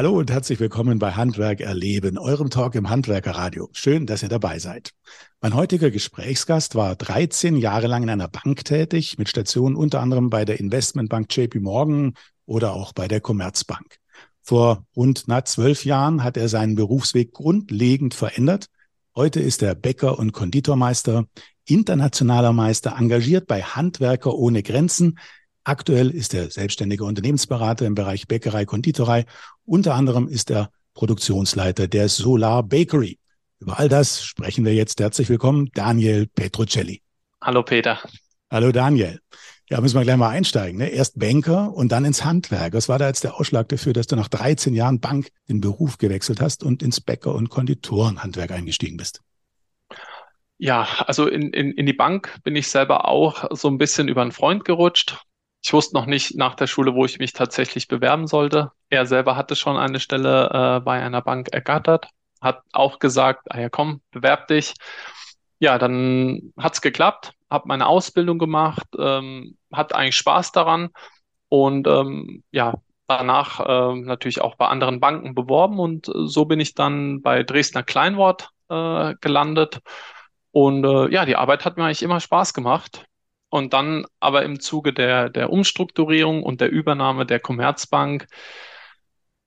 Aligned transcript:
Hallo 0.00 0.16
und 0.18 0.30
herzlich 0.30 0.58
willkommen 0.60 0.98
bei 0.98 1.12
Handwerk 1.12 1.60
erleben, 1.60 2.16
eurem 2.16 2.48
Talk 2.48 2.74
im 2.74 2.88
Handwerkerradio. 2.88 3.68
Schön, 3.72 4.06
dass 4.06 4.22
ihr 4.22 4.30
dabei 4.30 4.58
seid. 4.58 4.92
Mein 5.42 5.52
heutiger 5.52 5.90
Gesprächsgast 5.90 6.74
war 6.74 6.96
13 6.96 7.54
Jahre 7.56 7.86
lang 7.86 8.04
in 8.04 8.08
einer 8.08 8.28
Bank 8.28 8.64
tätig, 8.64 9.18
mit 9.18 9.28
Stationen 9.28 9.76
unter 9.76 10.00
anderem 10.00 10.30
bei 10.30 10.46
der 10.46 10.58
Investmentbank 10.58 11.36
JP 11.36 11.60
Morgan 11.60 12.14
oder 12.46 12.72
auch 12.72 12.94
bei 12.94 13.08
der 13.08 13.20
Commerzbank. 13.20 13.98
Vor 14.40 14.86
rund 14.96 15.24
na, 15.26 15.44
zwölf 15.44 15.84
Jahren 15.84 16.24
hat 16.24 16.38
er 16.38 16.48
seinen 16.48 16.76
Berufsweg 16.76 17.34
grundlegend 17.34 18.14
verändert. 18.14 18.68
Heute 19.14 19.40
ist 19.40 19.62
er 19.62 19.74
Bäcker 19.74 20.18
und 20.18 20.32
Konditormeister, 20.32 21.26
internationaler 21.66 22.54
Meister, 22.54 22.96
engagiert 22.98 23.46
bei 23.46 23.60
Handwerker 23.60 24.34
ohne 24.34 24.62
Grenzen, 24.62 25.18
Aktuell 25.70 26.10
ist 26.10 26.34
er 26.34 26.50
selbstständiger 26.50 27.04
Unternehmensberater 27.04 27.86
im 27.86 27.94
Bereich 27.94 28.26
Bäckerei, 28.26 28.64
Konditorei. 28.64 29.24
Unter 29.64 29.94
anderem 29.94 30.26
ist 30.26 30.50
er 30.50 30.72
Produktionsleiter 30.94 31.86
der 31.86 32.08
Solar 32.08 32.64
Bakery. 32.64 33.20
Über 33.60 33.78
all 33.78 33.88
das 33.88 34.24
sprechen 34.24 34.64
wir 34.64 34.74
jetzt. 34.74 34.98
Herzlich 34.98 35.28
willkommen, 35.28 35.70
Daniel 35.72 36.26
Petrocelli. 36.26 37.02
Hallo 37.40 37.62
Peter. 37.62 38.00
Hallo 38.50 38.72
Daniel. 38.72 39.20
Ja, 39.68 39.80
müssen 39.80 39.94
wir 39.96 40.02
gleich 40.02 40.16
mal 40.16 40.30
einsteigen. 40.30 40.78
Ne? 40.78 40.88
Erst 40.88 41.20
Banker 41.20 41.72
und 41.72 41.92
dann 41.92 42.04
ins 42.04 42.24
Handwerk. 42.24 42.74
Was 42.74 42.88
war 42.88 42.98
da 42.98 43.06
jetzt 43.06 43.22
der 43.22 43.38
Ausschlag 43.38 43.68
dafür, 43.68 43.92
dass 43.92 44.08
du 44.08 44.16
nach 44.16 44.26
13 44.26 44.74
Jahren 44.74 44.98
Bank 44.98 45.28
den 45.48 45.60
Beruf 45.60 45.98
gewechselt 45.98 46.40
hast 46.40 46.64
und 46.64 46.82
ins 46.82 47.00
Bäcker- 47.00 47.36
und 47.36 47.48
Konditorenhandwerk 47.48 48.50
eingestiegen 48.50 48.96
bist? 48.96 49.20
Ja, 50.58 50.88
also 51.06 51.28
in, 51.28 51.52
in, 51.52 51.70
in 51.70 51.86
die 51.86 51.92
Bank 51.92 52.40
bin 52.42 52.56
ich 52.56 52.66
selber 52.66 53.06
auch 53.06 53.56
so 53.56 53.68
ein 53.68 53.78
bisschen 53.78 54.08
über 54.08 54.22
einen 54.22 54.32
Freund 54.32 54.64
gerutscht. 54.64 55.16
Ich 55.62 55.72
wusste 55.72 55.94
noch 55.94 56.06
nicht 56.06 56.36
nach 56.36 56.54
der 56.54 56.66
Schule, 56.66 56.94
wo 56.94 57.04
ich 57.04 57.18
mich 57.18 57.32
tatsächlich 57.32 57.88
bewerben 57.88 58.26
sollte. 58.26 58.72
Er 58.88 59.06
selber 59.06 59.36
hatte 59.36 59.56
schon 59.56 59.76
eine 59.76 60.00
Stelle 60.00 60.48
äh, 60.78 60.80
bei 60.80 61.02
einer 61.02 61.20
Bank 61.22 61.48
ergattert, 61.52 62.08
hat 62.40 62.62
auch 62.72 62.98
gesagt, 62.98 63.46
ah 63.50 63.60
ja 63.60 63.68
komm, 63.68 64.00
bewerb 64.10 64.48
dich. 64.48 64.74
Ja, 65.58 65.78
dann 65.78 66.52
hat's 66.56 66.80
geklappt, 66.80 67.32
habe 67.50 67.68
meine 67.68 67.86
Ausbildung 67.86 68.38
gemacht, 68.38 68.86
ähm, 68.98 69.58
hat 69.72 69.94
eigentlich 69.94 70.16
Spaß 70.16 70.52
daran 70.52 70.88
und 71.48 71.86
ähm, 71.86 72.42
ja, 72.50 72.74
danach 73.06 73.60
äh, 73.60 73.94
natürlich 74.00 74.40
auch 74.40 74.54
bei 74.54 74.68
anderen 74.68 75.00
Banken 75.00 75.34
beworben 75.34 75.78
und 75.78 76.08
äh, 76.08 76.12
so 76.26 76.46
bin 76.46 76.60
ich 76.60 76.74
dann 76.74 77.22
bei 77.22 77.42
Dresdner 77.42 77.82
Kleinwort 77.82 78.50
äh, 78.68 79.14
gelandet. 79.20 79.80
Und 80.52 80.84
äh, 80.84 81.08
ja, 81.12 81.24
die 81.26 81.36
Arbeit 81.36 81.64
hat 81.64 81.76
mir 81.76 81.84
eigentlich 81.84 82.02
immer 82.02 82.20
Spaß 82.20 82.54
gemacht. 82.54 83.04
Und 83.50 83.72
dann 83.72 84.06
aber 84.20 84.44
im 84.44 84.60
Zuge 84.60 84.92
der, 84.92 85.28
der 85.28 85.50
Umstrukturierung 85.50 86.42
und 86.42 86.60
der 86.60 86.70
Übernahme 86.70 87.26
der 87.26 87.40
Commerzbank, 87.40 88.26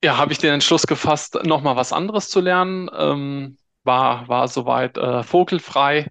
ja, 0.03 0.17
habe 0.17 0.33
ich 0.33 0.37
den 0.37 0.53
Entschluss 0.53 0.85
gefasst, 0.85 1.39
nochmal 1.43 1.77
was 1.77 1.93
anderes 1.93 2.29
zu 2.29 2.41
lernen. 2.41 2.89
Ähm, 2.95 3.57
war, 3.85 4.27
war 4.27 4.47
soweit 4.47 4.97
äh, 4.97 5.23
vogelfrei 5.23 6.07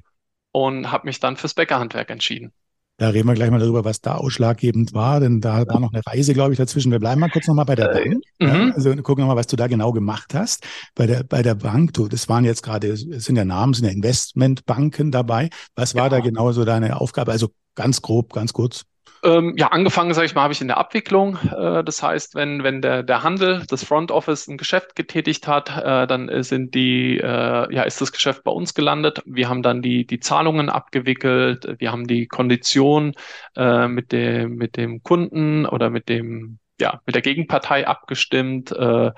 und 0.53 0.91
habe 0.91 1.07
mich 1.07 1.21
dann 1.21 1.37
fürs 1.37 1.55
Bäckerhandwerk 1.55 2.11
entschieden. 2.11 2.53
Da 2.99 3.09
reden 3.09 3.27
wir 3.27 3.35
gleich 3.35 3.51
mal 3.51 3.59
darüber, 3.59 3.85
was 3.85 4.01
da 4.01 4.15
ausschlaggebend 4.15 4.95
war, 4.95 5.19
denn 5.19 5.41
da 5.41 5.67
war 5.67 5.81
noch 5.81 5.93
eine 5.93 6.03
Reise, 6.07 6.35
glaube 6.35 6.53
ich, 6.53 6.59
dazwischen. 6.59 6.93
Wir 6.93 7.01
bleiben 7.01 7.21
mal 7.21 7.31
kurz 7.31 7.49
nochmal 7.49 7.65
bei 7.65 7.75
der 7.75 7.91
äh, 7.91 8.09
Bank. 8.09 8.23
Ja, 8.39 8.55
mhm. 8.55 8.73
also 8.75 8.95
gucken 8.97 9.23
nochmal, 9.23 9.37
was 9.37 9.47
du 9.47 9.57
da 9.57 9.67
genau 9.67 9.93
gemacht 9.93 10.35
hast. 10.35 10.65
Bei 10.95 11.07
der, 11.07 11.25
bei 11.25 11.43
der 11.43 11.55
Bank, 11.55 11.95
du, 11.95 12.07
das 12.07 12.29
waren 12.29 12.45
jetzt 12.45 12.63
gerade, 12.63 12.89
es 12.89 13.03
sind 13.03 13.37
ja 13.37 13.45
Namen, 13.45 13.75
sind 13.75 13.87
ja 13.87 13.93
Investmentbanken 13.93 15.11
dabei. 15.11 15.49
Was 15.75 15.95
war 15.95 16.11
genau. 16.11 16.23
da 16.23 16.29
genau 16.29 16.53
so 16.53 16.65
deine 16.65 17.01
Aufgabe? 17.01 17.33
Also 17.33 17.49
Ganz 17.75 18.03
grob, 18.03 18.33
ganz 18.33 18.53
kurz. 18.53 18.85
Ähm, 19.25 19.55
ja, 19.57 19.69
angefangen, 19.69 20.15
sage 20.15 20.27
ich 20.27 20.35
mal, 20.35 20.43
habe 20.43 20.53
ich 20.53 20.61
in 20.61 20.67
der 20.67 20.79
Abwicklung. 20.79 21.37
Äh, 21.37 21.85
das 21.85 22.03
heißt, 22.03 22.35
wenn, 22.35 22.65
wenn 22.65 22.83
der, 22.83 23.05
der 23.05 23.23
Handel, 23.23 23.65
das 23.69 23.85
Front 23.85 24.11
Office 24.11 24.49
ein 24.49 24.59
Geschäft 24.59 24.97
getätigt 24.97 25.47
hat, 25.47 25.71
äh, 25.77 26.09
dann 26.09 26.43
sind 26.43 26.75
die, 26.75 27.19
äh, 27.19 27.73
ja, 27.73 27.83
ist 27.85 28.01
das 28.01 28.11
Geschäft 28.11 28.43
bei 28.43 28.51
uns 28.51 28.75
gelandet. 28.75 29.23
Wir 29.25 29.49
haben 29.49 29.63
dann 29.63 29.81
die, 29.81 30.07
die 30.07 30.19
Zahlungen 30.19 30.69
abgewickelt. 30.69 31.77
Wir 31.79 31.93
haben 31.93 32.09
die 32.09 32.27
Kondition 32.27 33.15
äh, 33.55 33.87
mit 33.87 34.11
dem, 34.11 34.57
mit 34.57 34.77
dem 34.77 35.05
Kunden 35.05 35.67
oder 35.67 35.89
mit 35.89 36.09
dem, 36.09 36.59
ja, 36.81 37.01
mit 37.07 37.15
der 37.15 37.23
Gegenpartei 37.23 37.87
abgestimmt. 37.87 38.73
Äh, 38.73 39.13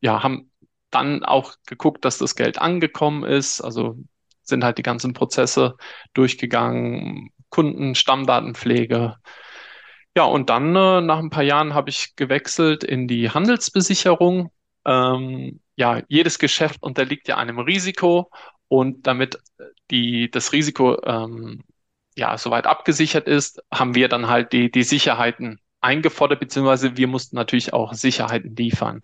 ja, 0.00 0.22
haben 0.24 0.50
dann 0.90 1.24
auch 1.24 1.54
geguckt, 1.66 2.04
dass 2.04 2.18
das 2.18 2.34
Geld 2.34 2.58
angekommen 2.58 3.22
ist. 3.22 3.60
Also 3.60 3.98
sind 4.42 4.64
halt 4.64 4.78
die 4.78 4.82
ganzen 4.82 5.12
Prozesse 5.12 5.76
durchgegangen, 6.12 7.30
Kunden, 7.54 7.94
Stammdatenpflege. 7.94 9.16
Ja, 10.16 10.24
und 10.24 10.50
dann 10.50 10.74
äh, 10.74 11.00
nach 11.00 11.18
ein 11.18 11.30
paar 11.30 11.44
Jahren 11.44 11.74
habe 11.74 11.90
ich 11.90 12.16
gewechselt 12.16 12.82
in 12.82 13.06
die 13.06 13.30
Handelsbesicherung. 13.30 14.50
Ähm, 14.84 15.60
ja, 15.76 16.02
jedes 16.08 16.40
Geschäft 16.40 16.82
unterliegt 16.82 17.28
ja 17.28 17.36
einem 17.36 17.60
Risiko 17.60 18.30
und 18.66 19.06
damit 19.06 19.38
die, 19.92 20.30
das 20.32 20.52
Risiko 20.52 21.00
ähm, 21.04 21.62
ja 22.16 22.36
soweit 22.38 22.66
abgesichert 22.66 23.28
ist, 23.28 23.62
haben 23.72 23.94
wir 23.94 24.08
dann 24.08 24.28
halt 24.28 24.52
die, 24.52 24.70
die 24.70 24.82
Sicherheiten 24.82 25.60
eingefordert, 25.80 26.40
beziehungsweise 26.40 26.96
wir 26.96 27.06
mussten 27.06 27.36
natürlich 27.36 27.72
auch 27.72 27.92
Sicherheiten 27.94 28.56
liefern. 28.56 29.00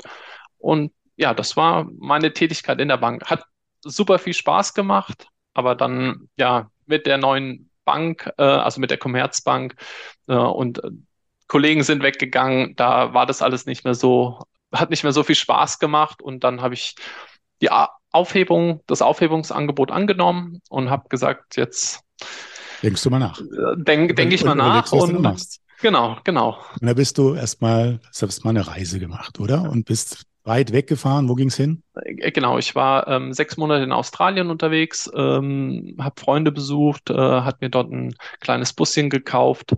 Und 0.58 0.92
ja, 1.16 1.34
das 1.34 1.56
war 1.56 1.88
meine 1.98 2.32
Tätigkeit 2.32 2.80
in 2.80 2.88
der 2.88 2.96
Bank. 2.96 3.26
Hat 3.26 3.44
super 3.82 4.18
viel 4.18 4.34
Spaß 4.34 4.74
gemacht, 4.74 5.28
aber 5.54 5.76
dann 5.76 6.28
ja 6.36 6.70
mit 6.86 7.06
der 7.06 7.18
neuen 7.18 7.69
Bank, 7.84 8.30
äh, 8.38 8.42
also 8.42 8.80
mit 8.80 8.90
der 8.90 8.98
Commerzbank 8.98 9.74
äh, 10.28 10.34
und 10.34 10.82
äh, 10.84 10.90
Kollegen 11.48 11.82
sind 11.82 12.02
weggegangen, 12.02 12.76
da 12.76 13.12
war 13.12 13.26
das 13.26 13.42
alles 13.42 13.66
nicht 13.66 13.84
mehr 13.84 13.94
so, 13.94 14.44
hat 14.72 14.90
nicht 14.90 15.02
mehr 15.02 15.12
so 15.12 15.24
viel 15.24 15.34
Spaß 15.34 15.80
gemacht 15.80 16.22
und 16.22 16.44
dann 16.44 16.62
habe 16.62 16.74
ich 16.74 16.94
die 17.60 17.70
Aufhebung, 18.12 18.82
das 18.86 19.02
Aufhebungsangebot 19.02 19.90
angenommen 19.90 20.60
und 20.68 20.90
habe 20.90 21.08
gesagt, 21.08 21.56
jetzt 21.56 22.00
denkst 22.82 23.02
du 23.02 23.10
mal 23.10 23.18
nach. 23.18 23.40
Denke 23.76 24.14
denk 24.14 24.32
ich 24.32 24.44
mal 24.44 24.54
nach 24.54 24.90
und 24.92 25.60
genau, 25.82 26.18
genau. 26.24 26.58
Und 26.80 26.86
da 26.86 26.94
bist 26.94 27.18
du 27.18 27.34
erstmal, 27.34 28.00
hast 28.08 28.22
erstmal 28.22 28.56
eine 28.56 28.66
Reise 28.66 28.98
gemacht, 28.98 29.40
oder? 29.40 29.62
Und 29.62 29.84
bist 29.86 30.24
weit 30.44 30.72
weggefahren. 30.72 31.28
Wo 31.28 31.34
ging 31.34 31.48
es 31.48 31.56
hin? 31.56 31.82
Äh, 31.94 32.30
genau, 32.32 32.58
ich 32.58 32.74
war 32.74 33.06
ähm, 33.08 33.32
sechs 33.32 33.56
Monate 33.56 33.84
in 33.84 33.92
Australien 33.92 34.50
unterwegs, 34.50 35.10
ähm, 35.14 35.96
habe 36.00 36.20
Freunde 36.20 36.52
besucht, 36.52 37.10
äh, 37.10 37.14
hat 37.14 37.60
mir 37.60 37.70
dort 37.70 37.90
ein 37.90 38.14
kleines 38.40 38.72
Buschen 38.72 39.10
gekauft, 39.10 39.72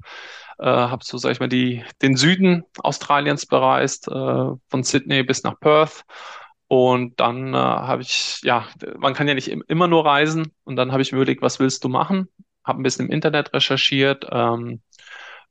äh, 0.59 0.67
habe 0.67 1.05
so, 1.05 1.19
sag 1.19 1.33
ich 1.33 1.41
mal, 1.41 1.49
die, 1.49 1.85
den 2.01 2.17
Süden 2.17 2.65
Australiens 2.79 3.47
bereist, 3.47 4.09
äh, 4.09 4.13
von 4.13 4.83
Sydney 4.83 5.23
bis 5.23 5.43
nach 5.43 5.59
Perth. 5.59 6.05
Und 6.69 7.21
dann 7.21 7.53
äh, 7.53 7.59
habe 7.59 8.01
ich, 8.03 8.41
ja, 8.45 8.67
man 8.97 9.13
kann 9.13 9.29
ja 9.29 9.35
nicht 9.35 9.49
immer 9.49 9.89
nur 9.89 10.07
reisen. 10.07 10.53
Und 10.65 10.77
dann 10.77 10.91
habe 10.91 11.03
ich 11.03 11.13
mir 11.13 11.19
überlegt, 11.19 11.43
was 11.43 11.61
willst 11.61 11.85
du 11.85 11.91
machen? 11.91 12.29
Habe 12.65 12.81
ein 12.81 12.83
bisschen 12.83 13.07
im 13.07 13.13
Internet 13.13 13.53
recherchiert. 13.53 14.27
Ähm, 14.31 14.81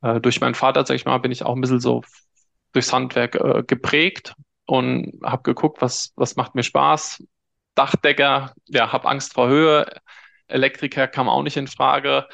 äh, 0.02 0.20
durch 0.20 0.42
meinen 0.42 0.56
Vater, 0.56 0.84
sag 0.84 0.96
ich 0.96 1.06
mal, 1.06 1.20
bin 1.20 1.32
ich 1.32 1.44
auch 1.44 1.54
ein 1.54 1.62
bisschen 1.62 1.80
so 1.80 2.02
durchs 2.74 2.92
Handwerk 2.92 3.36
äh, 3.36 3.64
geprägt 3.68 4.34
und 4.72 5.20
habe 5.22 5.44
geguckt, 5.44 5.82
was, 5.82 6.14
was 6.16 6.38
macht 6.38 6.56
mir 6.56 6.64
Spaß. 6.64 7.22
Dachdecker, 7.76 8.54
ja, 8.68 8.94
habe 8.94 9.10
Angst 9.10 9.34
vor 9.34 9.50
Höhe. 9.50 9.86
Elektriker 10.48 11.10
kam 11.10 11.28
auch 11.28 11.44
nicht 11.44 11.58
in 11.58 11.68
Frage. 11.68 12.26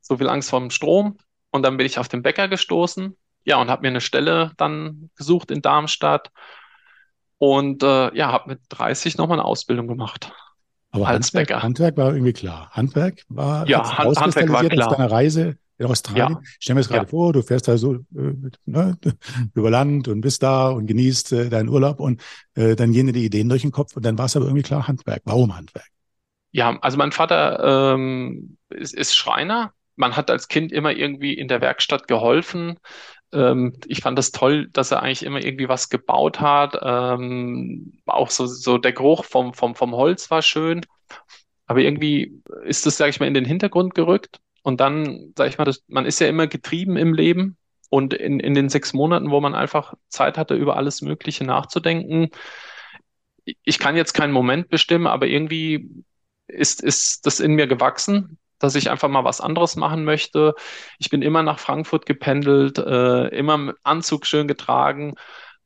So 0.00 0.16
viel 0.16 0.28
Angst 0.28 0.50
vor 0.50 0.58
dem 0.58 0.70
Strom. 0.70 1.16
Und 1.52 1.62
dann 1.62 1.76
bin 1.76 1.86
ich 1.86 2.00
auf 2.00 2.08
den 2.08 2.22
Bäcker 2.22 2.48
gestoßen. 2.48 3.16
Ja, 3.44 3.60
und 3.60 3.70
habe 3.70 3.82
mir 3.82 3.88
eine 3.88 4.00
Stelle 4.00 4.50
dann 4.56 5.10
gesucht 5.14 5.52
in 5.52 5.62
Darmstadt. 5.62 6.32
Und 7.38 7.84
äh, 7.84 8.16
ja, 8.16 8.32
habe 8.32 8.50
mit 8.50 8.62
30 8.70 9.16
nochmal 9.16 9.38
eine 9.38 9.46
Ausbildung 9.46 9.86
gemacht. 9.86 10.32
Aber 10.90 11.06
als 11.06 11.28
Handwerk, 11.28 11.46
Bäcker. 11.46 11.62
Handwerk 11.62 11.96
war 11.96 12.12
irgendwie 12.12 12.32
klar. 12.32 12.68
Handwerk 12.72 13.22
war 13.28 13.68
ja, 13.68 13.96
Hand, 13.96 14.18
Handwerk 14.18 14.48
war 14.48 14.64
klar. 14.64 14.96
deiner 14.96 15.10
Reise 15.12 15.56
in 15.80 15.86
Australien. 15.86 16.32
Ja. 16.32 16.40
Stell 16.58 16.74
mir 16.74 16.80
das 16.80 16.88
gerade 16.88 17.06
ja. 17.06 17.08
vor, 17.08 17.32
du 17.32 17.42
fährst 17.42 17.66
da 17.66 17.78
so 17.78 17.94
äh, 17.94 18.34
ne, 18.66 18.98
über 19.54 19.70
Land 19.70 20.08
und 20.08 20.20
bist 20.20 20.42
da 20.42 20.68
und 20.68 20.86
genießt 20.86 21.32
äh, 21.32 21.48
deinen 21.48 21.68
Urlaub 21.68 22.00
und 22.00 22.22
äh, 22.54 22.76
dann 22.76 22.92
gehen 22.92 23.06
dir 23.06 23.12
die 23.12 23.24
Ideen 23.24 23.48
durch 23.48 23.62
den 23.62 23.72
Kopf 23.72 23.96
und 23.96 24.04
dann 24.04 24.18
war 24.18 24.26
es 24.26 24.36
aber 24.36 24.44
irgendwie 24.44 24.62
klar 24.62 24.86
Handwerk. 24.86 25.22
Warum 25.24 25.56
Handwerk? 25.56 25.86
Ja, 26.52 26.78
also 26.80 26.98
mein 26.98 27.12
Vater 27.12 27.94
ähm, 27.94 28.58
ist, 28.68 28.94
ist 28.94 29.16
Schreiner. 29.16 29.72
Man 29.96 30.16
hat 30.16 30.30
als 30.30 30.48
Kind 30.48 30.70
immer 30.70 30.92
irgendwie 30.92 31.34
in 31.34 31.48
der 31.48 31.60
Werkstatt 31.60 32.08
geholfen. 32.08 32.78
Ähm, 33.32 33.74
ich 33.86 34.02
fand 34.02 34.18
das 34.18 34.32
toll, 34.32 34.68
dass 34.68 34.90
er 34.90 35.02
eigentlich 35.02 35.24
immer 35.24 35.42
irgendwie 35.42 35.68
was 35.68 35.88
gebaut 35.88 36.40
hat. 36.40 36.78
Ähm, 36.82 38.00
auch 38.06 38.30
so, 38.30 38.46
so 38.46 38.76
der 38.76 38.92
Geruch 38.92 39.24
vom, 39.24 39.54
vom, 39.54 39.74
vom 39.74 39.94
Holz 39.94 40.30
war 40.30 40.42
schön. 40.42 40.84
Aber 41.66 41.80
irgendwie 41.80 42.42
ist 42.64 42.84
das, 42.84 42.96
sage 42.96 43.10
ich 43.10 43.20
mal, 43.20 43.26
in 43.26 43.34
den 43.34 43.44
Hintergrund 43.44 43.94
gerückt. 43.94 44.40
Und 44.62 44.80
dann, 44.80 45.32
sage 45.36 45.50
ich 45.50 45.58
mal, 45.58 45.64
das, 45.64 45.82
man 45.88 46.06
ist 46.06 46.20
ja 46.20 46.28
immer 46.28 46.46
getrieben 46.46 46.96
im 46.96 47.14
Leben. 47.14 47.56
Und 47.88 48.14
in, 48.14 48.38
in 48.40 48.54
den 48.54 48.68
sechs 48.68 48.92
Monaten, 48.92 49.30
wo 49.30 49.40
man 49.40 49.54
einfach 49.54 49.94
Zeit 50.08 50.38
hatte, 50.38 50.54
über 50.54 50.76
alles 50.76 51.02
Mögliche 51.02 51.44
nachzudenken, 51.44 52.30
ich 53.44 53.78
kann 53.78 53.96
jetzt 53.96 54.12
keinen 54.12 54.32
Moment 54.32 54.68
bestimmen, 54.68 55.06
aber 55.06 55.26
irgendwie 55.26 56.04
ist, 56.46 56.82
ist 56.82 57.26
das 57.26 57.40
in 57.40 57.54
mir 57.54 57.66
gewachsen, 57.66 58.38
dass 58.58 58.74
ich 58.74 58.90
einfach 58.90 59.08
mal 59.08 59.24
was 59.24 59.40
anderes 59.40 59.76
machen 59.76 60.04
möchte. 60.04 60.54
Ich 60.98 61.10
bin 61.10 61.22
immer 61.22 61.42
nach 61.42 61.58
Frankfurt 61.58 62.06
gependelt, 62.06 62.78
äh, 62.78 63.28
immer 63.28 63.56
mit 63.58 63.76
Anzug 63.82 64.26
schön 64.26 64.48
getragen 64.48 65.14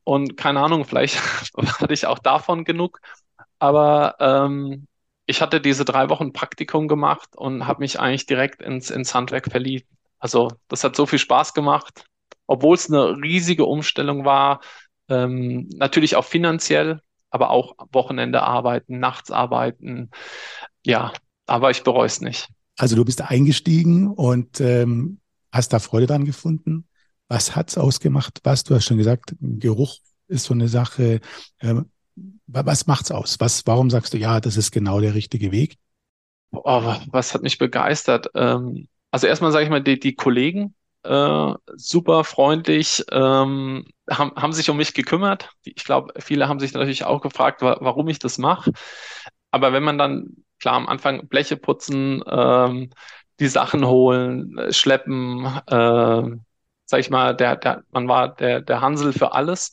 Und 0.05 0.39
keine 0.39 0.61
Ahnung, 0.63 0.87
vielleicht 0.87 1.21
hatte 1.81 1.95
ich 1.95 2.07
auch 2.09 2.21
davon 2.21 2.65
genug. 2.65 3.01
Aber 3.61 4.17
ähm, 4.21 4.89
ich 5.27 5.41
hatte 5.41 5.61
diese 5.61 5.85
drei 5.85 6.09
Wochen 6.11 6.33
Praktikum 6.33 6.89
gemacht 6.89 7.31
und 7.37 7.67
habe 7.67 7.81
mich 7.81 7.99
eigentlich 7.99 8.27
direkt 8.27 8.63
ins, 8.63 8.91
ins 8.91 9.15
Handwerk 9.15 9.51
verliebt. 9.51 9.89
Also 10.19 10.51
das 10.69 10.85
hat 10.85 10.97
so 10.97 11.07
viel 11.07 11.19
Spaß 11.19 11.55
gemacht, 11.55 12.05
obwohl 12.47 12.75
es 12.75 12.91
eine 12.91 13.17
riesige 13.17 13.65
Umstellung 13.65 14.25
war. 14.25 14.61
Ähm, 15.09 15.69
natürlich 15.75 16.17
auch 16.17 16.25
finanziell, 16.25 17.01
aber 17.31 17.51
auch 17.51 17.75
Wochenende 17.93 18.43
arbeiten, 18.43 18.99
nachts 18.99 19.31
arbeiten. 19.31 20.11
Ja, 20.85 21.13
aber 21.47 21.71
ich 21.71 21.83
bereue 21.83 22.07
es 22.07 22.21
nicht. 22.21 22.49
Also 22.77 22.97
du 22.97 23.05
bist 23.05 23.21
eingestiegen 23.23 24.09
und 24.09 24.61
ähm, 24.61 25.21
hast 25.53 25.73
da 25.73 25.79
Freude 25.79 26.07
dran 26.07 26.25
gefunden. 26.25 26.89
Was 27.29 27.57
hat's 27.57 27.79
ausgemacht? 27.79 28.41
Was, 28.45 28.65
du 28.65 28.75
hast 28.75 28.85
schon 28.85 28.99
gesagt, 28.99 29.35
Geruch 29.41 29.99
ist 30.29 30.45
so 30.45 30.55
eine 30.55 30.69
Sache. 30.69 31.21
Ähm, 31.61 31.91
was 32.47 32.87
macht's 32.87 33.11
aus? 33.11 33.41
Was, 33.41 33.67
warum 33.67 33.91
sagst 33.91 34.15
du, 34.15 34.19
ja, 34.19 34.41
das 34.41 34.57
ist 34.57 34.71
genau 34.71 35.01
der 35.01 35.15
richtige 35.15 35.53
Weg? 35.53 35.77
Oh, 36.53 36.95
was 37.11 37.35
hat 37.35 37.43
mich 37.43 37.59
begeistert? 37.59 38.29
Ähm, 38.35 38.89
also 39.11 39.27
erstmal 39.27 39.53
sage 39.53 39.65
ich 39.65 39.71
mal, 39.71 39.83
die, 39.83 39.99
die 39.99 40.15
Kollegen, 40.15 40.75
äh, 41.03 41.55
super 41.75 42.25
freundlich, 42.25 43.05
ähm, 43.11 43.87
haben, 44.11 44.33
haben 44.37 44.53
sich 44.53 44.71
um 44.71 44.77
mich 44.77 44.95
gekümmert. 44.95 45.51
Ich 45.65 45.85
glaube, 45.85 46.13
viele 46.21 46.49
haben 46.49 46.61
sich 46.61 46.73
natürlich 46.73 47.05
auch 47.05 47.21
gefragt, 47.21 47.63
wa 47.63 47.79
warum 47.81 48.09
ich 48.09 48.19
das 48.19 48.39
mache. 48.39 48.73
Aber 49.51 49.73
wenn 49.73 49.83
man 49.83 49.99
dann, 49.99 50.45
klar, 50.59 50.75
am 50.75 50.89
Anfang 50.89 51.29
Bleche 51.29 51.57
putzen, 51.57 52.23
ähm, 52.27 52.91
die 53.41 53.49
Sachen 53.49 53.87
holen, 53.87 54.57
schleppen, 54.71 55.45
äh, 55.67 56.23
sag 56.87 57.01
ich 57.01 57.11
mal, 57.11 57.35
der, 57.37 57.57
der, 57.57 57.85
man 57.91 58.09
war 58.09 58.35
der, 58.35 58.61
der 58.61 58.81
Hansel 58.81 59.13
für 59.13 59.33
alles. 59.33 59.73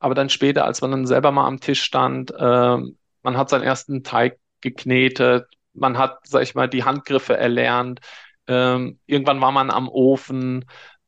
Aber 0.00 0.14
dann 0.14 0.30
später, 0.30 0.64
als 0.66 0.80
man 0.82 0.90
dann 0.92 1.06
selber 1.06 1.32
mal 1.32 1.46
am 1.46 1.60
Tisch 1.60 1.82
stand, 1.82 2.32
äh, 2.32 2.78
man 3.22 3.36
hat 3.38 3.50
seinen 3.50 3.64
ersten 3.64 4.04
Teig 4.04 4.38
geknetet, 4.62 5.46
man 5.74 5.98
hat, 5.98 6.20
sag 6.26 6.42
ich 6.42 6.54
mal, 6.56 6.68
die 6.68 6.84
Handgriffe 6.84 7.36
erlernt. 7.36 8.00
Ähm, 8.48 8.98
irgendwann 9.06 9.40
war 9.40 9.52
man 9.52 9.70
am 9.70 9.88
Ofen. 9.88 10.64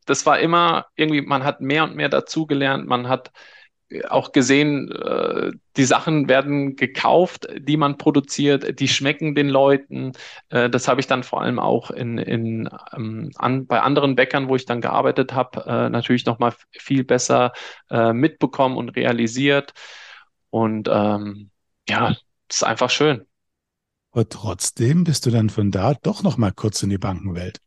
Das 0.06 0.26
war 0.26 0.38
immer 0.40 0.86
irgendwie, 0.96 1.22
man 1.22 1.44
hat 1.44 1.60
mehr 1.60 1.84
und 1.84 1.96
mehr 1.96 2.08
dazugelernt. 2.10 2.86
Man 2.86 3.08
hat 3.08 3.32
auch 4.08 4.32
gesehen, 4.32 4.90
äh, 4.92 5.52
die 5.76 5.84
Sachen 5.84 6.28
werden 6.28 6.76
gekauft, 6.76 7.48
die 7.58 7.76
man 7.76 7.98
produziert, 7.98 8.78
die 8.80 8.88
schmecken 8.88 9.34
den 9.34 9.48
Leuten. 9.48 10.12
Äh, 10.50 10.70
das 10.70 10.88
habe 10.88 11.00
ich 11.00 11.06
dann 11.06 11.22
vor 11.22 11.42
allem 11.42 11.58
auch 11.58 11.90
in, 11.90 12.18
in, 12.18 12.68
ähm, 12.94 13.30
an, 13.36 13.66
bei 13.66 13.80
anderen 13.80 14.14
Bäckern, 14.14 14.48
wo 14.48 14.56
ich 14.56 14.66
dann 14.66 14.80
gearbeitet 14.80 15.32
habe, 15.32 15.64
äh, 15.66 15.88
natürlich 15.88 16.26
nochmal 16.26 16.54
viel 16.70 17.04
besser 17.04 17.52
mitbekommen 17.90 18.76
und 18.76 18.90
realisiert. 18.90 19.74
Und 20.50 20.88
ähm, 20.90 21.50
ja, 21.88 22.16
ist 22.48 22.64
einfach 22.64 22.90
schön. 22.90 23.26
Aber 24.12 24.28
trotzdem 24.28 25.04
bist 25.04 25.26
du 25.26 25.30
dann 25.30 25.50
von 25.50 25.70
da 25.70 25.94
doch 25.94 26.22
nochmal 26.22 26.52
kurz 26.52 26.82
in 26.82 26.90
die 26.90 26.98
Bankenwelt. 26.98 27.60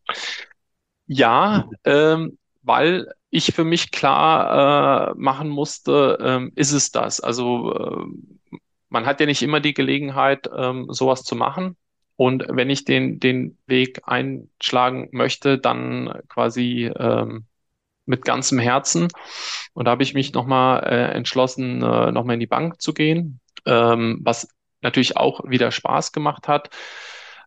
Ja, 1.07 1.69
ähm, 1.83 2.38
weil 2.62 3.12
ich 3.35 3.53
für 3.53 3.63
mich 3.63 3.91
klar 3.91 5.11
äh, 5.11 5.13
machen 5.17 5.49
musste, 5.49 6.17
ähm, 6.21 6.51
ist 6.55 6.71
es 6.71 6.91
das? 6.91 7.19
Also 7.19 7.73
äh, 7.73 8.05
man 8.89 9.05
hat 9.05 9.19
ja 9.19 9.25
nicht 9.25 9.41
immer 9.41 9.59
die 9.59 9.73
Gelegenheit, 9.73 10.49
ähm, 10.55 10.87
sowas 10.89 11.23
zu 11.23 11.35
machen. 11.35 11.75
Und 12.15 12.45
wenn 12.47 12.69
ich 12.69 12.85
den, 12.85 13.19
den 13.19 13.57
Weg 13.67 14.01
einschlagen 14.05 15.09
möchte, 15.11 15.57
dann 15.57 16.21
quasi 16.29 16.89
ähm, 16.97 17.45
mit 18.05 18.23
ganzem 18.23 18.59
Herzen. 18.59 19.09
Und 19.73 19.85
da 19.85 19.91
habe 19.91 20.03
ich 20.03 20.13
mich 20.13 20.33
nochmal 20.33 20.83
äh, 20.83 21.11
entschlossen, 21.13 21.81
äh, 21.81 22.11
nochmal 22.11 22.35
in 22.35 22.39
die 22.39 22.47
Bank 22.47 22.81
zu 22.81 22.93
gehen, 22.93 23.41
ähm, 23.65 24.19
was 24.23 24.47
natürlich 24.81 25.17
auch 25.17 25.41
wieder 25.45 25.71
Spaß 25.71 26.11
gemacht 26.13 26.47
hat. 26.47 26.69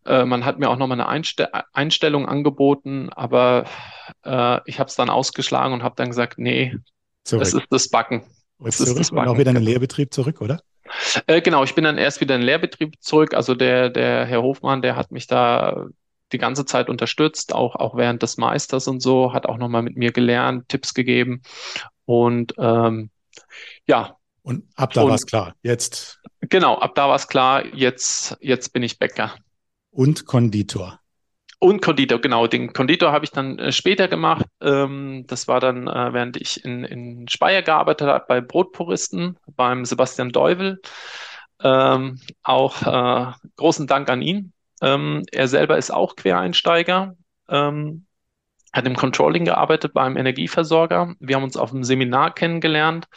Äh, 0.08 0.24
man 0.24 0.44
hat 0.44 0.58
mir 0.58 0.70
auch 0.70 0.76
nochmal 0.76 0.98
eine 0.98 1.08
Einste 1.08 1.50
Einstellung 1.74 2.26
angeboten, 2.26 3.10
aber 3.10 3.66
äh, 4.24 4.60
ich 4.64 4.80
habe 4.80 4.88
es 4.88 4.96
dann 4.96 5.10
ausgeschlagen 5.10 5.74
und 5.74 5.82
habe 5.82 5.96
dann 5.96 6.08
gesagt, 6.08 6.38
nee, 6.38 6.74
zurück. 7.24 7.44
das 7.44 7.52
ist 7.52 7.66
das 7.70 7.88
Backen. 7.90 8.24
Das 8.58 8.80
ist 8.80 8.98
das 8.98 9.10
Backen. 9.10 9.28
Und 9.28 9.34
auch 9.34 9.38
wieder 9.38 9.50
in 9.50 9.56
den 9.56 9.64
Lehrbetrieb 9.64 10.12
zurück, 10.14 10.40
oder? 10.40 10.60
Äh, 11.26 11.42
genau, 11.42 11.62
ich 11.62 11.74
bin 11.74 11.84
dann 11.84 11.98
erst 11.98 12.22
wieder 12.22 12.34
in 12.34 12.40
den 12.40 12.46
Lehrbetrieb 12.46 12.94
zurück. 13.00 13.34
Also 13.34 13.54
der, 13.54 13.90
der 13.90 14.24
Herr 14.24 14.42
Hofmann, 14.42 14.80
der 14.80 14.96
hat 14.96 15.12
mich 15.12 15.26
da 15.26 15.86
die 16.32 16.38
ganze 16.38 16.64
Zeit 16.64 16.88
unterstützt, 16.88 17.54
auch, 17.54 17.74
auch 17.74 17.94
während 17.96 18.22
des 18.22 18.38
Meisters 18.38 18.88
und 18.88 19.00
so, 19.00 19.34
hat 19.34 19.46
auch 19.46 19.58
nochmal 19.58 19.82
mit 19.82 19.96
mir 19.96 20.12
gelernt, 20.12 20.68
Tipps 20.68 20.94
gegeben. 20.94 21.42
Und 22.06 22.54
ähm, 22.58 23.10
ja. 23.86 24.16
Und 24.42 24.64
ab 24.76 24.94
da 24.94 25.04
war 25.04 25.14
es 25.14 25.26
klar. 25.26 25.54
Jetzt. 25.62 26.18
Genau, 26.40 26.78
ab 26.78 26.94
da 26.94 27.08
war 27.08 27.16
es 27.16 27.28
klar, 27.28 27.66
jetzt, 27.74 28.38
jetzt 28.40 28.72
bin 28.72 28.82
ich 28.82 28.98
Bäcker. 28.98 29.34
Und 29.90 30.26
Konditor. 30.26 31.00
Und 31.60 31.82
Konditor, 31.82 32.20
genau. 32.20 32.46
Den 32.46 32.72
Konditor 32.72 33.10
habe 33.10 33.24
ich 33.24 33.32
dann 33.32 33.58
äh, 33.58 33.72
später 33.72 34.06
gemacht. 34.06 34.46
Ähm, 34.60 35.24
das 35.26 35.48
war 35.48 35.58
dann, 35.58 35.88
äh, 35.88 36.12
während 36.12 36.36
ich 36.36 36.64
in, 36.64 36.84
in 36.84 37.26
Speyer 37.28 37.62
gearbeitet 37.62 38.06
habe, 38.06 38.24
bei 38.28 38.40
Brotpuristen, 38.40 39.38
beim 39.56 39.84
Sebastian 39.84 40.30
Deuvel. 40.30 40.80
Ähm, 41.60 42.20
auch 42.44 42.82
äh, 42.82 43.32
großen 43.56 43.88
Dank 43.88 44.08
an 44.08 44.22
ihn. 44.22 44.52
Ähm, 44.80 45.24
er 45.32 45.48
selber 45.48 45.76
ist 45.76 45.90
auch 45.90 46.14
Quereinsteiger, 46.14 47.16
ähm, 47.48 48.06
hat 48.72 48.86
im 48.86 48.94
Controlling 48.94 49.44
gearbeitet 49.44 49.92
beim 49.92 50.16
Energieversorger. 50.16 51.14
Wir 51.18 51.34
haben 51.34 51.42
uns 51.42 51.56
auf 51.56 51.72
einem 51.72 51.82
Seminar 51.82 52.32
kennengelernt 52.34 53.08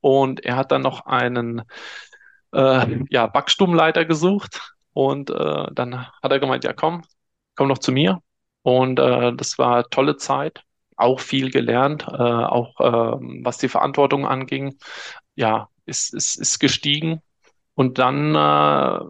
und 0.00 0.44
er 0.44 0.56
hat 0.56 0.72
dann 0.72 0.82
noch 0.82 1.06
einen 1.06 1.62
äh, 2.52 2.98
ja, 3.10 3.28
Backstubenleiter 3.28 4.04
gesucht 4.04 4.74
und 4.92 5.30
äh, 5.30 5.66
dann 5.72 6.06
hat 6.06 6.32
er 6.32 6.38
gemeint, 6.40 6.64
ja 6.64 6.72
komm, 6.72 7.02
komm 7.56 7.68
noch 7.68 7.78
zu 7.78 7.92
mir. 7.92 8.22
Und 8.62 8.98
äh, 8.98 9.32
das 9.34 9.58
war 9.58 9.88
tolle 9.88 10.16
Zeit, 10.16 10.62
auch 10.96 11.20
viel 11.20 11.50
gelernt, 11.50 12.06
äh, 12.08 12.12
auch 12.12 12.78
äh, 12.80 13.18
was 13.42 13.58
die 13.58 13.68
Verantwortung 13.68 14.26
anging. 14.26 14.76
Ja, 15.34 15.68
ist, 15.86 16.12
ist, 16.14 16.36
ist 16.36 16.58
gestiegen. 16.58 17.22
Und 17.74 17.98
dann, 17.98 18.34
äh, 18.34 19.00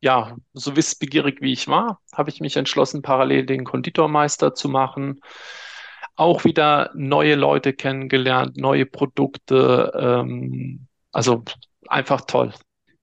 ja, 0.00 0.36
so 0.52 0.76
wissbegierig 0.76 1.40
wie 1.40 1.52
ich 1.52 1.68
war, 1.68 2.00
habe 2.12 2.30
ich 2.30 2.40
mich 2.40 2.56
entschlossen, 2.56 3.02
parallel 3.02 3.46
den 3.46 3.64
Konditormeister 3.64 4.54
zu 4.54 4.68
machen. 4.68 5.20
Auch 6.14 6.44
wieder 6.44 6.90
neue 6.94 7.34
Leute 7.34 7.72
kennengelernt, 7.72 8.56
neue 8.56 8.86
Produkte. 8.86 9.92
Ähm, 9.96 10.86
also 11.10 11.44
einfach 11.88 12.22
toll. 12.22 12.52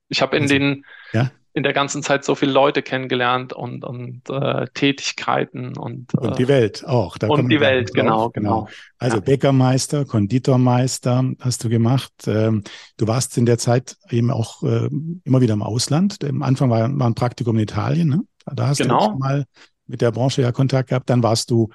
Ich 0.07 0.21
habe 0.21 0.37
in 0.37 0.43
also, 0.43 0.53
den 0.53 0.85
ja? 1.13 1.31
In 1.59 1.63
der 1.63 1.73
ganzen 1.73 2.01
Zeit 2.01 2.23
so 2.23 2.35
viele 2.35 2.53
Leute 2.53 2.81
kennengelernt 2.81 3.51
und, 3.51 3.83
und 3.83 4.21
äh, 4.29 4.65
Tätigkeiten 4.73 5.77
und, 5.77 6.13
äh, 6.13 6.17
und 6.17 6.39
die 6.39 6.47
Welt 6.47 6.85
auch. 6.87 7.17
Da 7.17 7.27
und 7.27 7.49
die 7.49 7.59
Welt, 7.59 7.93
genau, 7.93 8.29
genau, 8.29 8.63
genau. 8.63 8.69
Also 8.97 9.17
ja. 9.17 9.21
Bäckermeister, 9.21 10.05
Konditormeister 10.05 11.25
hast 11.41 11.63
du 11.63 11.69
gemacht. 11.69 12.13
Ähm, 12.27 12.63
du 12.95 13.07
warst 13.07 13.37
in 13.37 13.45
der 13.45 13.57
Zeit 13.57 13.97
eben 14.09 14.31
auch 14.31 14.63
äh, 14.63 14.89
immer 15.25 15.41
wieder 15.41 15.53
im 15.53 15.61
Ausland. 15.61 16.23
Am 16.23 16.41
Anfang 16.43 16.69
war, 16.69 16.97
war 16.97 17.07
ein 17.07 17.15
Praktikum 17.15 17.57
in 17.57 17.63
Italien. 17.63 18.07
Ne? 18.07 18.21
Da 18.45 18.67
hast 18.67 18.77
genau. 18.77 19.11
du 19.11 19.17
mal 19.17 19.45
mit 19.85 19.99
der 20.01 20.11
Branche 20.11 20.41
ja 20.41 20.53
Kontakt 20.53 20.89
gehabt. 20.89 21.09
Dann 21.09 21.21
warst 21.21 21.51
du 21.51 21.69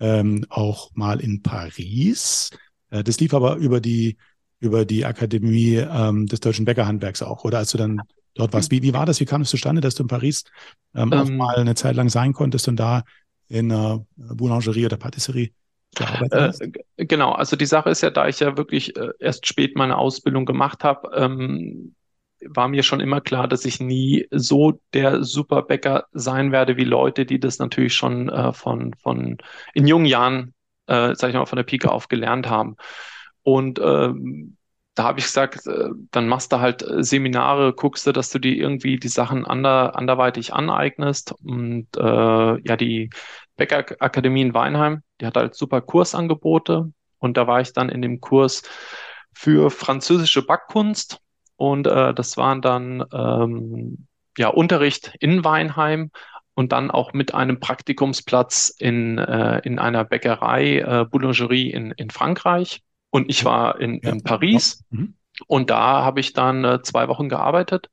ähm, 0.00 0.44
auch 0.50 0.90
mal 0.92 1.18
in 1.20 1.42
Paris. 1.42 2.50
Äh, 2.90 3.02
das 3.02 3.18
lief 3.20 3.32
aber 3.32 3.56
über 3.56 3.80
die 3.80 4.18
über 4.62 4.84
die 4.84 5.06
Akademie 5.06 5.76
ähm, 5.76 6.26
des 6.26 6.40
deutschen 6.40 6.66
Bäckerhandwerks 6.66 7.22
auch, 7.22 7.44
oder 7.44 7.56
als 7.56 7.70
du 7.70 7.78
dann 7.78 8.02
dort 8.34 8.52
warst. 8.52 8.70
Wie, 8.70 8.82
wie 8.82 8.94
war 8.94 9.06
das? 9.06 9.20
Wie 9.20 9.24
kam 9.24 9.42
es 9.42 9.50
zustande, 9.50 9.80
dass 9.80 9.94
du 9.94 10.04
in 10.04 10.08
Paris 10.08 10.44
ähm, 10.94 11.12
ähm, 11.12 11.18
auch 11.18 11.28
mal 11.28 11.56
eine 11.56 11.74
Zeit 11.74 11.96
lang 11.96 12.08
sein 12.08 12.32
konntest 12.32 12.68
und 12.68 12.76
da 12.76 13.04
in 13.48 13.72
einer 13.72 14.04
Boulangerie 14.16 14.86
oder 14.86 14.96
Patisserie 14.96 15.50
gearbeitet 15.94 16.32
äh, 16.32 16.42
hast? 16.42 16.60
Äh, 16.60 17.06
genau, 17.06 17.32
also 17.32 17.56
die 17.56 17.66
Sache 17.66 17.90
ist 17.90 18.02
ja, 18.02 18.10
da 18.10 18.28
ich 18.28 18.40
ja 18.40 18.56
wirklich 18.56 18.96
äh, 18.96 19.10
erst 19.18 19.46
spät 19.46 19.76
meine 19.76 19.98
Ausbildung 19.98 20.46
gemacht 20.46 20.84
habe, 20.84 21.10
ähm, 21.14 21.94
war 22.46 22.68
mir 22.68 22.82
schon 22.82 23.00
immer 23.00 23.20
klar, 23.20 23.48
dass 23.48 23.64
ich 23.64 23.80
nie 23.80 24.26
so 24.30 24.80
der 24.94 25.22
Superbäcker 25.22 26.06
sein 26.12 26.52
werde 26.52 26.76
wie 26.76 26.84
Leute, 26.84 27.26
die 27.26 27.38
das 27.38 27.58
natürlich 27.58 27.94
schon 27.94 28.28
äh, 28.28 28.52
von, 28.52 28.94
von 28.94 29.38
in 29.74 29.86
jungen 29.86 30.06
Jahren, 30.06 30.54
äh, 30.86 31.14
sag 31.14 31.28
ich 31.28 31.34
mal, 31.34 31.46
von 31.46 31.56
der 31.56 31.64
Pike 31.64 31.90
auf 31.90 32.08
gelernt 32.08 32.48
haben. 32.48 32.76
Und 33.42 33.78
ähm, 33.82 34.56
da 34.94 35.04
habe 35.04 35.20
ich 35.20 35.26
gesagt, 35.26 35.66
äh, 35.66 35.90
dann 36.10 36.28
machst 36.28 36.52
du 36.52 36.60
halt 36.60 36.82
äh, 36.82 37.02
Seminare, 37.02 37.72
guckst 37.72 38.06
du, 38.06 38.12
dass 38.12 38.30
du 38.30 38.38
dir 38.38 38.54
irgendwie 38.54 38.98
die 38.98 39.08
Sachen 39.08 39.46
ander, 39.46 39.96
anderweitig 39.96 40.52
aneignest. 40.52 41.32
Und 41.44 41.88
äh, 41.96 42.00
ja, 42.60 42.76
die 42.76 43.10
Bäckerakademie 43.56 44.42
in 44.42 44.54
Weinheim, 44.54 45.02
die 45.20 45.26
hat 45.26 45.36
halt 45.36 45.54
super 45.54 45.80
Kursangebote. 45.80 46.92
Und 47.18 47.36
da 47.36 47.46
war 47.46 47.60
ich 47.60 47.72
dann 47.72 47.88
in 47.88 48.02
dem 48.02 48.20
Kurs 48.20 48.62
für 49.32 49.70
französische 49.70 50.44
Backkunst. 50.44 51.20
Und 51.56 51.86
äh, 51.86 52.14
das 52.14 52.36
waren 52.36 52.62
dann 52.62 53.04
ähm, 53.12 54.06
ja 54.36 54.48
Unterricht 54.48 55.14
in 55.20 55.44
Weinheim 55.44 56.10
und 56.54 56.72
dann 56.72 56.90
auch 56.90 57.12
mit 57.12 57.34
einem 57.34 57.60
Praktikumsplatz 57.60 58.74
in, 58.78 59.18
äh, 59.18 59.60
in 59.60 59.78
einer 59.78 60.04
Bäckerei, 60.04 60.78
äh, 60.78 61.04
Boulangerie 61.04 61.70
in, 61.70 61.92
in 61.92 62.10
Frankreich. 62.10 62.82
Und 63.10 63.28
ich 63.28 63.44
war 63.44 63.80
in, 63.80 63.98
in 63.98 64.22
Paris 64.22 64.84
ja. 64.90 64.98
mhm. 64.98 65.14
und 65.46 65.70
da 65.70 66.02
habe 66.02 66.20
ich 66.20 66.32
dann 66.32 66.64
äh, 66.64 66.82
zwei 66.82 67.08
Wochen 67.08 67.28
gearbeitet. 67.28 67.90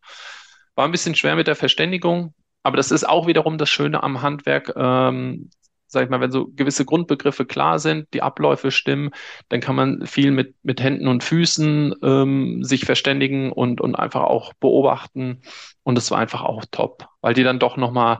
War 0.75 0.85
ein 0.85 0.91
bisschen 0.91 1.15
schwer 1.15 1.35
mit 1.35 1.47
der 1.47 1.55
Verständigung, 1.55 2.33
aber 2.63 2.77
das 2.77 2.91
ist 2.91 3.07
auch 3.07 3.27
wiederum 3.27 3.57
das 3.57 3.69
Schöne 3.69 4.03
am 4.03 4.21
Handwerk. 4.21 4.73
Ähm, 4.75 5.49
sag 5.87 6.03
ich 6.03 6.09
mal, 6.09 6.19
wenn 6.19 6.31
so 6.31 6.47
gewisse 6.47 6.85
Grundbegriffe 6.85 7.45
klar 7.45 7.79
sind, 7.79 8.13
die 8.13 8.21
Abläufe 8.21 8.71
stimmen, 8.71 9.11
dann 9.49 9.61
kann 9.61 9.75
man 9.75 10.05
viel 10.05 10.31
mit, 10.31 10.55
mit 10.63 10.81
Händen 10.81 11.07
und 11.07 11.23
Füßen 11.23 11.95
ähm, 12.03 12.63
sich 12.63 12.85
verständigen 12.85 13.51
und, 13.51 13.81
und 13.81 13.95
einfach 13.95 14.23
auch 14.23 14.53
beobachten. 14.53 15.41
Und 15.83 15.97
es 15.97 16.11
war 16.11 16.19
einfach 16.19 16.43
auch 16.43 16.65
top, 16.71 17.07
weil 17.21 17.33
die 17.33 17.43
dann 17.43 17.59
doch 17.59 17.77
nochmal 17.77 18.19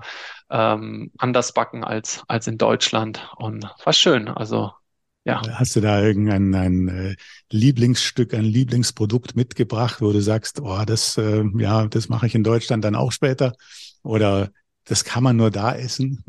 ähm, 0.49 1.11
anders 1.17 1.53
backen 1.53 1.83
als, 1.83 2.23
als 2.29 2.47
in 2.47 2.57
Deutschland. 2.57 3.29
Und 3.35 3.69
war 3.83 3.93
schön. 3.93 4.29
Also 4.29 4.71
ja. 5.27 5.41
Hast 5.55 5.75
du 5.75 5.81
da 5.81 6.01
irgendein 6.01 6.55
ein 6.55 6.87
äh, 6.87 7.15
Lieblingsstück, 7.51 8.33
ein 8.33 8.45
Lieblingsprodukt 8.45 9.35
mitgebracht, 9.35 9.99
wo 9.99 10.13
du 10.13 10.21
sagst, 10.21 10.61
oh, 10.61 10.83
das, 10.85 11.17
äh, 11.17 11.43
ja, 11.57 11.85
das 11.87 12.07
mache 12.07 12.27
ich 12.27 12.35
in 12.35 12.45
Deutschland 12.45 12.85
dann 12.85 12.95
auch 12.95 13.11
später? 13.11 13.51
Oder 14.03 14.51
das 14.85 15.03
kann 15.03 15.23
man 15.23 15.35
nur 15.35 15.51
da 15.51 15.75
essen? 15.75 16.23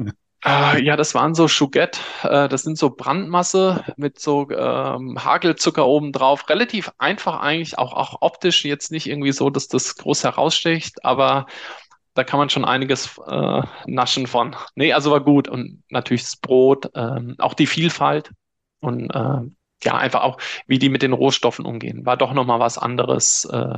Äh, 0.45 0.83
ja, 0.85 0.97
das 0.97 1.15
waren 1.15 1.37
so 1.37 1.47
Chouguette. 1.47 2.01
Äh, 2.25 2.49
das 2.49 2.63
sind 2.63 2.77
so 2.77 2.91
Brandmasse 2.91 3.85
mit 3.97 4.19
so 4.19 4.51
ähm, 4.51 5.25
Hagelzucker 5.25 5.87
obendrauf. 5.87 6.49
Relativ 6.49 6.91
einfach 6.99 7.39
eigentlich, 7.39 7.79
auch, 7.79 7.93
auch 7.93 8.17
optisch 8.21 8.65
jetzt 8.65 8.91
nicht 8.91 9.07
irgendwie 9.07 9.33
so, 9.33 9.49
dass 9.49 9.69
das 9.69 9.95
groß 9.95 10.25
heraussticht, 10.25 11.05
aber 11.05 11.47
da 12.15 12.25
kann 12.25 12.41
man 12.41 12.51
schon 12.51 12.65
einiges 12.65 13.17
äh, 13.29 13.63
naschen 13.87 14.27
von. 14.27 14.57
Nee, 14.75 14.93
also 14.93 15.13
war 15.13 15.23
gut. 15.23 15.47
Und 15.47 15.85
natürlich 15.89 16.23
das 16.23 16.37
Brot, 16.37 16.91
ähm, 16.97 17.37
auch 17.39 17.55
die 17.55 17.69
Vielfalt 17.69 18.33
und 18.81 19.11
äh, 19.11 19.41
ja, 19.85 19.97
einfach 19.97 20.23
auch, 20.23 20.39
wie 20.67 20.79
die 20.79 20.89
mit 20.89 21.03
den 21.03 21.13
Rohstoffen 21.13 21.65
umgehen. 21.65 22.05
War 22.05 22.17
doch 22.17 22.33
nochmal 22.33 22.59
was 22.59 22.79
anderes, 22.79 23.45
äh, 23.45 23.75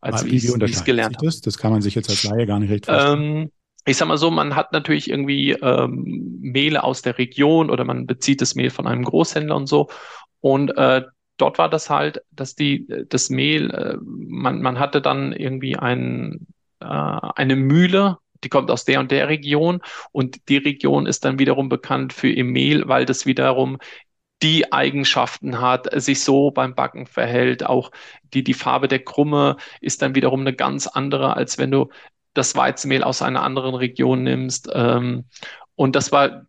als 0.00 0.24
wie 0.24 0.36
ich 0.36 0.44
es 0.44 0.84
gelernt 0.84 1.16
habe. 1.16 1.26
Das? 1.26 1.40
das 1.40 1.58
kann 1.58 1.70
man 1.70 1.80
sich 1.80 1.94
jetzt 1.94 2.10
als 2.10 2.24
Laie 2.24 2.46
gar 2.46 2.58
nicht 2.58 2.70
recht 2.70 2.86
vorstellen. 2.86 3.22
Ähm, 3.22 3.50
ich 3.86 3.96
sag 3.96 4.08
mal 4.08 4.16
so, 4.16 4.30
man 4.30 4.56
hat 4.56 4.72
natürlich 4.72 5.10
irgendwie 5.10 5.52
ähm, 5.52 6.38
Mehle 6.40 6.82
aus 6.82 7.02
der 7.02 7.18
Region 7.18 7.70
oder 7.70 7.84
man 7.84 8.06
bezieht 8.06 8.40
das 8.40 8.54
Mehl 8.54 8.70
von 8.70 8.86
einem 8.86 9.04
Großhändler 9.04 9.54
und 9.54 9.68
so. 9.68 9.88
Und 10.40 10.76
äh, 10.76 11.02
dort 11.36 11.58
war 11.58 11.68
das 11.68 11.90
halt, 11.90 12.22
dass 12.30 12.54
die 12.54 12.86
das 13.08 13.30
Mehl, 13.30 13.70
äh, 13.70 13.96
man, 14.00 14.62
man 14.62 14.78
hatte 14.78 15.02
dann 15.02 15.32
irgendwie 15.32 15.76
ein, 15.76 16.46
äh, 16.80 16.86
eine 16.86 17.56
Mühle, 17.56 18.18
die 18.42 18.48
kommt 18.48 18.70
aus 18.70 18.84
der 18.84 19.00
und 19.00 19.10
der 19.10 19.28
Region 19.28 19.80
und 20.12 20.48
die 20.48 20.58
Region 20.58 21.06
ist 21.06 21.24
dann 21.24 21.38
wiederum 21.38 21.68
bekannt 21.68 22.12
für 22.12 22.28
ihr 22.28 22.44
Mehl, 22.44 22.86
weil 22.86 23.06
das 23.06 23.26
wiederum 23.26 23.78
die 24.42 24.72
Eigenschaften 24.72 25.60
hat, 25.60 25.88
sich 26.02 26.22
so 26.22 26.50
beim 26.50 26.74
Backen 26.74 27.06
verhält. 27.06 27.64
Auch 27.64 27.90
die, 28.34 28.44
die 28.44 28.54
Farbe 28.54 28.88
der 28.88 29.02
Krumme 29.02 29.56
ist 29.80 30.02
dann 30.02 30.14
wiederum 30.14 30.40
eine 30.40 30.54
ganz 30.54 30.86
andere, 30.86 31.36
als 31.36 31.58
wenn 31.58 31.70
du 31.70 31.88
das 32.34 32.54
Weizenmehl 32.56 33.04
aus 33.04 33.22
einer 33.22 33.42
anderen 33.42 33.74
Region 33.74 34.22
nimmst. 34.22 34.68
Ähm, 34.72 35.24
und 35.76 35.96
das 35.96 36.12
war, 36.12 36.46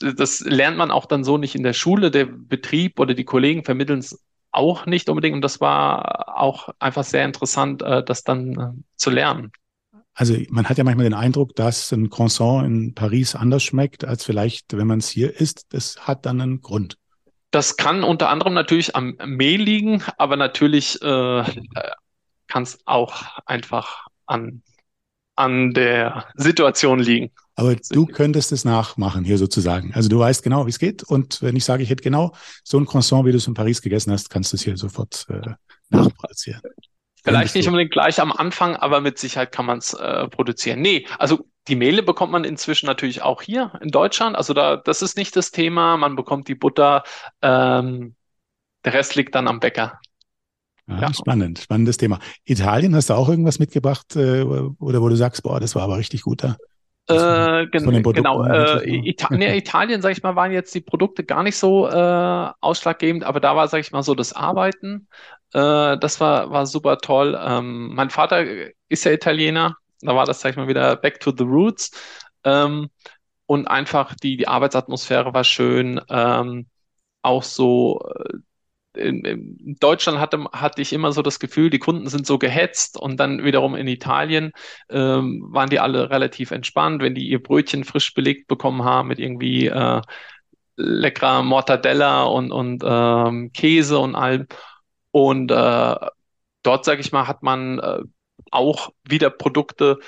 das 0.00 0.40
lernt 0.40 0.76
man 0.76 0.90
auch 0.90 1.06
dann 1.06 1.24
so 1.24 1.38
nicht 1.38 1.54
in 1.54 1.62
der 1.62 1.74
Schule. 1.74 2.10
Der 2.10 2.26
Betrieb 2.26 2.98
oder 2.98 3.14
die 3.14 3.24
Kollegen 3.24 3.64
vermitteln 3.64 4.00
es 4.00 4.24
auch 4.50 4.86
nicht 4.86 5.08
unbedingt. 5.08 5.34
Und 5.34 5.42
das 5.42 5.60
war 5.60 6.38
auch 6.40 6.70
einfach 6.78 7.04
sehr 7.04 7.24
interessant, 7.24 7.82
äh, 7.82 8.02
das 8.02 8.24
dann 8.24 8.58
äh, 8.58 8.82
zu 8.96 9.10
lernen. 9.10 9.52
Also 10.14 10.34
man 10.48 10.66
hat 10.66 10.78
ja 10.78 10.84
manchmal 10.84 11.04
den 11.04 11.14
Eindruck, 11.14 11.54
dass 11.54 11.92
ein 11.92 12.08
Croissant 12.08 12.66
in 12.66 12.94
Paris 12.94 13.34
anders 13.34 13.62
schmeckt, 13.62 14.02
als 14.04 14.24
vielleicht, 14.24 14.74
wenn 14.74 14.86
man 14.86 15.00
es 15.00 15.10
hier 15.10 15.38
isst. 15.38 15.66
Das 15.74 16.06
hat 16.06 16.24
dann 16.24 16.40
einen 16.40 16.62
Grund. 16.62 16.96
Das 17.50 17.76
kann 17.76 18.04
unter 18.04 18.28
anderem 18.28 18.54
natürlich 18.54 18.94
am 18.96 19.16
Mehl 19.24 19.62
liegen, 19.62 20.02
aber 20.18 20.36
natürlich 20.36 21.00
äh, 21.02 21.44
kann 22.46 22.62
es 22.62 22.78
auch 22.84 23.40
einfach 23.46 24.06
an 24.26 24.62
an 25.36 25.72
der 25.74 26.24
Situation 26.34 26.98
liegen. 26.98 27.30
Aber 27.54 27.76
du 27.76 28.06
könntest 28.06 28.52
es 28.52 28.64
nachmachen 28.64 29.24
hier 29.24 29.38
sozusagen. 29.38 29.94
Also 29.94 30.08
du 30.08 30.18
weißt 30.18 30.42
genau, 30.42 30.66
wie 30.66 30.70
es 30.70 30.78
geht. 30.78 31.02
Und 31.04 31.40
wenn 31.42 31.56
ich 31.56 31.64
sage, 31.64 31.82
ich 31.82 31.90
hätte 31.90 32.02
genau 32.02 32.34
so 32.64 32.78
ein 32.78 32.86
Croissant, 32.86 33.24
wie 33.24 33.32
du 33.32 33.38
es 33.38 33.46
in 33.46 33.54
Paris 33.54 33.80
gegessen 33.80 34.12
hast, 34.12 34.28
kannst 34.28 34.52
du 34.52 34.56
es 34.56 34.62
hier 34.62 34.76
sofort 34.76 35.26
äh, 35.28 35.54
nachproduzieren. 35.88 36.60
Vielleicht 37.26 37.54
nicht 37.54 37.66
unbedingt 37.66 37.90
gleich 37.90 38.20
am 38.20 38.30
Anfang, 38.32 38.76
aber 38.76 39.00
mit 39.00 39.18
Sicherheit 39.18 39.50
kann 39.50 39.66
man 39.66 39.78
es 39.78 39.94
äh, 39.94 40.28
produzieren. 40.28 40.80
Nee, 40.80 41.06
also 41.18 41.46
die 41.68 41.74
Mehle 41.74 42.02
bekommt 42.02 42.30
man 42.30 42.44
inzwischen 42.44 42.86
natürlich 42.86 43.22
auch 43.22 43.42
hier 43.42 43.72
in 43.80 43.90
Deutschland. 43.90 44.36
Also 44.36 44.54
da, 44.54 44.76
das 44.76 45.02
ist 45.02 45.16
nicht 45.16 45.34
das 45.34 45.50
Thema. 45.50 45.96
Man 45.96 46.14
bekommt 46.14 46.46
die 46.46 46.54
Butter. 46.54 47.02
Ähm, 47.42 48.14
der 48.84 48.92
Rest 48.92 49.16
liegt 49.16 49.34
dann 49.34 49.48
am 49.48 49.58
Bäcker. 49.58 49.98
Ja, 50.86 51.00
ja. 51.00 51.14
Spannend, 51.14 51.58
spannendes 51.58 51.96
Thema. 51.96 52.20
Italien, 52.44 52.94
hast 52.94 53.10
du 53.10 53.14
auch 53.14 53.28
irgendwas 53.28 53.58
mitgebracht 53.58 54.14
äh, 54.14 54.42
oder 54.42 55.02
wo 55.02 55.08
du 55.08 55.16
sagst, 55.16 55.42
boah, 55.42 55.58
das 55.58 55.74
war 55.74 55.82
aber 55.82 55.98
richtig 55.98 56.22
guter? 56.22 56.56
Äh, 57.08 57.66
gen 57.68 58.02
genau, 58.02 58.44
äh, 58.44 58.84
Ita 58.84 59.34
nee, 59.34 59.56
Italien, 59.56 60.02
sag 60.02 60.10
ich 60.10 60.22
mal, 60.22 60.34
waren 60.34 60.50
jetzt 60.50 60.74
die 60.74 60.80
Produkte 60.80 61.22
gar 61.24 61.42
nicht 61.42 61.56
so 61.56 61.88
äh, 61.88 62.50
ausschlaggebend, 62.60 63.22
aber 63.24 63.38
da 63.38 63.54
war, 63.54 63.68
sag 63.68 63.80
ich 63.80 63.92
mal, 63.92 64.02
so 64.02 64.14
das 64.14 64.32
Arbeiten. 64.32 65.08
Äh, 65.52 65.98
das 65.98 66.20
war, 66.20 66.50
war 66.50 66.66
super 66.66 66.98
toll. 66.98 67.38
Ähm, 67.40 67.94
mein 67.94 68.10
Vater 68.10 68.44
ist 68.88 69.04
ja 69.04 69.12
Italiener, 69.12 69.76
da 70.00 70.16
war 70.16 70.26
das, 70.26 70.40
sag 70.40 70.50
ich 70.50 70.56
mal, 70.56 70.68
wieder 70.68 70.96
back 70.96 71.20
to 71.20 71.32
the 71.36 71.44
roots. 71.44 71.92
Ähm, 72.44 72.90
und 73.46 73.68
einfach 73.68 74.14
die, 74.14 74.36
die 74.36 74.48
Arbeitsatmosphäre 74.48 75.32
war 75.32 75.44
schön. 75.44 76.00
Ähm, 76.08 76.66
auch 77.22 77.42
so 77.42 78.00
äh, 78.14 78.38
in, 78.96 79.76
Deutschland 79.80 80.18
hatte, 80.18 80.44
hatte 80.52 80.82
ich 80.82 80.92
immer 80.92 81.12
so 81.12 81.22
das 81.22 81.38
Gefühl, 81.38 81.70
die 81.70 81.78
Kunden 81.78 82.08
sind 82.08 82.26
so 82.26 82.38
gehetzt 82.38 82.98
und 82.98 83.18
dann 83.18 83.44
wiederum 83.44 83.74
in 83.74 83.86
Italien 83.86 84.52
ähm, 84.88 85.46
waren 85.50 85.70
die 85.70 85.80
alle 85.80 86.10
relativ 86.10 86.50
entspannt, 86.50 87.02
wenn 87.02 87.14
die 87.14 87.28
ihr 87.28 87.42
Brötchen 87.42 87.84
frisch 87.84 88.14
belegt 88.14 88.48
bekommen 88.48 88.84
haben 88.84 89.08
mit 89.08 89.18
irgendwie 89.18 89.66
äh, 89.66 90.00
leckerer 90.76 91.42
Mortadella 91.42 92.24
und, 92.24 92.52
und 92.52 92.82
ähm, 92.86 93.52
Käse 93.52 93.98
und 93.98 94.14
allem. 94.14 94.46
Und 95.10 95.50
äh, 95.50 95.96
dort, 96.62 96.84
sage 96.84 97.00
ich 97.00 97.12
mal, 97.12 97.26
hat 97.26 97.42
man 97.42 97.78
äh, 97.78 98.00
auch 98.50 98.90
wieder 99.08 99.30
Produkte 99.30 99.98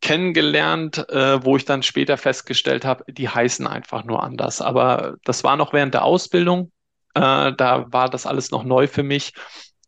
kennengelernt, 0.00 1.06
äh, 1.10 1.44
wo 1.44 1.56
ich 1.56 1.66
dann 1.66 1.82
später 1.82 2.16
festgestellt 2.16 2.84
habe, 2.84 3.04
die 3.12 3.28
heißen 3.28 3.66
einfach 3.66 4.04
nur 4.04 4.22
anders. 4.22 4.62
Aber 4.62 5.16
das 5.24 5.44
war 5.44 5.56
noch 5.56 5.72
während 5.72 5.94
der 5.94 6.04
Ausbildung 6.04 6.72
äh, 7.14 7.52
da 7.52 7.86
war 7.90 8.08
das 8.08 8.26
alles 8.26 8.50
noch 8.50 8.64
neu 8.64 8.86
für 8.86 9.02
mich. 9.02 9.32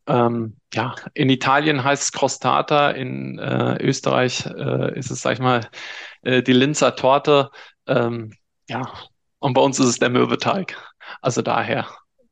Ähm, 0.06 0.56
ja, 0.74 0.94
in 1.14 1.30
Italien 1.30 1.84
heißt 1.84 2.02
es 2.02 2.12
Crostata, 2.12 2.90
in 2.90 3.38
äh, 3.38 3.76
Österreich 3.82 4.46
äh, 4.46 4.98
ist 4.98 5.10
es, 5.10 5.22
sag 5.22 5.34
ich 5.34 5.38
mal, 5.38 5.68
äh, 6.22 6.42
die 6.42 6.52
Linzer 6.52 6.96
Torte. 6.96 7.50
Ähm, 7.86 8.32
ja, 8.68 8.82
und 9.38 9.54
bei 9.54 9.60
uns 9.60 9.78
ist 9.78 9.86
es 9.86 9.98
der 9.98 10.10
Mürbeteig. 10.10 10.76
Also 11.20 11.42
daher. 11.42 11.86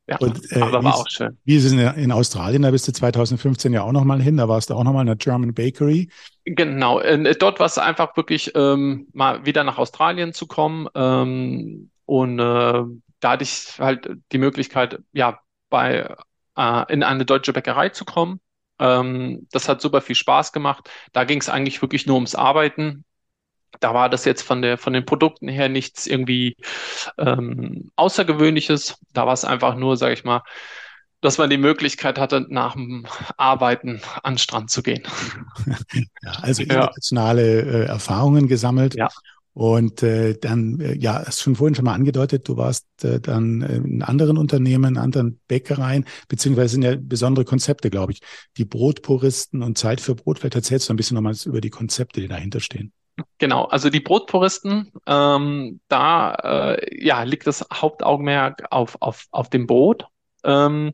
Ja, 0.08 0.16
und, 0.18 0.40
äh, 0.50 0.60
aber 0.60 0.82
war 0.82 0.96
auch 0.96 1.08
schön. 1.08 1.38
Wie 1.44 1.54
ist 1.54 1.64
es 1.64 1.72
in, 1.72 1.78
in, 1.78 2.10
Australien? 2.10 2.62
Da 2.62 2.72
bist 2.72 2.88
du 2.88 2.92
2015 2.92 3.72
ja 3.72 3.82
auch 3.82 3.92
nochmal 3.92 4.20
hin. 4.20 4.36
Da 4.36 4.48
warst 4.48 4.70
du 4.70 4.74
auch 4.74 4.82
nochmal 4.82 5.02
in 5.02 5.06
der 5.06 5.16
German 5.16 5.54
Bakery. 5.54 6.10
Genau. 6.44 6.98
Äh, 6.98 7.36
dort 7.36 7.60
war 7.60 7.66
es 7.66 7.78
einfach 7.78 8.16
wirklich 8.16 8.50
ähm, 8.56 9.06
mal 9.12 9.46
wieder 9.46 9.62
nach 9.62 9.78
Australien 9.78 10.32
zu 10.32 10.48
kommen. 10.48 10.88
Ähm, 10.96 11.90
und 12.06 12.40
äh, 12.40 12.82
da 13.20 13.32
hatte 13.32 13.44
ich 13.44 13.78
halt 13.78 14.10
die 14.32 14.38
Möglichkeit, 14.38 15.00
ja, 15.12 15.40
bei, 15.68 16.14
äh, 16.56 16.92
in 16.92 17.02
eine 17.02 17.24
deutsche 17.24 17.52
Bäckerei 17.52 17.90
zu 17.90 18.04
kommen. 18.04 18.40
Ähm, 18.78 19.46
das 19.52 19.68
hat 19.68 19.80
super 19.80 20.00
viel 20.00 20.16
Spaß 20.16 20.52
gemacht. 20.52 20.90
Da 21.12 21.24
ging 21.24 21.40
es 21.40 21.48
eigentlich 21.48 21.80
wirklich 21.82 22.06
nur 22.06 22.16
ums 22.16 22.34
Arbeiten. 22.34 23.04
Da 23.78 23.94
war 23.94 24.08
das 24.08 24.24
jetzt 24.24 24.42
von 24.42 24.62
der, 24.62 24.78
von 24.78 24.92
den 24.92 25.04
Produkten 25.06 25.46
her 25.48 25.68
nichts 25.68 26.06
irgendwie 26.06 26.56
ähm, 27.18 27.90
Außergewöhnliches. 27.96 28.96
Da 29.12 29.26
war 29.26 29.34
es 29.34 29.44
einfach 29.44 29.76
nur, 29.76 29.96
sage 29.96 30.14
ich 30.14 30.24
mal, 30.24 30.42
dass 31.20 31.38
man 31.38 31.50
die 31.50 31.58
Möglichkeit 31.58 32.18
hatte, 32.18 32.46
nach 32.48 32.72
dem 32.72 33.06
Arbeiten 33.36 34.00
an 34.22 34.34
den 34.34 34.38
Strand 34.38 34.70
zu 34.70 34.82
gehen. 34.82 35.02
Ja, 36.22 36.32
also 36.42 36.62
internationale 36.62 37.64
ja. 37.64 37.72
äh, 37.72 37.84
Erfahrungen 37.86 38.46
gesammelt. 38.46 38.94
Ja. 38.94 39.08
Und 39.52 40.02
äh, 40.02 40.34
dann, 40.38 40.80
äh, 40.80 40.96
ja, 40.96 41.24
hast 41.26 41.40
schon 41.40 41.56
vorhin 41.56 41.74
schon 41.74 41.84
mal 41.84 41.94
angedeutet, 41.94 42.48
du 42.48 42.56
warst 42.56 42.86
äh, 43.02 43.20
dann 43.20 43.62
äh, 43.62 43.76
in 43.76 44.02
anderen 44.02 44.38
Unternehmen, 44.38 44.94
in 44.94 44.98
anderen 44.98 45.40
Bäckereien, 45.48 46.04
beziehungsweise 46.28 46.74
sind 46.74 46.82
ja 46.82 46.94
besondere 46.98 47.44
Konzepte, 47.44 47.90
glaube 47.90 48.12
ich. 48.12 48.20
Die 48.56 48.64
Brotpuristen 48.64 49.62
und 49.62 49.76
Zeit 49.76 50.00
für 50.00 50.14
Brot. 50.14 50.38
Vielleicht 50.38 50.54
erzählst 50.54 50.88
du 50.88 50.92
ein 50.92 50.96
bisschen 50.96 51.16
nochmal 51.16 51.34
über 51.44 51.60
die 51.60 51.70
Konzepte, 51.70 52.20
die 52.20 52.28
dahinter 52.28 52.60
stehen. 52.60 52.92
Genau, 53.38 53.64
also 53.64 53.90
die 53.90 54.00
Brotpuristen, 54.00 54.92
ähm, 55.06 55.80
da 55.88 56.32
äh, 56.76 57.04
ja, 57.04 57.22
liegt 57.24 57.46
das 57.46 57.66
Hauptaugenmerk 57.72 58.66
auf, 58.70 58.96
auf, 59.00 59.26
auf 59.30 59.50
dem 59.50 59.66
Brot. 59.66 60.06
Ähm, 60.44 60.92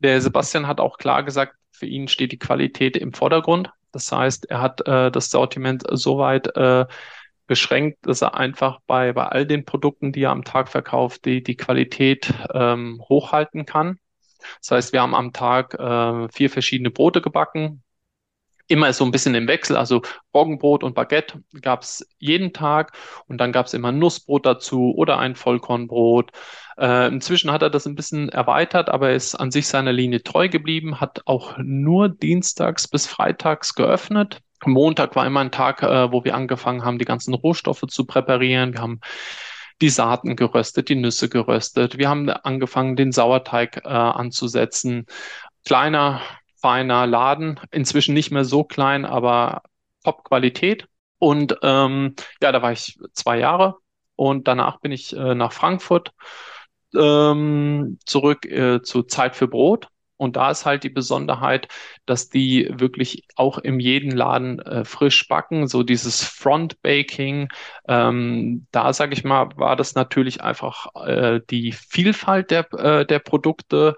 der 0.00 0.20
Sebastian 0.20 0.66
hat 0.66 0.80
auch 0.80 0.98
klar 0.98 1.22
gesagt, 1.22 1.54
für 1.70 1.86
ihn 1.86 2.08
steht 2.08 2.32
die 2.32 2.38
Qualität 2.38 2.96
im 2.96 3.12
Vordergrund. 3.12 3.70
Das 3.92 4.10
heißt, 4.12 4.50
er 4.50 4.60
hat 4.60 4.86
äh, 4.86 5.10
das 5.10 5.30
Sortiment 5.30 5.84
soweit 5.90 6.54
äh, 6.56 6.86
beschränkt, 7.46 8.06
dass 8.06 8.22
er 8.22 8.34
einfach 8.34 8.80
bei, 8.86 9.12
bei 9.12 9.26
all 9.26 9.46
den 9.46 9.64
Produkten, 9.64 10.12
die 10.12 10.22
er 10.22 10.30
am 10.30 10.44
Tag 10.44 10.68
verkauft, 10.68 11.24
die, 11.24 11.42
die 11.42 11.56
Qualität 11.56 12.32
ähm, 12.52 13.02
hochhalten 13.08 13.66
kann. 13.66 13.98
Das 14.60 14.70
heißt, 14.70 14.92
wir 14.92 15.02
haben 15.02 15.14
am 15.14 15.32
Tag 15.32 15.74
äh, 15.74 16.28
vier 16.28 16.50
verschiedene 16.50 16.90
Brote 16.90 17.20
gebacken, 17.20 17.82
immer 18.68 18.92
so 18.92 19.04
ein 19.04 19.10
bisschen 19.10 19.34
im 19.34 19.48
Wechsel. 19.48 19.76
Also 19.76 20.02
Roggenbrot 20.34 20.82
und 20.82 20.94
Baguette 20.94 21.42
gab 21.62 21.82
es 21.82 22.06
jeden 22.18 22.52
Tag 22.52 22.96
und 23.26 23.38
dann 23.38 23.52
gab 23.52 23.66
es 23.66 23.74
immer 23.74 23.92
Nussbrot 23.92 24.46
dazu 24.46 24.92
oder 24.96 25.18
ein 25.18 25.36
Vollkornbrot. 25.36 26.32
Äh, 26.78 27.08
inzwischen 27.08 27.52
hat 27.52 27.62
er 27.62 27.70
das 27.70 27.86
ein 27.86 27.94
bisschen 27.94 28.28
erweitert, 28.28 28.88
aber 28.88 29.10
er 29.10 29.16
ist 29.16 29.34
an 29.34 29.50
sich 29.50 29.68
seiner 29.68 29.92
Linie 29.92 30.22
treu 30.22 30.48
geblieben, 30.48 31.00
hat 31.00 31.22
auch 31.26 31.56
nur 31.58 32.08
dienstags 32.08 32.88
bis 32.88 33.06
freitags 33.06 33.74
geöffnet. 33.74 34.40
Montag 34.64 35.14
war 35.16 35.26
immer 35.26 35.40
ein 35.40 35.50
Tag, 35.50 35.82
äh, 35.82 36.10
wo 36.12 36.24
wir 36.24 36.34
angefangen 36.34 36.84
haben, 36.84 36.98
die 36.98 37.04
ganzen 37.04 37.34
Rohstoffe 37.34 37.84
zu 37.88 38.06
präparieren. 38.06 38.72
Wir 38.72 38.80
haben 38.80 39.00
die 39.80 39.90
Saaten 39.90 40.36
geröstet, 40.36 40.88
die 40.88 40.94
Nüsse 40.94 41.28
geröstet. 41.28 41.98
Wir 41.98 42.08
haben 42.08 42.28
angefangen, 42.30 42.96
den 42.96 43.12
Sauerteig 43.12 43.82
äh, 43.84 43.88
anzusetzen. 43.88 45.06
Kleiner, 45.64 46.22
feiner 46.60 47.06
Laden, 47.06 47.60
inzwischen 47.70 48.14
nicht 48.14 48.30
mehr 48.30 48.44
so 48.44 48.64
klein, 48.64 49.04
aber 49.04 49.62
Top-Qualität. 50.04 50.86
Und 51.18 51.58
ähm, 51.62 52.14
ja, 52.42 52.52
da 52.52 52.62
war 52.62 52.72
ich 52.72 52.98
zwei 53.12 53.38
Jahre 53.38 53.76
und 54.16 54.48
danach 54.48 54.80
bin 54.80 54.92
ich 54.92 55.14
äh, 55.14 55.34
nach 55.34 55.52
Frankfurt 55.52 56.12
ähm, 56.94 57.98
zurück 58.04 58.46
äh, 58.46 58.82
zu 58.82 59.02
Zeit 59.02 59.36
für 59.36 59.48
Brot. 59.48 59.88
Und 60.16 60.36
da 60.36 60.50
ist 60.50 60.64
halt 60.66 60.82
die 60.84 60.90
Besonderheit, 60.90 61.68
dass 62.06 62.28
die 62.28 62.68
wirklich 62.70 63.24
auch 63.36 63.58
im 63.58 63.80
jeden 63.80 64.10
Laden 64.10 64.60
äh, 64.60 64.84
frisch 64.84 65.28
backen, 65.28 65.66
so 65.68 65.82
dieses 65.82 66.24
Front 66.24 66.80
Baking. 66.82 67.48
Ähm, 67.88 68.66
da 68.72 68.92
sage 68.92 69.14
ich 69.14 69.24
mal, 69.24 69.50
war 69.56 69.76
das 69.76 69.94
natürlich 69.94 70.42
einfach 70.42 70.86
äh, 71.06 71.40
die 71.50 71.72
Vielfalt 71.72 72.50
der, 72.50 72.72
äh, 72.74 73.06
der 73.06 73.18
Produkte 73.18 73.96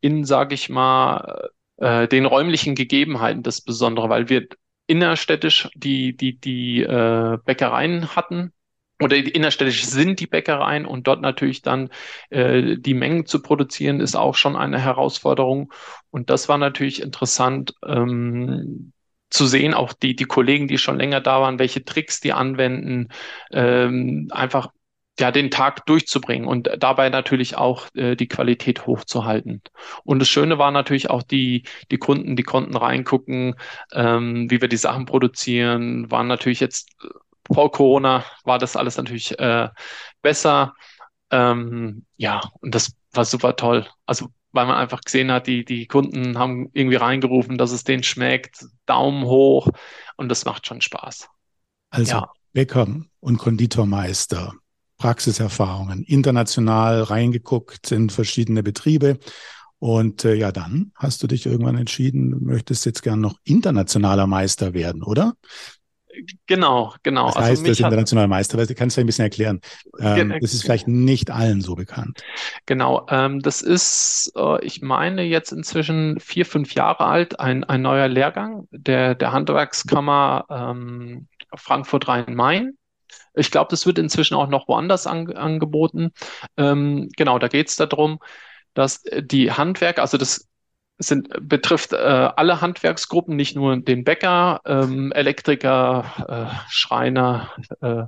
in, 0.00 0.24
sage 0.24 0.54
ich 0.54 0.68
mal, 0.68 1.50
äh, 1.76 2.08
den 2.08 2.26
räumlichen 2.26 2.74
Gegebenheiten 2.74 3.42
das 3.42 3.60
Besondere, 3.60 4.08
weil 4.08 4.28
wir 4.28 4.46
innerstädtisch 4.86 5.68
die, 5.74 6.16
die, 6.16 6.38
die 6.40 6.82
äh, 6.82 7.38
Bäckereien 7.44 8.16
hatten, 8.16 8.52
oder 9.00 9.16
innerstädtisch 9.16 9.84
sind 9.84 10.20
die 10.20 10.26
Bäckereien 10.26 10.84
und 10.84 11.06
dort 11.06 11.20
natürlich 11.20 11.62
dann 11.62 11.90
äh, 12.30 12.76
die 12.76 12.94
Mengen 12.94 13.26
zu 13.26 13.40
produzieren, 13.42 14.00
ist 14.00 14.16
auch 14.16 14.34
schon 14.34 14.56
eine 14.56 14.78
Herausforderung. 14.80 15.72
Und 16.10 16.30
das 16.30 16.48
war 16.48 16.58
natürlich 16.58 17.02
interessant 17.02 17.74
ähm, 17.86 18.92
zu 19.30 19.46
sehen, 19.46 19.74
auch 19.74 19.92
die, 19.92 20.16
die 20.16 20.24
Kollegen, 20.24 20.68
die 20.68 20.78
schon 20.78 20.98
länger 20.98 21.20
da 21.20 21.40
waren, 21.40 21.58
welche 21.58 21.84
Tricks 21.84 22.20
die 22.20 22.32
anwenden, 22.32 23.08
ähm, 23.52 24.28
einfach 24.32 24.68
ja, 25.20 25.32
den 25.32 25.50
Tag 25.50 25.84
durchzubringen 25.86 26.46
und 26.46 26.70
dabei 26.78 27.08
natürlich 27.08 27.56
auch 27.56 27.88
äh, 27.94 28.14
die 28.14 28.28
Qualität 28.28 28.86
hochzuhalten. 28.86 29.62
Und 30.04 30.20
das 30.20 30.28
Schöne 30.28 30.58
war 30.58 30.70
natürlich 30.70 31.10
auch 31.10 31.22
die, 31.22 31.64
die 31.90 31.98
Kunden, 31.98 32.36
die 32.36 32.44
konnten 32.44 32.76
reingucken, 32.76 33.56
ähm, 33.92 34.50
wie 34.50 34.60
wir 34.60 34.68
die 34.68 34.76
Sachen 34.76 35.06
produzieren, 35.06 36.10
waren 36.10 36.28
natürlich 36.28 36.60
jetzt 36.60 36.96
vor 37.52 37.70
Corona 37.72 38.24
war 38.44 38.58
das 38.58 38.76
alles 38.76 38.96
natürlich 38.96 39.38
äh, 39.38 39.68
besser. 40.22 40.74
Ähm, 41.30 42.04
ja, 42.16 42.40
und 42.60 42.74
das 42.74 42.92
war 43.12 43.24
super 43.24 43.56
toll. 43.56 43.86
Also, 44.06 44.28
weil 44.52 44.66
man 44.66 44.76
einfach 44.76 45.00
gesehen 45.02 45.30
hat, 45.30 45.46
die, 45.46 45.64
die 45.64 45.86
Kunden 45.86 46.38
haben 46.38 46.70
irgendwie 46.72 46.96
reingerufen, 46.96 47.58
dass 47.58 47.70
es 47.70 47.84
denen 47.84 48.02
schmeckt, 48.02 48.64
Daumen 48.86 49.24
hoch 49.24 49.68
und 50.16 50.28
das 50.28 50.44
macht 50.44 50.66
schon 50.66 50.80
Spaß. 50.80 51.28
Also 51.90 52.12
ja. 52.12 52.32
Bäcker 52.52 52.86
und 53.20 53.38
Konditormeister, 53.38 54.54
Praxiserfahrungen, 54.96 56.02
international 56.02 57.02
reingeguckt 57.02 57.92
in 57.92 58.10
verschiedene 58.10 58.62
Betriebe. 58.62 59.18
Und 59.78 60.24
äh, 60.24 60.34
ja, 60.34 60.50
dann 60.50 60.90
hast 60.96 61.22
du 61.22 61.28
dich 61.28 61.46
irgendwann 61.46 61.76
entschieden, 61.76 62.30
du 62.30 62.38
möchtest 62.40 62.84
jetzt 62.84 63.02
gern 63.02 63.20
noch 63.20 63.38
internationaler 63.44 64.26
Meister 64.26 64.74
werden, 64.74 65.02
oder? 65.04 65.34
Genau, 66.46 66.94
genau. 67.02 67.26
Das 67.26 67.36
also 67.36 67.48
heißt, 67.48 67.60
also 67.62 67.72
das 67.72 67.80
internationale 67.80 68.28
Meister, 68.28 68.64
du 68.64 68.74
kannst 68.74 68.96
du 68.96 69.00
ein 69.00 69.06
bisschen 69.06 69.24
erklären. 69.24 69.60
Ähm, 70.00 70.34
das 70.40 70.54
ist 70.54 70.62
vielleicht 70.62 70.88
nicht 70.88 71.30
allen 71.30 71.60
so 71.60 71.74
bekannt. 71.74 72.22
Genau, 72.66 73.06
ähm, 73.10 73.40
das 73.40 73.62
ist, 73.62 74.32
äh, 74.36 74.64
ich 74.64 74.82
meine, 74.82 75.22
jetzt 75.22 75.52
inzwischen 75.52 76.18
vier, 76.20 76.46
fünf 76.46 76.74
Jahre 76.74 77.04
alt, 77.06 77.40
ein, 77.40 77.64
ein 77.64 77.82
neuer 77.82 78.08
Lehrgang 78.08 78.66
der, 78.70 79.14
der 79.14 79.32
Handwerkskammer 79.32 80.46
ähm, 80.50 81.28
Frankfurt 81.54 82.08
Rhein-Main. 82.08 82.76
Ich 83.34 83.50
glaube, 83.50 83.68
das 83.70 83.86
wird 83.86 83.98
inzwischen 83.98 84.34
auch 84.34 84.48
noch 84.48 84.68
woanders 84.68 85.06
an, 85.06 85.32
angeboten. 85.32 86.10
Ähm, 86.56 87.08
genau, 87.16 87.38
da 87.38 87.48
geht 87.48 87.68
es 87.68 87.76
darum, 87.76 88.18
dass 88.74 89.02
die 89.02 89.52
Handwerker, 89.52 90.02
also 90.02 90.18
das 90.18 90.48
sind, 90.98 91.28
betrifft 91.40 91.92
äh, 91.92 91.96
alle 91.96 92.60
Handwerksgruppen, 92.60 93.36
nicht 93.36 93.54
nur 93.56 93.76
den 93.76 94.04
Bäcker, 94.04 94.60
ähm, 94.64 95.12
Elektriker, 95.12 96.50
äh, 96.52 96.70
Schreiner, 96.70 97.50
äh, 97.80 98.04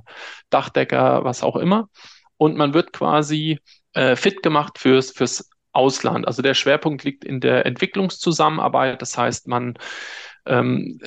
Dachdecker, 0.49 1.23
was 1.23 1.43
auch 1.43 1.55
immer. 1.55 1.89
Und 2.37 2.57
man 2.57 2.73
wird 2.73 2.91
quasi 2.91 3.59
äh, 3.93 4.15
fit 4.15 4.43
gemacht 4.43 4.77
fürs, 4.77 5.11
fürs 5.11 5.49
Ausland. 5.71 6.27
Also 6.27 6.41
der 6.41 6.53
Schwerpunkt 6.53 7.03
liegt 7.03 7.23
in 7.23 7.39
der 7.39 7.65
Entwicklungszusammenarbeit. 7.65 9.01
Das 9.01 9.17
heißt, 9.17 9.47
man 9.47 9.77
ähm, 10.45 10.99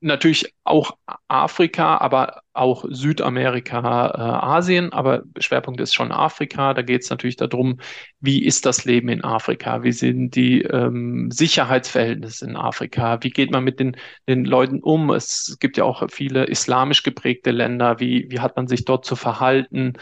natürlich 0.00 0.54
auch 0.64 0.96
Afrika, 1.28 1.98
aber 1.98 2.41
auch 2.54 2.84
Südamerika, 2.88 3.78
äh, 4.14 4.44
Asien, 4.46 4.92
aber 4.92 5.22
Schwerpunkt 5.38 5.80
ist 5.80 5.94
schon 5.94 6.12
Afrika. 6.12 6.74
Da 6.74 6.82
geht 6.82 7.02
es 7.02 7.10
natürlich 7.10 7.36
darum, 7.36 7.78
wie 8.20 8.44
ist 8.44 8.66
das 8.66 8.84
Leben 8.84 9.08
in 9.08 9.24
Afrika? 9.24 9.82
Wie 9.82 9.92
sind 9.92 10.34
die 10.36 10.62
ähm, 10.62 11.30
Sicherheitsverhältnisse 11.30 12.44
in 12.44 12.56
Afrika? 12.56 13.18
Wie 13.22 13.30
geht 13.30 13.50
man 13.50 13.64
mit 13.64 13.80
den, 13.80 13.96
den 14.28 14.44
Leuten 14.44 14.80
um? 14.80 15.10
Es 15.10 15.56
gibt 15.60 15.76
ja 15.76 15.84
auch 15.84 16.02
viele 16.10 16.44
islamisch 16.44 17.02
geprägte 17.02 17.50
Länder. 17.52 18.00
Wie, 18.00 18.26
wie 18.30 18.40
hat 18.40 18.56
man 18.56 18.68
sich 18.68 18.84
dort 18.84 19.06
zu 19.06 19.16
verhalten? 19.16 19.94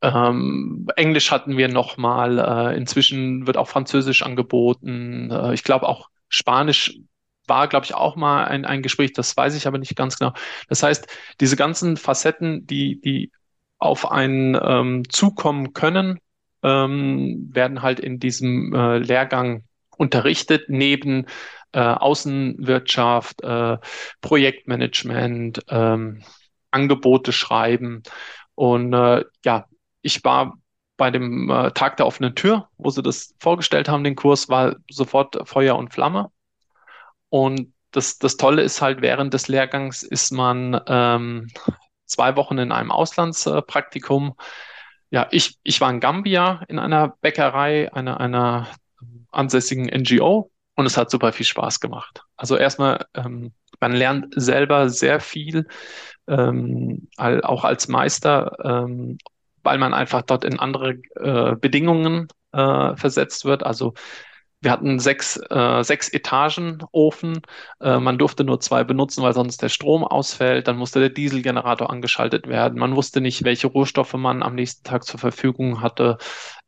Ähm, 0.00 0.88
Englisch 0.96 1.30
hatten 1.30 1.56
wir 1.56 1.68
nochmal. 1.68 2.38
Äh, 2.38 2.76
inzwischen 2.76 3.46
wird 3.46 3.56
auch 3.56 3.68
Französisch 3.68 4.22
angeboten. 4.22 5.30
Äh, 5.30 5.54
ich 5.54 5.62
glaube 5.62 5.88
auch 5.88 6.08
Spanisch 6.28 6.98
war, 7.46 7.68
glaube 7.68 7.84
ich, 7.86 7.94
auch 7.94 8.16
mal 8.16 8.44
ein, 8.44 8.64
ein 8.64 8.82
Gespräch, 8.82 9.12
das 9.12 9.36
weiß 9.36 9.54
ich 9.56 9.66
aber 9.66 9.78
nicht 9.78 9.96
ganz 9.96 10.18
genau. 10.18 10.32
Das 10.68 10.82
heißt, 10.82 11.06
diese 11.40 11.56
ganzen 11.56 11.96
Facetten, 11.96 12.66
die, 12.66 13.00
die 13.00 13.32
auf 13.78 14.10
einen 14.10 14.58
ähm, 14.62 15.08
zukommen 15.08 15.72
können, 15.72 16.20
ähm, 16.62 17.50
werden 17.52 17.82
halt 17.82 18.00
in 18.00 18.20
diesem 18.20 18.72
äh, 18.74 18.98
Lehrgang 18.98 19.64
unterrichtet, 19.96 20.64
neben 20.68 21.26
äh, 21.72 21.80
Außenwirtschaft, 21.80 23.42
äh, 23.42 23.78
Projektmanagement, 24.20 25.64
ähm, 25.68 26.22
Angebote 26.70 27.32
schreiben. 27.32 28.02
Und 28.54 28.92
äh, 28.92 29.24
ja, 29.44 29.66
ich 30.02 30.24
war 30.24 30.58
bei 30.96 31.10
dem 31.10 31.50
äh, 31.50 31.72
Tag 31.72 31.96
der 31.96 32.06
offenen 32.06 32.34
Tür, 32.34 32.68
wo 32.76 32.90
sie 32.90 33.02
das 33.02 33.34
vorgestellt 33.40 33.88
haben, 33.88 34.04
den 34.04 34.16
Kurs, 34.16 34.48
war 34.48 34.76
sofort 34.90 35.48
Feuer 35.48 35.76
und 35.76 35.92
Flamme. 35.92 36.30
Und 37.32 37.72
das, 37.92 38.18
das 38.18 38.36
Tolle 38.36 38.60
ist 38.60 38.82
halt, 38.82 39.00
während 39.00 39.32
des 39.32 39.48
Lehrgangs 39.48 40.02
ist 40.02 40.32
man 40.32 40.78
ähm, 40.86 41.48
zwei 42.04 42.36
Wochen 42.36 42.58
in 42.58 42.72
einem 42.72 42.90
Auslandspraktikum. 42.90 44.34
Ja, 45.08 45.28
ich, 45.30 45.56
ich 45.62 45.80
war 45.80 45.90
in 45.90 46.00
Gambia 46.00 46.62
in 46.68 46.78
einer 46.78 47.16
Bäckerei, 47.22 47.90
einer, 47.90 48.20
einer 48.20 48.68
ansässigen 49.30 49.86
NGO 49.86 50.50
und 50.74 50.84
es 50.84 50.98
hat 50.98 51.10
super 51.10 51.32
viel 51.32 51.46
Spaß 51.46 51.80
gemacht. 51.80 52.22
Also 52.36 52.58
erstmal, 52.58 53.06
ähm, 53.14 53.52
man 53.80 53.92
lernt 53.92 54.34
selber 54.36 54.90
sehr 54.90 55.18
viel, 55.18 55.66
ähm, 56.28 57.08
auch 57.16 57.64
als 57.64 57.88
Meister, 57.88 58.58
ähm, 58.62 59.16
weil 59.62 59.78
man 59.78 59.94
einfach 59.94 60.20
dort 60.20 60.44
in 60.44 60.58
andere 60.58 60.98
äh, 61.16 61.56
Bedingungen 61.56 62.28
äh, 62.52 62.94
versetzt 62.94 63.46
wird. 63.46 63.64
Also 63.64 63.94
wir 64.62 64.70
hatten 64.70 65.00
sechs, 65.00 65.38
äh, 65.50 65.82
sechs 65.82 66.08
Etagen 66.08 66.84
Ofen. 66.92 67.42
Äh, 67.80 67.98
man 67.98 68.16
durfte 68.16 68.44
nur 68.44 68.60
zwei 68.60 68.84
benutzen, 68.84 69.22
weil 69.22 69.34
sonst 69.34 69.60
der 69.60 69.68
Strom 69.68 70.04
ausfällt. 70.04 70.68
Dann 70.68 70.76
musste 70.76 71.00
der 71.00 71.10
Dieselgenerator 71.10 71.90
angeschaltet 71.90 72.46
werden. 72.46 72.78
Man 72.78 72.94
wusste 72.94 73.20
nicht, 73.20 73.42
welche 73.44 73.66
Rohstoffe 73.66 74.14
man 74.14 74.42
am 74.42 74.54
nächsten 74.54 74.84
Tag 74.84 75.04
zur 75.04 75.18
Verfügung 75.18 75.80
hatte, 75.80 76.16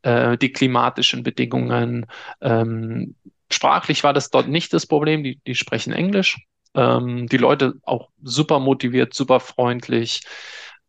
äh, 0.03 0.37
die 0.37 0.53
klimatischen 0.53 1.23
Bedingungen. 1.23 2.07
Ähm, 2.41 3.15
sprachlich 3.51 4.03
war 4.03 4.13
das 4.13 4.31
dort 4.31 4.49
nicht 4.49 4.73
das 4.73 4.87
Problem. 4.87 5.23
Die, 5.23 5.41
die 5.47 5.55
sprechen 5.55 5.93
Englisch. 5.93 6.39
Ähm, 6.75 7.29
die 7.29 7.37
Leute 7.37 7.75
auch 7.85 8.09
super 8.23 8.59
motiviert, 8.59 9.15
super 9.15 9.39
freundlich. 9.39 10.23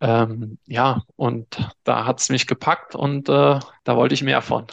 Ähm, 0.01 0.57
ja, 0.65 1.03
und 1.15 1.69
da 1.83 2.05
hat 2.05 2.19
es 2.19 2.29
mich 2.29 2.47
gepackt 2.47 2.95
und 2.95 3.29
äh, 3.29 3.59
da 3.83 3.95
wollte 3.95 4.15
ich 4.15 4.23
mehr 4.23 4.41
von. 4.41 4.65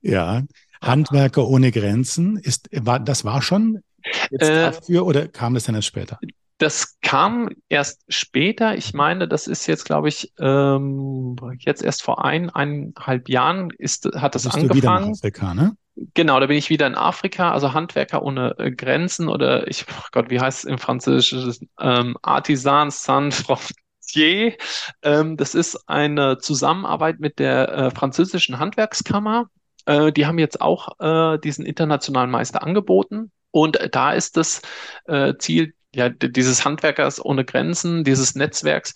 Ja, 0.00 0.42
Handwerker 0.86 1.46
ohne 1.46 1.72
Grenzen, 1.72 2.36
ist, 2.36 2.68
war, 2.72 3.00
das 3.00 3.24
war 3.24 3.42
schon 3.42 3.82
jetzt 4.30 4.48
äh, 4.48 4.70
dafür 4.70 5.06
oder 5.06 5.28
kam 5.28 5.54
das 5.54 5.64
dann 5.64 5.74
erst 5.74 5.88
später? 5.88 6.18
Das 6.58 6.98
kam 7.02 7.50
erst 7.68 8.02
später. 8.08 8.76
Ich 8.76 8.94
meine, 8.94 9.28
das 9.28 9.46
ist 9.46 9.66
jetzt, 9.66 9.84
glaube 9.84 10.08
ich, 10.08 10.32
ähm, 10.38 11.36
jetzt 11.58 11.82
erst 11.82 12.02
vor 12.02 12.24
ein, 12.24 12.48
eineinhalb 12.48 13.28
Jahren 13.28 13.70
ist, 13.76 14.08
hat 14.14 14.34
das 14.34 14.46
angefangen. 14.46 14.68
Du 14.68 14.74
wieder 14.74 15.00
nach 15.00 15.08
Afrika, 15.08 15.54
ne? 15.54 15.76
Genau, 16.14 16.38
da 16.40 16.46
bin 16.46 16.58
ich 16.58 16.68
wieder 16.68 16.86
in 16.86 16.94
Afrika, 16.94 17.52
also 17.52 17.72
Handwerker 17.72 18.22
ohne 18.22 18.54
äh, 18.58 18.70
Grenzen 18.70 19.28
oder 19.28 19.66
ich, 19.66 19.86
oh 19.88 20.04
Gott, 20.12 20.30
wie 20.30 20.40
heißt 20.40 20.60
es 20.60 20.64
im 20.64 20.78
Französischen? 20.78 21.70
Ähm, 21.80 22.16
Artisan 22.22 22.90
Sans 22.90 23.34
Frontier. 23.40 24.56
Ähm, 25.02 25.36
das 25.38 25.54
ist 25.54 25.88
eine 25.88 26.38
Zusammenarbeit 26.38 27.18
mit 27.18 27.38
der 27.38 27.68
äh, 27.68 27.90
französischen 27.90 28.58
Handwerkskammer. 28.58 29.46
Äh, 29.86 30.12
die 30.12 30.26
haben 30.26 30.38
jetzt 30.38 30.60
auch 30.60 31.00
äh, 31.00 31.38
diesen 31.38 31.64
internationalen 31.64 32.30
Meister 32.30 32.62
angeboten. 32.62 33.32
Und 33.50 33.78
da 33.92 34.12
ist 34.12 34.36
das 34.36 34.60
äh, 35.06 35.34
Ziel 35.38 35.72
ja, 35.94 36.10
dieses 36.10 36.64
Handwerkers 36.64 37.24
ohne 37.24 37.44
Grenzen, 37.46 38.04
dieses 38.04 38.34
Netzwerks, 38.34 38.92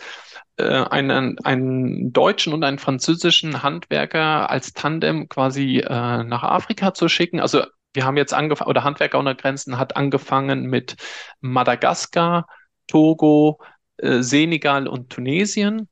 äh, 0.59 0.65
einen, 0.65 1.39
einen 1.45 2.13
deutschen 2.13 2.53
und 2.53 2.63
einen 2.63 2.79
französischen 2.79 3.63
Handwerker 3.63 4.51
als 4.51 4.75
Tandem 4.75 5.29
quasi 5.29 5.79
äh, 5.79 6.23
nach 6.25 6.43
Afrika 6.43 6.93
zu 6.93 7.09
schicken. 7.09 7.41
Also 7.41 7.63
wir 7.95 8.05
haben 8.05 8.19
jetzt 8.19 8.35
angefangen, 8.35 8.69
oder 8.69 8.85
Handwerker 8.85 9.19
ohne 9.19 9.35
Grenzen 9.35 9.79
hat 9.79 9.97
angefangen 9.97 10.67
mit 10.67 10.97
Madagaskar, 11.41 12.47
Togo, 12.87 13.61
äh, 13.97 14.21
Senegal 14.21 14.87
und 14.87 15.11
Tunesien. 15.11 15.89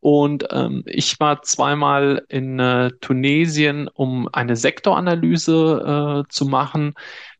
Und 0.00 0.46
ähm, 0.50 0.82
ich 0.86 1.20
war 1.20 1.42
zweimal 1.42 2.24
in 2.28 2.58
äh, 2.58 2.90
Tunesien, 3.00 3.88
um 3.88 4.28
eine 4.32 4.56
Sektoranalyse 4.56 6.24
äh, 6.24 6.32
zu 6.32 6.46
machen. 6.46 6.94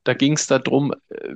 Da 0.05 0.13
ging 0.13 0.35
es 0.35 0.47
darum, 0.47 0.93
äh, 1.09 1.35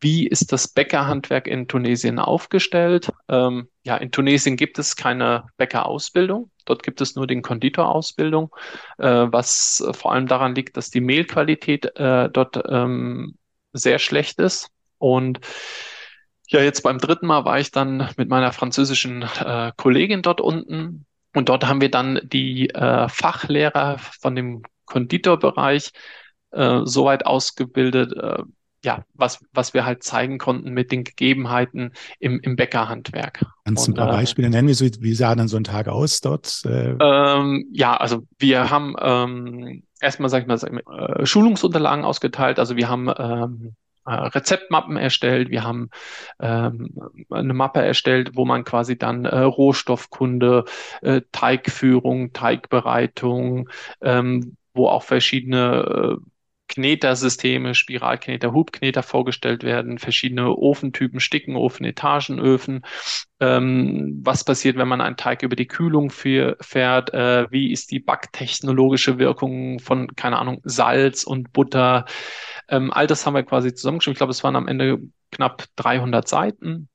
wie 0.00 0.26
ist 0.26 0.50
das 0.50 0.66
Bäckerhandwerk 0.66 1.46
in 1.46 1.68
Tunesien 1.68 2.18
aufgestellt? 2.18 3.12
Ähm, 3.28 3.68
ja, 3.84 3.96
in 3.96 4.10
Tunesien 4.10 4.56
gibt 4.56 4.78
es 4.78 4.96
keine 4.96 5.44
Bäckerausbildung. 5.58 6.50
Dort 6.64 6.82
gibt 6.82 7.00
es 7.00 7.14
nur 7.14 7.26
den 7.26 7.42
Konditorausbildung, 7.42 8.54
äh, 8.98 9.26
was 9.30 9.86
vor 9.92 10.12
allem 10.12 10.26
daran 10.26 10.54
liegt, 10.54 10.76
dass 10.76 10.90
die 10.90 11.00
Mehlqualität 11.00 11.96
äh, 11.96 12.30
dort 12.30 12.60
ähm, 12.68 13.36
sehr 13.72 13.98
schlecht 13.98 14.38
ist. 14.40 14.70
Und 14.98 15.40
ja, 16.52 16.60
jetzt 16.60 16.82
beim 16.82 16.98
dritten 16.98 17.26
Mal 17.26 17.44
war 17.44 17.58
ich 17.58 17.70
dann 17.70 18.08
mit 18.16 18.28
meiner 18.28 18.52
französischen 18.52 19.22
äh, 19.22 19.72
Kollegin 19.76 20.22
dort 20.22 20.40
unten. 20.40 21.06
Und 21.34 21.48
dort 21.48 21.66
haben 21.66 21.80
wir 21.80 21.90
dann 21.90 22.20
die 22.24 22.70
äh, 22.70 23.08
Fachlehrer 23.08 23.98
von 23.98 24.36
dem 24.36 24.62
Konditorbereich 24.84 25.92
äh, 26.50 26.80
soweit 26.84 27.24
ausgebildet, 27.24 28.12
äh, 28.12 28.42
ja, 28.84 29.04
was, 29.14 29.40
was 29.52 29.74
wir 29.74 29.86
halt 29.86 30.02
zeigen 30.02 30.38
konnten 30.38 30.72
mit 30.72 30.90
den 30.92 31.04
Gegebenheiten 31.04 31.92
im, 32.18 32.40
im 32.40 32.56
Bäckerhandwerk. 32.56 33.44
Kannst 33.64 33.86
du 33.86 33.92
ein 33.92 33.94
paar 33.94 34.08
äh, 34.08 34.12
Beispiele 34.12 34.50
nennen? 34.50 34.68
Wie, 34.68 34.92
wie 35.00 35.14
sah 35.14 35.34
dann 35.34 35.48
so 35.48 35.56
ein 35.56 35.64
Tag 35.64 35.88
aus 35.88 36.20
dort? 36.20 36.62
Äh? 36.66 36.96
Ähm, 37.00 37.66
ja, 37.72 37.96
also 37.96 38.26
wir 38.38 38.70
haben 38.70 38.96
ähm, 39.00 39.84
erstmal, 40.00 40.28
sag 40.28 40.42
ich 40.42 40.48
mal, 40.48 40.58
äh, 40.58 41.24
Schulungsunterlagen 41.24 42.04
ausgeteilt. 42.04 42.58
Also 42.58 42.76
wir 42.76 42.88
haben 42.88 43.08
ähm, 43.16 43.68
äh, 43.68 43.70
Rezeptmappen 44.06 44.96
erstellt, 44.96 45.50
wir 45.50 45.64
haben 45.64 45.90
ähm, 46.40 46.94
eine 47.30 47.54
Mappe 47.54 47.82
erstellt, 47.82 48.32
wo 48.34 48.44
man 48.44 48.64
quasi 48.64 48.98
dann 48.98 49.24
äh, 49.24 49.38
Rohstoffkunde, 49.38 50.64
äh, 51.02 51.22
Teigführung, 51.32 52.32
Teigbereitung, 52.32 53.68
ähm, 54.00 54.56
wo 54.74 54.88
auch 54.88 55.02
verschiedene 55.02 56.18
äh, 56.18 56.31
Knetersysteme, 56.72 57.74
Spiralkneter, 57.74 58.54
Hubkneter 58.54 59.02
vorgestellt 59.02 59.62
werden, 59.62 59.98
verschiedene 59.98 60.56
Ofentypen, 60.56 61.20
Stickenofen, 61.20 61.84
Etagenöfen. 61.84 62.80
Ähm, 63.40 64.20
was 64.24 64.42
passiert, 64.44 64.78
wenn 64.78 64.88
man 64.88 65.02
einen 65.02 65.18
Teig 65.18 65.42
über 65.42 65.54
die 65.54 65.66
Kühlung 65.66 66.10
fährt? 66.10 67.12
Äh, 67.12 67.50
wie 67.50 67.70
ist 67.72 67.90
die 67.90 68.00
backtechnologische 68.00 69.18
Wirkung 69.18 69.80
von, 69.80 70.16
keine 70.16 70.38
Ahnung, 70.38 70.60
Salz 70.64 71.24
und 71.24 71.52
Butter? 71.52 72.06
Ähm, 72.68 72.90
all 72.90 73.06
das 73.06 73.26
haben 73.26 73.34
wir 73.34 73.42
quasi 73.42 73.74
zusammengeschrieben. 73.74 74.14
Ich 74.14 74.18
glaube, 74.18 74.30
es 74.32 74.42
waren 74.42 74.56
am 74.56 74.68
Ende 74.68 74.98
knapp 75.30 75.64
300 75.76 76.26
Seiten. 76.26 76.88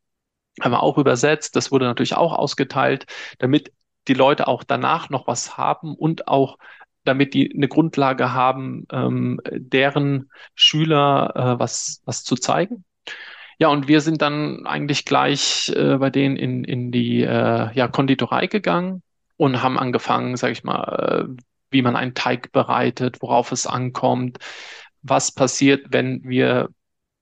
Haben 0.59 0.71
wir 0.71 0.81
auch 0.81 0.97
übersetzt. 0.97 1.55
Das 1.55 1.71
wurde 1.71 1.85
natürlich 1.85 2.15
auch 2.15 2.33
ausgeteilt, 2.33 3.05
damit 3.37 3.71
die 4.07 4.15
Leute 4.15 4.47
auch 4.47 4.63
danach 4.63 5.09
noch 5.11 5.27
was 5.27 5.55
haben 5.55 5.93
und 5.93 6.27
auch 6.27 6.57
damit 7.07 7.33
die 7.33 7.53
eine 7.55 7.67
Grundlage 7.67 8.33
haben, 8.33 8.85
ähm, 8.91 9.39
deren 9.51 10.29
Schüler 10.55 11.33
äh, 11.35 11.59
was, 11.59 12.01
was 12.05 12.23
zu 12.23 12.35
zeigen. 12.35 12.83
Ja, 13.59 13.69
und 13.69 13.87
wir 13.87 14.01
sind 14.01 14.21
dann 14.21 14.67
eigentlich 14.67 15.05
gleich 15.05 15.71
äh, 15.75 15.97
bei 15.97 16.09
denen 16.09 16.35
in, 16.35 16.63
in 16.63 16.91
die 16.91 17.23
äh, 17.23 17.73
ja, 17.73 17.87
Konditorei 17.87 18.47
gegangen 18.47 19.01
und 19.35 19.63
haben 19.63 19.79
angefangen, 19.79 20.37
sage 20.37 20.53
ich 20.53 20.63
mal, 20.63 21.27
äh, 21.27 21.41
wie 21.71 21.81
man 21.81 21.95
einen 21.95 22.13
Teig 22.13 22.51
bereitet, 22.51 23.21
worauf 23.21 23.51
es 23.51 23.65
ankommt, 23.65 24.37
was 25.01 25.31
passiert, 25.31 25.87
wenn 25.89 26.23
wir 26.23 26.69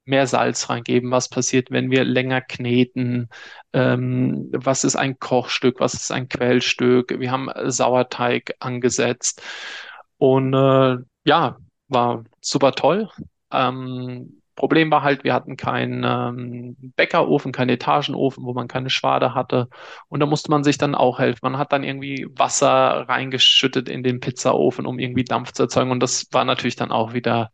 mehr 0.05 0.27
Salz 0.27 0.69
reingeben, 0.69 1.11
was 1.11 1.29
passiert, 1.29 1.71
wenn 1.71 1.91
wir 1.91 2.03
länger 2.03 2.41
kneten, 2.41 3.29
ähm, 3.73 4.49
was 4.51 4.83
ist 4.83 4.95
ein 4.95 5.19
Kochstück, 5.19 5.79
was 5.79 5.93
ist 5.95 6.11
ein 6.11 6.29
Quellstück. 6.29 7.19
Wir 7.19 7.31
haben 7.31 7.49
Sauerteig 7.65 8.55
angesetzt 8.59 9.41
und 10.17 10.53
äh, 10.53 10.97
ja, 11.25 11.57
war 11.87 12.23
super 12.41 12.73
toll. 12.73 13.09
Ähm, 13.51 14.41
Problem 14.55 14.89
war 14.89 15.03
halt, 15.03 15.23
wir 15.23 15.33
hatten 15.33 15.57
keinen 15.57 16.03
ähm, 16.05 16.75
Bäckerofen, 16.95 17.51
keinen 17.51 17.69
Etagenofen, 17.69 18.45
wo 18.45 18.53
man 18.53 18.67
keine 18.67 18.89
Schwade 18.89 19.33
hatte. 19.33 19.67
Und 20.07 20.21
da 20.21 20.25
musste 20.25 20.49
man 20.49 20.63
sich 20.63 20.77
dann 20.77 20.95
auch 20.95 21.19
helfen. 21.19 21.39
Man 21.41 21.57
hat 21.57 21.71
dann 21.71 21.83
irgendwie 21.83 22.27
Wasser 22.35 23.05
reingeschüttet 23.07 23.89
in 23.89 24.03
den 24.03 24.19
Pizzaofen, 24.19 24.85
um 24.85 24.99
irgendwie 24.99 25.25
Dampf 25.25 25.51
zu 25.51 25.63
erzeugen. 25.63 25.91
Und 25.91 25.99
das 25.99 26.27
war 26.31 26.45
natürlich 26.45 26.75
dann 26.75 26.91
auch 26.91 27.13
wieder 27.13 27.51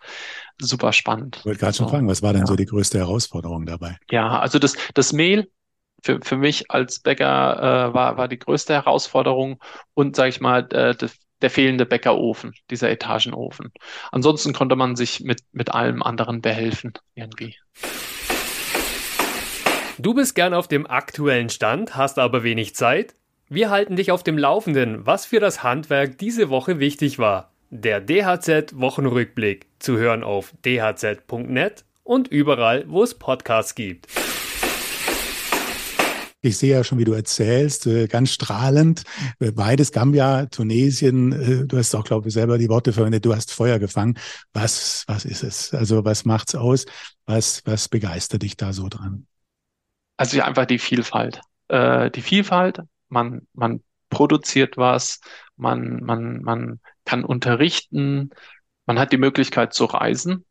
super 0.60 0.94
spannend. 0.94 1.38
Ich 1.40 1.46
wollte 1.46 1.60
gerade 1.60 1.76
schon 1.76 1.90
fragen, 1.90 2.08
was 2.08 2.22
war 2.22 2.34
denn 2.34 2.44
ja. 2.44 2.48
so 2.48 2.56
die 2.56 2.66
größte 2.66 3.00
Herausforderung 3.00 3.66
dabei? 3.66 3.98
Ja, 4.12 4.40
also 4.40 4.60
das, 4.60 4.76
das 4.94 5.12
Mehl 5.12 5.50
für, 6.04 6.20
für 6.22 6.38
mich 6.38 6.70
als 6.70 7.00
Bäcker 7.00 7.90
äh, 7.90 7.94
war, 7.94 8.18
war 8.18 8.28
die 8.28 8.40
größte 8.40 8.74
Herausforderung 8.74 9.60
und, 9.94 10.16
sage 10.16 10.30
ich 10.30 10.42
mal, 10.42 10.68
äh, 10.72 10.96
das, 10.96 11.18
der 11.42 11.50
fehlende 11.50 11.86
Bäckerofen, 11.86 12.54
dieser 12.70 12.90
Etagenofen. 12.90 13.72
Ansonsten 14.12 14.54
konnte 14.54 14.76
man 14.76 14.96
sich 14.96 15.22
mit, 15.22 15.42
mit 15.52 15.74
allem 15.74 16.04
anderen 16.04 16.42
behelfen 16.42 16.94
irgendwie. 17.16 17.56
Du 19.98 20.14
bist 20.14 20.36
gern 20.36 20.54
auf 20.54 20.68
dem 20.68 20.88
aktuellen 20.88 21.50
Stand, 21.50 21.96
hast 21.96 22.18
aber 22.18 22.44
wenig 22.44 22.76
Zeit? 22.76 23.16
Wir 23.50 23.70
halten 23.70 23.98
dich 23.98 24.12
auf 24.12 24.24
dem 24.24 24.38
Laufenden, 24.38 25.06
was 25.06 25.26
für 25.26 25.40
das 25.40 25.62
Handwerk 25.62 26.18
diese 26.18 26.50
Woche 26.50 26.80
wichtig 26.80 27.20
war. 27.20 27.52
Der 27.70 28.02
DHZ 28.02 28.80
Wochenrückblick 28.80 29.68
zu 29.80 29.98
hören 29.98 30.24
auf 30.24 30.54
dhz.net 30.66 31.86
und 32.04 32.28
überall, 32.30 32.86
wo 32.88 33.04
es 33.04 33.16
Podcasts 33.18 33.76
gibt. 33.76 34.08
Ich 36.44 36.58
sehe 36.58 36.72
ja 36.72 36.84
schon, 36.84 36.98
wie 36.98 37.04
du 37.04 37.14
erzählst, 37.14 37.86
äh, 37.86 38.08
ganz 38.08 38.32
strahlend. 38.32 39.04
Äh, 39.40 39.52
beides, 39.52 39.92
Gambia, 39.92 40.48
Tunesien, 40.48 41.32
äh, 41.32 41.68
du 41.68 41.78
hast 41.78 41.94
auch, 41.94 42.04
glaube 42.04 42.28
ich, 42.28 42.34
selber 42.34 42.58
die 42.58 42.68
Worte 42.68 42.94
verwendet, 42.94 43.26
du 43.26 43.36
hast 43.36 43.52
Feuer 43.52 43.78
gefangen. 43.78 44.18
Was, 44.52 45.04
was 45.08 45.26
ist 45.26 45.44
es? 45.44 45.72
Also 45.74 46.04
was 46.04 46.26
macht's 46.26 46.56
aus? 46.56 46.86
Was, 47.26 47.62
was 47.66 47.90
begeistert 47.90 48.42
dich 48.42 48.58
da 48.58 48.74
so 48.74 48.90
dran? 48.90 49.28
Also 50.18 50.38
ja, 50.38 50.46
einfach 50.46 50.66
die 50.66 50.80
Vielfalt. 50.80 51.42
Äh, 51.68 52.10
die 52.10 52.24
Vielfalt, 52.24 52.80
man, 53.10 53.48
man 53.54 53.84
produziert 54.10 54.78
was, 54.78 55.20
man, 55.58 56.04
man, 56.04 56.42
man 56.42 56.80
kann 57.06 57.24
unterrichten, 57.24 58.32
man 58.88 58.98
hat 58.98 59.12
die 59.12 59.18
Möglichkeit 59.18 59.76
zu 59.76 59.86
reisen. 59.86 60.46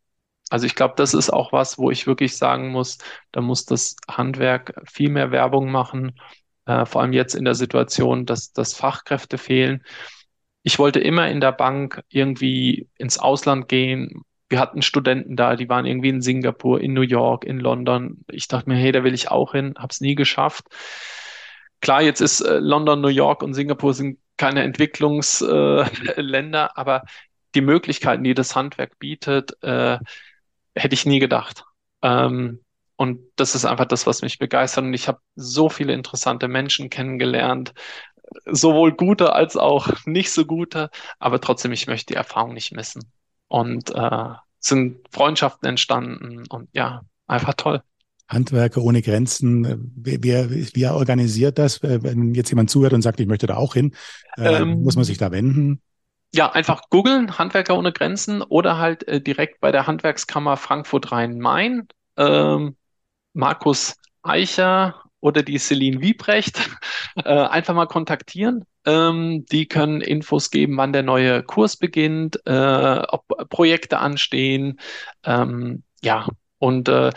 Also 0.51 0.67
ich 0.67 0.75
glaube, 0.75 0.95
das 0.97 1.15
ist 1.15 1.31
auch 1.31 1.53
was, 1.53 1.79
wo 1.79 1.91
ich 1.91 2.07
wirklich 2.07 2.37
sagen 2.37 2.71
muss, 2.71 2.99
da 3.33 3.41
muss 3.41 3.65
das 3.65 3.97
Handwerk 4.11 4.75
viel 4.85 5.09
mehr 5.09 5.31
Werbung 5.31 5.71
machen, 5.71 6.19
äh, 6.67 6.85
vor 6.85 7.03
allem 7.03 7.13
jetzt 7.13 7.35
in 7.35 7.45
der 7.45 7.55
Situation, 7.55 8.27
dass, 8.27 8.53
dass 8.53 8.75
Fachkräfte 8.75 9.39
fehlen. 9.39 9.83
Ich 10.63 10.79
wollte 10.79 11.01
immer 11.01 11.29
in 11.29 11.41
der 11.41 11.53
Bank 11.53 12.03
irgendwie 12.09 12.89
ins 12.99 13.19
Ausland 13.19 13.69
gehen. 13.69 14.23
Wir 14.49 14.59
hatten 14.59 14.83
Studenten 14.83 15.37
da, 15.37 15.57
die 15.57 15.69
waren 15.69 15.87
irgendwie 15.87 16.09
in 16.11 16.21
Singapur, 16.21 16.81
in 16.81 16.93
New 16.93 17.03
York, 17.03 17.45
in 17.45 17.61
London. 17.61 18.25
Ich 18.29 18.49
dachte 18.49 18.69
mir, 18.69 18.77
hey, 18.77 18.93
da 18.93 19.05
will 19.05 19.15
ich 19.15 19.31
auch 19.31 19.53
hin, 19.53 19.75
habe 19.79 19.89
es 19.91 20.01
nie 20.01 20.17
geschafft. 20.17 20.67
Klar, 21.81 22.03
jetzt 22.03 22.21
ist 22.21 22.41
äh, 22.41 22.59
London, 22.59 23.01
New 23.01 23.09
York 23.09 23.43
und 23.43 23.55
Singapur 23.55 23.95
sind 23.95 24.19
keine 24.37 24.63
Entwicklungsländer, 24.65 26.67
äh, 26.67 26.71
aber 26.75 27.05
die 27.55 27.63
Möglichkeiten, 27.63 28.25
die 28.25 28.35
das 28.35 28.55
Handwerk 28.55 28.99
bietet, 28.99 29.53
äh, 29.63 29.99
hätte 30.75 30.95
ich 30.95 31.07
nie 31.07 31.19
gedacht. 31.19 31.65
Ähm, 32.03 32.61
und 32.97 33.21
das 33.37 33.55
ist 33.55 33.65
einfach 33.65 33.87
das, 33.87 34.07
was 34.07 34.23
mich 34.23 34.39
begeistert. 34.39 34.85
Und 34.85 34.95
ich 34.95 35.09
habe 35.09 35.21
so 35.35 35.69
viele 35.69 35.95
interessante 35.95 36.49
Menschen 36.49 36.91
kennengelernt, 36.91 37.73
sowohl 38.47 38.93
gute 38.93 39.33
als 39.33 39.57
auch 39.57 39.89
nicht 40.05 40.31
so 40.31 40.45
gute. 40.45 40.91
Aber 41.19 41.41
trotzdem, 41.41 41.73
ich 41.73 41.87
möchte 41.87 42.13
die 42.13 42.17
Erfahrung 42.17 42.55
nicht 42.55 42.73
missen. 42.73 43.11
Und 43.49 43.91
äh, 43.95 44.29
sind 44.61 44.99
Freundschaften 45.11 45.69
entstanden 45.69 46.45
und 46.49 46.69
ja, 46.73 47.03
einfach 47.27 47.55
toll. 47.55 47.83
Handwerker 48.29 48.83
ohne 48.83 49.03
Grenzen, 49.03 49.93
wer, 49.97 50.51
wer 50.51 50.95
organisiert 50.95 51.59
das? 51.59 51.83
Wenn 51.83 52.35
jetzt 52.35 52.51
jemand 52.51 52.71
zuhört 52.71 52.93
und 52.93 53.03
sagt, 53.03 53.19
ich 53.19 53.27
möchte 53.27 53.49
da 53.49 53.57
auch 53.57 53.75
hin, 53.75 53.97
äh, 54.37 54.61
ähm, 54.61 54.83
muss 54.83 54.95
man 54.95 55.05
sich 55.05 55.19
da 55.19 55.33
wenden? 55.33 55.81
Ja, 56.33 56.51
einfach 56.53 56.83
googeln, 56.91 57.39
Handwerker 57.39 57.77
ohne 57.77 57.93
Grenzen 57.93 58.43
oder 58.43 58.79
halt 58.79 59.07
äh, 59.09 59.21
direkt 59.21 59.61
bei 59.61 59.73
der 59.73 59.87
Handwerkskammer 59.87 60.57
Frankfurt 60.57 61.11
Rhein-Main. 61.11 61.89
Ähm, 62.17 62.77
Markus 63.35 63.97
Eicher 64.23 65.03
oder 65.21 65.43
die 65.43 65.59
Celine 65.59 66.01
Wiebrecht 66.03 66.71
äh, 67.17 67.23
einfach 67.31 67.75
mal 67.75 67.87
kontaktieren. 67.87 68.65
Ähm, 68.87 69.45
die 69.51 69.67
können 69.69 70.01
Infos 70.01 70.51
geben, 70.51 70.77
wann 70.77 70.93
der 70.93 71.03
neue 71.03 71.43
Kurs 71.43 71.77
beginnt, 71.77 72.41
äh, 72.47 73.03
ob 73.09 73.27
Projekte 73.51 73.99
anstehen. 73.99 74.81
Ähm, 75.25 75.83
ja, 76.03 76.29
und 76.59 76.89
äh, 76.89 77.13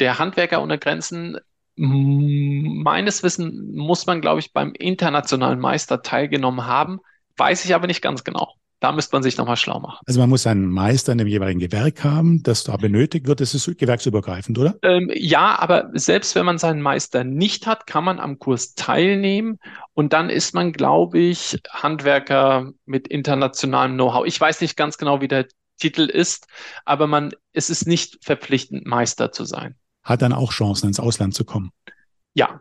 der 0.00 0.18
Handwerker 0.18 0.62
ohne 0.62 0.78
Grenzen 0.78 1.38
Meines 1.76 3.22
Wissens 3.22 3.54
muss 3.74 4.06
man, 4.06 4.20
glaube 4.20 4.40
ich, 4.40 4.52
beim 4.52 4.72
internationalen 4.74 5.58
Meister 5.58 6.02
teilgenommen 6.02 6.66
haben. 6.66 7.00
Weiß 7.36 7.64
ich 7.64 7.74
aber 7.74 7.86
nicht 7.86 8.02
ganz 8.02 8.24
genau. 8.24 8.54
Da 8.80 8.90
müsste 8.90 9.14
man 9.14 9.22
sich 9.22 9.36
nochmal 9.36 9.56
schlau 9.56 9.78
machen. 9.78 10.00
Also 10.06 10.18
man 10.18 10.28
muss 10.28 10.44
einen 10.44 10.66
Meister 10.66 11.12
in 11.12 11.18
dem 11.18 11.28
jeweiligen 11.28 11.60
Gewerk 11.60 12.02
haben, 12.02 12.42
das 12.42 12.64
da 12.64 12.76
benötigt 12.76 13.28
wird. 13.28 13.40
Das 13.40 13.54
ist 13.54 13.78
gewerksübergreifend, 13.78 14.58
oder? 14.58 14.74
Ähm, 14.82 15.08
ja, 15.14 15.56
aber 15.60 15.90
selbst 15.92 16.34
wenn 16.34 16.44
man 16.44 16.58
seinen 16.58 16.82
Meister 16.82 17.22
nicht 17.22 17.68
hat, 17.68 17.86
kann 17.86 18.02
man 18.02 18.18
am 18.18 18.40
Kurs 18.40 18.74
teilnehmen. 18.74 19.60
Und 19.94 20.12
dann 20.12 20.30
ist 20.30 20.52
man, 20.52 20.72
glaube 20.72 21.20
ich, 21.20 21.60
Handwerker 21.70 22.72
mit 22.84 23.06
internationalem 23.06 23.94
Know-how. 23.94 24.26
Ich 24.26 24.40
weiß 24.40 24.60
nicht 24.60 24.76
ganz 24.76 24.98
genau, 24.98 25.20
wie 25.20 25.28
der 25.28 25.46
Titel 25.78 26.02
ist, 26.02 26.48
aber 26.84 27.06
man, 27.06 27.32
es 27.52 27.70
ist 27.70 27.86
nicht 27.86 28.24
verpflichtend, 28.24 28.84
Meister 28.84 29.30
zu 29.30 29.44
sein 29.44 29.76
hat 30.02 30.22
dann 30.22 30.32
auch 30.32 30.52
Chancen, 30.52 30.88
ins 30.88 31.00
Ausland 31.00 31.34
zu 31.34 31.44
kommen. 31.44 31.70
Ja, 32.34 32.48
ja. 32.48 32.60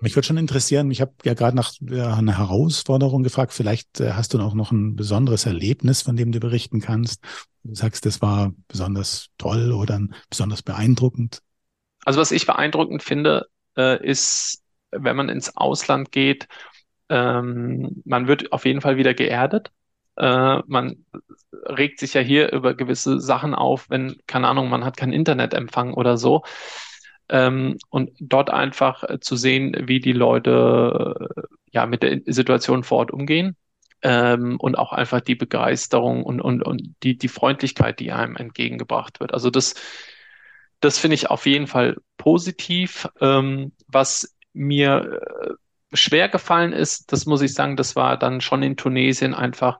Mich 0.00 0.16
würde 0.16 0.26
schon 0.26 0.38
interessieren, 0.38 0.90
ich 0.90 1.00
habe 1.00 1.12
ja 1.24 1.34
gerade 1.34 1.56
nach 1.56 1.74
einer 1.80 2.38
Herausforderung 2.38 3.22
gefragt, 3.22 3.52
vielleicht 3.52 4.00
äh, 4.00 4.12
hast 4.12 4.32
du 4.32 4.40
auch 4.40 4.54
noch 4.54 4.72
ein 4.72 4.96
besonderes 4.96 5.46
Erlebnis, 5.46 6.02
von 6.02 6.16
dem 6.16 6.32
du 6.32 6.40
berichten 6.40 6.80
kannst. 6.80 7.22
Du 7.62 7.74
sagst, 7.74 8.06
das 8.06 8.22
war 8.22 8.52
besonders 8.68 9.28
toll 9.36 9.72
oder 9.72 10.00
besonders 10.30 10.62
beeindruckend. 10.62 11.42
Also 12.04 12.20
was 12.20 12.32
ich 12.32 12.46
beeindruckend 12.46 13.02
finde, 13.02 13.48
äh, 13.76 14.02
ist, 14.04 14.62
wenn 14.90 15.16
man 15.16 15.28
ins 15.28 15.56
Ausland 15.56 16.12
geht, 16.12 16.48
ähm, 17.10 18.02
man 18.04 18.26
wird 18.26 18.52
auf 18.52 18.64
jeden 18.64 18.80
Fall 18.80 18.96
wieder 18.96 19.12
geerdet. 19.12 19.70
Äh, 20.16 20.60
man 20.66 21.04
regt 21.52 21.98
sich 21.98 22.14
ja 22.14 22.20
hier 22.20 22.52
über 22.52 22.74
gewisse 22.74 23.20
Sachen 23.20 23.54
auf, 23.54 23.90
wenn, 23.90 24.16
keine 24.26 24.48
Ahnung, 24.48 24.68
man 24.68 24.84
hat 24.84 24.96
keinen 24.96 25.12
Internetempfang 25.12 25.92
oder 25.92 26.16
so. 26.16 26.42
Ähm, 27.30 27.78
und 27.88 28.10
dort 28.20 28.50
einfach 28.50 29.04
äh, 29.04 29.20
zu 29.20 29.36
sehen, 29.36 29.74
wie 29.86 30.00
die 30.00 30.12
Leute 30.12 31.30
äh, 31.36 31.42
ja 31.70 31.86
mit 31.86 32.02
der 32.02 32.20
Situation 32.26 32.82
vor 32.82 32.98
Ort 32.98 33.12
umgehen. 33.12 33.56
Ähm, 34.02 34.56
und 34.58 34.78
auch 34.78 34.92
einfach 34.92 35.20
die 35.20 35.34
Begeisterung 35.34 36.24
und, 36.24 36.40
und, 36.40 36.62
und 36.62 36.94
die, 37.02 37.18
die 37.18 37.28
Freundlichkeit, 37.28 38.00
die 38.00 38.12
einem 38.12 38.36
entgegengebracht 38.36 39.20
wird. 39.20 39.34
Also 39.34 39.50
das, 39.50 39.74
das 40.80 40.98
finde 40.98 41.14
ich 41.16 41.30
auf 41.30 41.46
jeden 41.46 41.66
Fall 41.66 41.96
positiv. 42.16 43.06
Ähm, 43.20 43.72
was 43.88 44.34
mir 44.52 45.20
äh, 45.48 45.54
schwer 45.92 46.28
gefallen 46.28 46.72
ist, 46.72 47.12
das 47.12 47.26
muss 47.26 47.42
ich 47.42 47.54
sagen, 47.54 47.76
das 47.76 47.96
war 47.96 48.16
dann 48.16 48.40
schon 48.40 48.62
in 48.62 48.76
Tunesien 48.76 49.34
einfach 49.34 49.78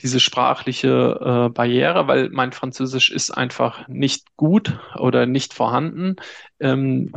diese 0.00 0.20
sprachliche 0.20 1.48
äh, 1.48 1.52
Barriere, 1.52 2.06
weil 2.06 2.30
mein 2.30 2.52
Französisch 2.52 3.10
ist 3.10 3.30
einfach 3.30 3.88
nicht 3.88 4.36
gut 4.36 4.78
oder 4.96 5.26
nicht 5.26 5.54
vorhanden. 5.54 6.16
Ähm, 6.60 7.12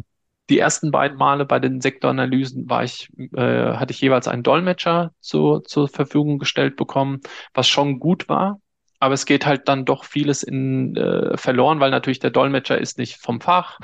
die 0.49 0.59
ersten 0.59 0.91
beiden 0.91 1.17
Male 1.17 1.45
bei 1.45 1.59
den 1.59 1.79
Sektoranalysen 1.79 2.69
war 2.69 2.83
ich, 2.83 3.09
äh, 3.17 3.73
hatte 3.73 3.91
ich 3.91 4.01
jeweils 4.01 4.27
einen 4.27 4.43
Dolmetscher 4.43 5.13
zu, 5.21 5.59
zur 5.59 5.87
Verfügung 5.87 6.39
gestellt 6.39 6.75
bekommen, 6.75 7.21
was 7.53 7.67
schon 7.69 7.99
gut 7.99 8.27
war. 8.27 8.59
Aber 8.99 9.13
es 9.13 9.25
geht 9.25 9.45
halt 9.45 9.67
dann 9.67 9.85
doch 9.85 10.03
vieles 10.03 10.43
in 10.43 10.95
äh, 10.95 11.37
verloren, 11.37 11.79
weil 11.79 11.89
natürlich 11.89 12.19
der 12.19 12.31
Dolmetscher 12.31 12.77
ist 12.77 12.97
nicht 12.97 13.15
vom 13.15 13.41
Fach. 13.41 13.79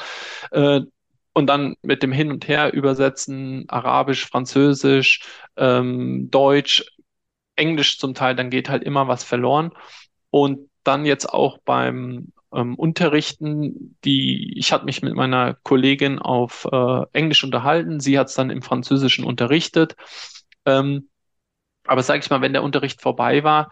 Äh, 0.51 0.81
und 1.37 1.45
dann 1.45 1.75
mit 1.83 2.01
dem 2.01 2.11
Hin 2.11 2.31
und 2.31 2.47
Her 2.47 2.73
übersetzen, 2.73 3.65
Arabisch, 3.67 4.25
Französisch, 4.25 5.21
ähm, 5.55 6.31
Deutsch, 6.31 6.83
Englisch 7.55 7.99
zum 7.99 8.15
Teil, 8.15 8.35
dann 8.35 8.49
geht 8.49 8.69
halt 8.69 8.81
immer 8.81 9.07
was 9.07 9.23
verloren. 9.23 9.71
Und 10.31 10.71
dann 10.83 11.05
jetzt 11.05 11.27
auch 11.27 11.59
beim 11.59 12.33
ähm, 12.51 12.73
Unterrichten, 12.73 13.99
die, 14.03 14.57
ich 14.57 14.71
hatte 14.71 14.85
mich 14.85 15.03
mit 15.03 15.13
meiner 15.13 15.53
Kollegin 15.53 16.17
auf 16.17 16.67
äh, 16.71 17.03
Englisch 17.13 17.43
unterhalten, 17.43 17.99
sie 17.99 18.17
hat 18.17 18.29
es 18.29 18.33
dann 18.33 18.49
im 18.49 18.63
Französischen 18.63 19.23
unterrichtet. 19.23 19.95
Ähm, 20.65 21.07
aber 21.85 22.01
sage 22.01 22.21
ich 22.21 22.31
mal, 22.31 22.41
wenn 22.41 22.53
der 22.53 22.63
Unterricht 22.63 22.99
vorbei 22.99 23.43
war, 23.43 23.69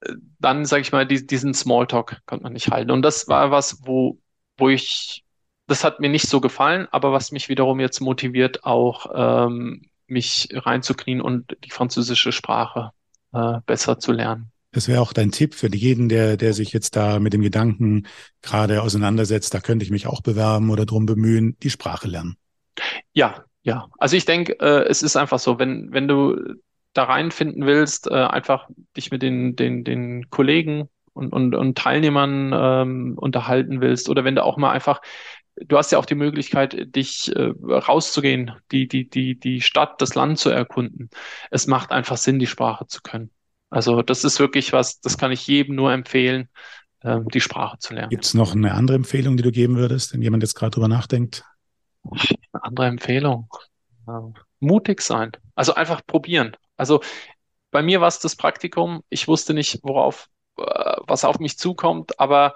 äh, 0.00 0.12
dann 0.40 0.64
sage 0.64 0.82
ich 0.82 0.90
mal, 0.90 1.06
die, 1.06 1.24
diesen 1.24 1.54
Smalltalk 1.54 2.20
konnte 2.26 2.42
man 2.42 2.52
nicht 2.52 2.68
halten. 2.72 2.90
Und 2.90 3.02
das 3.02 3.28
war 3.28 3.52
was, 3.52 3.78
wo, 3.86 4.18
wo 4.56 4.70
ich 4.70 5.23
das 5.66 5.84
hat 5.84 6.00
mir 6.00 6.08
nicht 6.08 6.28
so 6.28 6.40
gefallen, 6.40 6.86
aber 6.90 7.12
was 7.12 7.32
mich 7.32 7.48
wiederum 7.48 7.80
jetzt 7.80 8.00
motiviert, 8.00 8.64
auch 8.64 9.46
ähm, 9.46 9.82
mich 10.06 10.48
reinzuknien 10.52 11.20
und 11.20 11.56
die 11.64 11.70
französische 11.70 12.32
Sprache 12.32 12.90
äh, 13.32 13.58
besser 13.66 13.98
zu 13.98 14.12
lernen. 14.12 14.50
Das 14.72 14.88
wäre 14.88 15.00
auch 15.00 15.12
dein 15.12 15.30
Tipp 15.30 15.54
für 15.54 15.72
jeden, 15.74 16.08
der, 16.08 16.36
der 16.36 16.52
sich 16.52 16.72
jetzt 16.72 16.96
da 16.96 17.20
mit 17.20 17.32
dem 17.32 17.42
Gedanken 17.42 18.06
gerade 18.42 18.82
auseinandersetzt, 18.82 19.54
da 19.54 19.60
könnte 19.60 19.84
ich 19.84 19.90
mich 19.90 20.08
auch 20.08 20.20
bewerben 20.20 20.70
oder 20.70 20.84
drum 20.84 21.06
bemühen, 21.06 21.56
die 21.62 21.70
Sprache 21.70 22.08
lernen. 22.08 22.36
Ja, 23.12 23.44
ja. 23.62 23.86
Also 23.98 24.16
ich 24.16 24.24
denke, 24.24 24.58
äh, 24.60 24.84
es 24.88 25.02
ist 25.02 25.16
einfach 25.16 25.38
so, 25.38 25.60
wenn, 25.60 25.92
wenn 25.92 26.08
du 26.08 26.36
da 26.92 27.04
reinfinden 27.04 27.66
willst, 27.66 28.08
äh, 28.08 28.14
einfach 28.14 28.68
dich 28.96 29.12
mit 29.12 29.22
den, 29.22 29.54
den, 29.54 29.84
den 29.84 30.28
Kollegen 30.30 30.88
und, 31.12 31.32
und, 31.32 31.54
und 31.54 31.78
Teilnehmern 31.78 32.52
ähm, 32.52 33.14
unterhalten 33.16 33.80
willst 33.80 34.08
oder 34.08 34.24
wenn 34.24 34.34
du 34.34 34.44
auch 34.44 34.56
mal 34.56 34.72
einfach 34.72 35.00
du 35.56 35.76
hast 35.76 35.92
ja 35.92 35.98
auch 35.98 36.06
die 36.06 36.14
Möglichkeit, 36.14 36.94
dich 36.94 37.34
äh, 37.34 37.52
rauszugehen, 37.68 38.52
die, 38.72 38.88
die, 38.88 39.08
die, 39.08 39.38
die 39.38 39.60
Stadt, 39.60 40.00
das 40.00 40.14
Land 40.14 40.38
zu 40.38 40.50
erkunden. 40.50 41.10
Es 41.50 41.66
macht 41.66 41.92
einfach 41.92 42.16
Sinn, 42.16 42.38
die 42.38 42.46
Sprache 42.46 42.86
zu 42.86 43.00
können. 43.02 43.30
Also 43.70 44.02
das 44.02 44.24
ist 44.24 44.38
wirklich 44.38 44.72
was, 44.72 45.00
das 45.00 45.18
kann 45.18 45.32
ich 45.32 45.46
jedem 45.46 45.74
nur 45.74 45.92
empfehlen, 45.92 46.48
äh, 47.00 47.20
die 47.32 47.40
Sprache 47.40 47.78
zu 47.78 47.94
lernen. 47.94 48.10
Gibt 48.10 48.24
es 48.24 48.34
noch 48.34 48.54
eine 48.54 48.74
andere 48.74 48.96
Empfehlung, 48.96 49.36
die 49.36 49.42
du 49.42 49.52
geben 49.52 49.76
würdest, 49.76 50.12
wenn 50.12 50.22
jemand 50.22 50.42
jetzt 50.42 50.54
gerade 50.54 50.70
drüber 50.70 50.88
nachdenkt? 50.88 51.44
Eine 52.04 52.64
andere 52.64 52.86
Empfehlung. 52.86 53.48
Ja. 54.06 54.30
Mutig 54.60 55.02
sein. 55.02 55.32
Also 55.54 55.74
einfach 55.74 56.02
probieren. 56.06 56.56
Also 56.76 57.00
bei 57.70 57.82
mir 57.82 58.00
war 58.00 58.08
es 58.08 58.18
das 58.18 58.36
Praktikum. 58.36 59.02
Ich 59.08 59.26
wusste 59.28 59.54
nicht, 59.54 59.80
worauf, 59.82 60.28
äh, 60.58 60.62
was 61.06 61.24
auf 61.24 61.38
mich 61.38 61.58
zukommt, 61.58 62.20
aber 62.20 62.54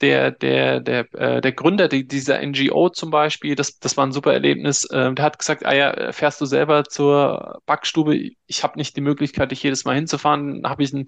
der, 0.00 0.30
der, 0.30 0.80
der, 0.80 1.12
äh, 1.14 1.40
der 1.40 1.52
Gründer 1.52 1.88
die, 1.88 2.06
dieser 2.06 2.40
NGO 2.40 2.88
zum 2.90 3.10
Beispiel, 3.10 3.54
das, 3.54 3.78
das 3.78 3.96
war 3.96 4.06
ein 4.06 4.12
super 4.12 4.32
Erlebnis. 4.32 4.84
Äh, 4.84 5.12
der 5.14 5.24
hat 5.24 5.38
gesagt, 5.38 5.66
ah 5.66 5.74
ja, 5.74 6.12
fährst 6.12 6.40
du 6.40 6.46
selber 6.46 6.84
zur 6.84 7.60
Backstube? 7.66 8.30
Ich 8.46 8.62
habe 8.62 8.78
nicht 8.78 8.96
die 8.96 9.00
Möglichkeit, 9.00 9.50
dich 9.50 9.62
jedes 9.62 9.84
Mal 9.84 9.96
hinzufahren. 9.96 10.62
Dann 10.62 10.70
habe 10.70 10.82
ich 10.82 10.94
einen 10.94 11.06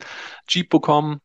Jeep 0.48 0.70
bekommen, 0.70 1.20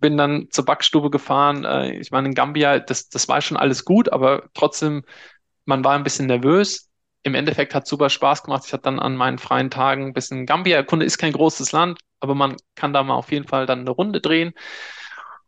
bin 0.00 0.16
dann 0.16 0.48
zur 0.50 0.64
Backstube 0.64 1.10
gefahren. 1.10 1.64
Äh, 1.64 1.98
ich 1.98 2.10
meine, 2.10 2.28
in 2.28 2.34
Gambia, 2.34 2.78
das, 2.80 3.08
das 3.08 3.28
war 3.28 3.40
schon 3.40 3.56
alles 3.56 3.84
gut, 3.84 4.10
aber 4.12 4.48
trotzdem, 4.54 5.04
man 5.64 5.84
war 5.84 5.94
ein 5.96 6.04
bisschen 6.04 6.26
nervös. 6.26 6.90
Im 7.22 7.34
Endeffekt 7.34 7.74
hat 7.74 7.86
super 7.86 8.10
Spaß 8.10 8.44
gemacht. 8.44 8.64
Ich 8.66 8.72
hatte 8.72 8.84
dann 8.84 9.00
an 9.00 9.16
meinen 9.16 9.38
freien 9.38 9.70
Tagen 9.70 10.06
ein 10.08 10.12
bisschen 10.14 10.46
Gambia 10.46 10.76
erkundet. 10.76 11.06
Ist 11.06 11.18
kein 11.18 11.32
großes 11.32 11.72
Land, 11.72 11.98
aber 12.20 12.34
man 12.34 12.56
kann 12.74 12.92
da 12.92 13.02
mal 13.02 13.14
auf 13.14 13.32
jeden 13.32 13.46
Fall 13.46 13.66
dann 13.66 13.80
eine 13.80 13.90
Runde 13.90 14.20
drehen. 14.20 14.52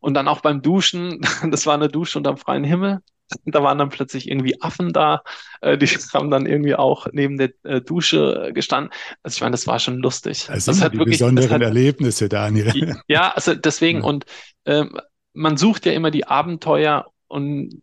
Und 0.00 0.14
dann 0.14 0.28
auch 0.28 0.40
beim 0.40 0.62
Duschen, 0.62 1.20
das 1.50 1.66
war 1.66 1.74
eine 1.74 1.88
Dusche 1.88 2.18
unter 2.18 2.36
freiem 2.36 2.64
Himmel. 2.64 3.00
Da 3.44 3.62
waren 3.62 3.78
dann 3.78 3.90
plötzlich 3.90 4.28
irgendwie 4.28 4.60
Affen 4.60 4.92
da, 4.92 5.22
äh, 5.60 5.78
die 5.78 5.86
haben 6.14 6.30
dann 6.30 6.46
irgendwie 6.46 6.74
auch 6.74 7.06
neben 7.12 7.38
der 7.38 7.50
äh, 7.62 7.80
Dusche 7.80 8.50
gestanden. 8.52 8.92
Also 9.22 9.36
ich 9.36 9.40
meine, 9.40 9.52
das 9.52 9.68
war 9.68 9.78
schon 9.78 9.98
lustig. 9.98 10.46
Das, 10.48 10.64
das 10.64 10.78
sind 10.78 10.94
die 10.94 10.98
wirklich, 10.98 11.18
besonderen 11.18 11.50
hat, 11.50 11.62
Erlebnisse, 11.62 12.28
Daniel. 12.28 12.96
Ja, 13.08 13.32
also 13.32 13.54
deswegen, 13.54 14.00
ja. 14.00 14.04
und 14.04 14.24
äh, 14.64 14.84
man 15.32 15.56
sucht 15.56 15.86
ja 15.86 15.92
immer 15.92 16.10
die 16.10 16.26
Abenteuer 16.26 17.06
und 17.28 17.82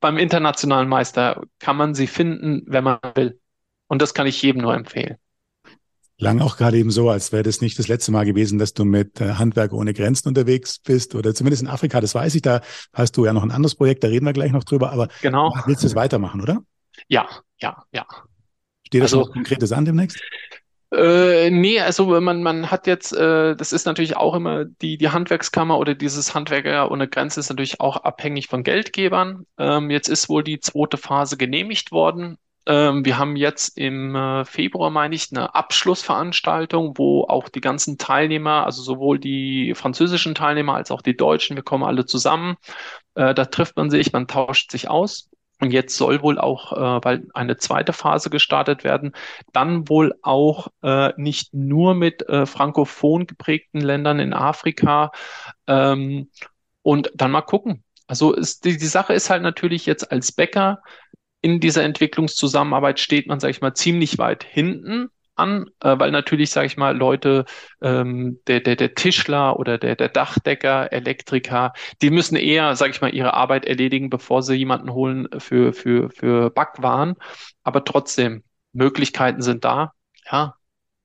beim 0.00 0.18
internationalen 0.18 0.88
Meister 0.88 1.44
kann 1.60 1.76
man 1.76 1.94
sie 1.94 2.08
finden, 2.08 2.64
wenn 2.66 2.82
man 2.82 2.98
will. 3.14 3.38
Und 3.86 4.02
das 4.02 4.14
kann 4.14 4.26
ich 4.26 4.42
jedem 4.42 4.62
nur 4.62 4.74
empfehlen 4.74 5.16
klang 6.22 6.40
auch 6.40 6.56
gerade 6.56 6.78
eben 6.78 6.92
so, 6.92 7.10
als 7.10 7.32
wäre 7.32 7.42
das 7.42 7.60
nicht 7.60 7.80
das 7.80 7.88
letzte 7.88 8.12
Mal 8.12 8.24
gewesen, 8.24 8.56
dass 8.56 8.74
du 8.74 8.84
mit 8.84 9.20
äh, 9.20 9.32
Handwerk 9.32 9.72
ohne 9.72 9.92
Grenzen 9.92 10.28
unterwegs 10.28 10.78
bist 10.78 11.16
oder 11.16 11.34
zumindest 11.34 11.64
in 11.64 11.68
Afrika, 11.68 12.00
das 12.00 12.14
weiß 12.14 12.36
ich, 12.36 12.42
da 12.42 12.60
hast 12.92 13.16
du 13.16 13.24
ja 13.26 13.32
noch 13.32 13.42
ein 13.42 13.50
anderes 13.50 13.74
Projekt, 13.74 14.04
da 14.04 14.08
reden 14.08 14.24
wir 14.24 14.32
gleich 14.32 14.52
noch 14.52 14.62
drüber, 14.62 14.92
aber 14.92 15.08
genau. 15.20 15.52
willst 15.66 15.82
du 15.82 15.88
es 15.88 15.96
weitermachen, 15.96 16.40
oder? 16.40 16.62
Ja, 17.08 17.28
ja, 17.58 17.82
ja. 17.90 18.06
Steht 18.86 19.02
das 19.02 19.12
also, 19.12 19.26
noch 19.26 19.32
konkretes 19.32 19.72
an 19.72 19.84
demnächst? 19.84 20.22
Äh, 20.92 21.50
nee, 21.50 21.80
also 21.80 22.20
man, 22.20 22.40
man 22.44 22.70
hat 22.70 22.86
jetzt, 22.86 23.12
äh, 23.12 23.56
das 23.56 23.72
ist 23.72 23.86
natürlich 23.86 24.16
auch 24.16 24.36
immer 24.36 24.64
die, 24.64 24.98
die 24.98 25.08
Handwerkskammer 25.08 25.76
oder 25.76 25.96
dieses 25.96 26.36
Handwerker 26.36 26.92
ohne 26.92 27.08
Grenze 27.08 27.40
ist 27.40 27.48
natürlich 27.48 27.80
auch 27.80 27.96
abhängig 27.96 28.46
von 28.46 28.62
Geldgebern. 28.62 29.44
Ähm, 29.58 29.90
jetzt 29.90 30.06
ist 30.06 30.28
wohl 30.28 30.44
die 30.44 30.60
zweite 30.60 30.98
Phase 30.98 31.36
genehmigt 31.36 31.90
worden 31.90 32.38
Ähm, 32.66 33.04
wir 33.04 33.18
haben 33.18 33.36
jetzt 33.36 33.76
im 33.76 34.14
äh, 34.14 34.44
Februar, 34.44 34.90
meine 34.90 35.14
ich, 35.14 35.28
eine 35.32 35.54
Abschlussveranstaltung, 35.54 36.96
wo 36.96 37.24
auch 37.24 37.48
die 37.48 37.60
ganzen 37.60 37.98
Teilnehmer, 37.98 38.64
also 38.64 38.82
sowohl 38.82 39.18
die 39.18 39.74
französischen 39.74 40.34
Teilnehmer 40.34 40.74
als 40.74 40.90
auch 40.90 41.02
die 41.02 41.16
Deutschen, 41.16 41.56
wir 41.56 41.64
kommen 41.64 41.84
alle 41.84 42.06
zusammen. 42.06 42.56
Äh, 43.14 43.34
da 43.34 43.46
trifft 43.46 43.76
man 43.76 43.90
sich, 43.90 44.12
man 44.12 44.28
tauscht 44.28 44.70
sich 44.70 44.88
aus. 44.88 45.28
Und 45.60 45.72
jetzt 45.72 45.96
soll 45.96 46.22
wohl 46.22 46.38
auch, 46.38 46.72
äh, 46.72 47.04
weil 47.04 47.26
eine 47.34 47.56
zweite 47.56 47.92
Phase 47.92 48.30
gestartet 48.30 48.82
werden, 48.84 49.12
dann 49.52 49.88
wohl 49.88 50.14
auch 50.22 50.68
äh, 50.82 51.12
nicht 51.16 51.54
nur 51.54 51.94
mit 51.94 52.28
äh, 52.28 52.46
frankophon 52.46 53.26
geprägten 53.26 53.80
Ländern 53.80 54.18
in 54.18 54.34
Afrika 54.34 55.12
ähm, 55.68 56.30
und 56.82 57.12
dann 57.14 57.30
mal 57.30 57.42
gucken. 57.42 57.84
Also 58.08 58.34
ist, 58.34 58.64
die, 58.64 58.76
die 58.76 58.86
Sache 58.86 59.14
ist 59.14 59.30
halt 59.30 59.42
natürlich 59.42 59.86
jetzt 59.86 60.10
als 60.10 60.32
Bäcker 60.32 60.82
in 61.42 61.60
dieser 61.60 61.82
Entwicklungszusammenarbeit 61.82 63.00
steht 63.00 63.26
man, 63.26 63.40
sage 63.40 63.50
ich 63.50 63.60
mal, 63.60 63.74
ziemlich 63.74 64.16
weit 64.18 64.44
hinten 64.44 65.08
an, 65.34 65.66
äh, 65.80 65.98
weil 65.98 66.10
natürlich, 66.10 66.50
sage 66.50 66.66
ich 66.66 66.76
mal, 66.76 66.96
Leute, 66.96 67.44
ähm, 67.82 68.38
der, 68.46 68.60
der, 68.60 68.76
der 68.76 68.94
Tischler 68.94 69.58
oder 69.58 69.76
der, 69.78 69.96
der 69.96 70.08
Dachdecker, 70.08 70.92
Elektriker, 70.92 71.72
die 72.00 72.10
müssen 72.10 72.36
eher, 72.36 72.76
sage 72.76 72.92
ich 72.92 73.00
mal, 73.00 73.14
ihre 73.14 73.34
Arbeit 73.34 73.64
erledigen, 73.64 74.08
bevor 74.08 74.42
sie 74.42 74.54
jemanden 74.54 74.92
holen 74.92 75.28
für, 75.38 75.72
für, 75.72 76.10
für 76.10 76.50
Backwaren. 76.50 77.16
Aber 77.62 77.84
trotzdem, 77.84 78.44
Möglichkeiten 78.72 79.42
sind 79.42 79.64
da. 79.64 79.92
Ja. 80.30 80.54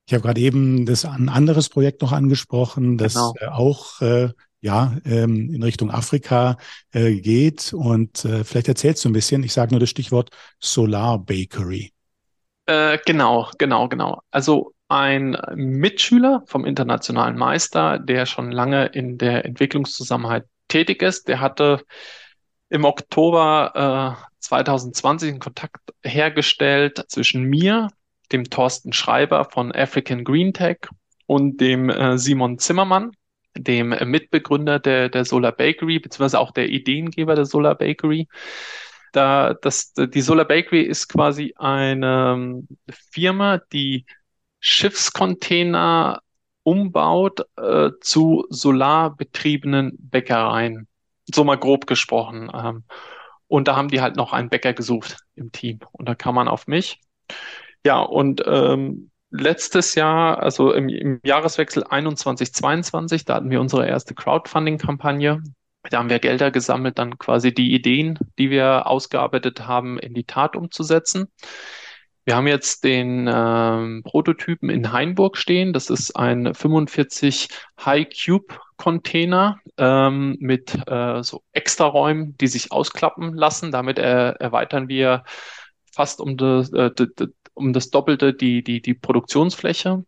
Ich 0.06 0.14
habe 0.14 0.22
gerade 0.22 0.40
eben 0.40 0.86
das 0.86 1.04
ein 1.04 1.28
anderes 1.28 1.68
Projekt 1.68 2.00
noch 2.00 2.12
angesprochen, 2.12 2.96
das 2.96 3.14
genau. 3.14 3.34
äh, 3.40 3.46
auch 3.48 4.00
äh, 4.00 4.30
ja, 4.60 4.96
ähm, 5.04 5.54
in 5.54 5.62
Richtung 5.62 5.90
Afrika 5.90 6.56
äh, 6.92 7.14
geht. 7.14 7.72
Und 7.72 8.24
äh, 8.24 8.44
vielleicht 8.44 8.68
erzählst 8.68 9.04
du 9.04 9.08
ein 9.08 9.12
bisschen, 9.12 9.42
ich 9.42 9.52
sage 9.52 9.72
nur 9.72 9.80
das 9.80 9.90
Stichwort 9.90 10.30
Solar 10.60 11.18
Bakery. 11.18 11.92
Äh, 12.66 12.98
genau, 13.04 13.50
genau, 13.58 13.88
genau. 13.88 14.22
Also 14.30 14.74
ein 14.88 15.36
Mitschüler 15.54 16.42
vom 16.46 16.64
internationalen 16.64 17.36
Meister, 17.36 17.98
der 17.98 18.26
schon 18.26 18.50
lange 18.50 18.86
in 18.86 19.18
der 19.18 19.44
Entwicklungszusammenarbeit 19.44 20.46
tätig 20.68 21.02
ist, 21.02 21.28
der 21.28 21.40
hatte 21.40 21.82
im 22.70 22.84
Oktober 22.84 24.18
äh, 24.18 24.28
2020 24.40 25.30
einen 25.30 25.40
Kontakt 25.40 25.80
hergestellt 26.02 27.04
zwischen 27.08 27.44
mir, 27.44 27.88
dem 28.32 28.44
Thorsten 28.50 28.92
Schreiber 28.92 29.46
von 29.46 29.72
African 29.72 30.24
Green 30.24 30.52
Tech 30.52 30.78
und 31.26 31.60
dem 31.60 31.88
äh, 31.88 32.18
Simon 32.18 32.58
Zimmermann, 32.58 33.12
dem 33.56 33.88
Mitbegründer 33.88 34.78
der, 34.78 35.08
der 35.08 35.24
Solar 35.24 35.52
Bakery, 35.52 35.98
beziehungsweise 35.98 36.38
auch 36.38 36.52
der 36.52 36.68
Ideengeber 36.68 37.34
der 37.34 37.46
Solar 37.46 37.74
Bakery. 37.74 38.28
Da, 39.12 39.54
das, 39.54 39.92
die 39.94 40.20
Solar 40.20 40.44
Bakery 40.44 40.82
ist 40.82 41.08
quasi 41.08 41.54
eine 41.56 42.34
ähm, 42.36 42.68
Firma, 43.10 43.58
die 43.72 44.04
Schiffscontainer 44.60 46.20
umbaut 46.62 47.46
äh, 47.56 47.90
zu 48.00 48.46
solarbetriebenen 48.50 49.96
Bäckereien. 49.98 50.86
So 51.32 51.44
mal 51.44 51.56
grob 51.56 51.86
gesprochen. 51.86 52.50
Ähm, 52.52 52.84
und 53.46 53.68
da 53.68 53.76
haben 53.76 53.88
die 53.88 54.02
halt 54.02 54.16
noch 54.16 54.32
einen 54.32 54.50
Bäcker 54.50 54.74
gesucht 54.74 55.16
im 55.34 55.52
Team. 55.52 55.80
Und 55.92 56.08
da 56.08 56.14
kam 56.14 56.34
man 56.34 56.48
auf 56.48 56.66
mich. 56.66 57.00
Ja, 57.84 58.00
und 58.00 58.42
ähm, 58.46 59.10
letztes 59.30 59.94
Jahr, 59.94 60.42
also 60.42 60.72
im, 60.72 60.88
im 60.88 61.20
Jahreswechsel 61.24 61.84
21, 61.84 62.52
22, 62.52 63.24
da 63.24 63.34
hatten 63.36 63.50
wir 63.50 63.60
unsere 63.60 63.86
erste 63.86 64.14
Crowdfunding-Kampagne. 64.14 65.42
Da 65.90 65.98
haben 65.98 66.10
wir 66.10 66.18
Gelder 66.18 66.50
gesammelt, 66.50 66.98
dann 66.98 67.18
quasi 67.18 67.54
die 67.54 67.74
Ideen, 67.74 68.18
die 68.38 68.50
wir 68.50 68.86
ausgearbeitet 68.86 69.66
haben, 69.66 69.98
in 69.98 70.14
die 70.14 70.24
Tat 70.24 70.56
umzusetzen. 70.56 71.28
Wir 72.24 72.36
haben 72.36 72.46
jetzt 72.46 72.84
den 72.84 73.26
ähm, 73.32 74.02
Prototypen 74.04 74.68
in 74.68 74.92
Hainburg 74.92 75.38
stehen. 75.38 75.72
Das 75.72 75.88
ist 75.88 76.14
ein 76.14 76.54
45 76.54 77.48
High 77.82 78.06
Cube 78.10 78.54
Container 78.76 79.60
ähm, 79.78 80.36
mit 80.38 80.76
äh, 80.86 81.22
so 81.22 81.42
Extraräumen, 81.52 82.36
die 82.36 82.48
sich 82.48 82.70
ausklappen 82.70 83.32
lassen. 83.32 83.72
Damit 83.72 83.98
er, 83.98 84.40
erweitern 84.40 84.88
wir 84.88 85.24
fast 85.98 86.20
um 86.20 86.36
das, 86.36 86.70
äh, 86.72 86.90
um 87.58 87.72
das 87.72 87.90
Doppelte 87.90 88.32
die, 88.32 88.62
die, 88.62 88.80
die 88.80 88.94
Produktionsfläche. 88.94 90.04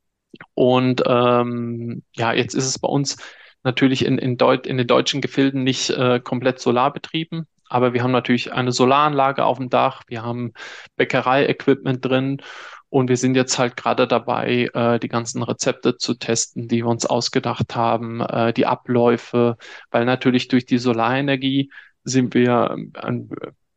Und 0.54 1.02
ähm, 1.06 2.02
ja, 2.14 2.32
jetzt 2.32 2.54
ist 2.54 2.66
es 2.66 2.78
bei 2.78 2.88
uns 2.88 3.16
natürlich 3.62 4.04
in, 4.04 4.18
in, 4.18 4.36
Deut 4.36 4.66
in 4.66 4.78
den 4.78 4.86
deutschen 4.86 5.20
Gefilden 5.20 5.64
nicht 5.64 5.90
äh, 5.90 6.20
komplett 6.20 6.60
solarbetrieben, 6.60 7.46
aber 7.70 7.94
wir 7.94 8.02
haben 8.02 8.10
natürlich 8.10 8.52
eine 8.52 8.72
Solaranlage 8.72 9.44
auf 9.44 9.58
dem 9.58 9.70
Dach, 9.70 10.02
wir 10.08 10.22
haben 10.22 10.52
Bäckerei-Equipment 10.96 12.04
drin. 12.04 12.42
Und 12.88 13.08
wir 13.08 13.16
sind 13.16 13.36
jetzt 13.36 13.56
halt 13.56 13.76
gerade 13.76 14.08
dabei, 14.08 14.68
äh, 14.74 14.98
die 14.98 15.06
ganzen 15.06 15.44
Rezepte 15.44 15.96
zu 15.96 16.14
testen, 16.14 16.66
die 16.66 16.78
wir 16.78 16.88
uns 16.88 17.06
ausgedacht 17.06 17.76
haben, 17.76 18.20
äh, 18.20 18.52
die 18.52 18.66
Abläufe, 18.66 19.56
weil 19.92 20.04
natürlich 20.04 20.48
durch 20.48 20.66
die 20.66 20.78
Solarenergie 20.78 21.70
sind 22.02 22.34
wir 22.34 22.76
ein, 22.94 23.30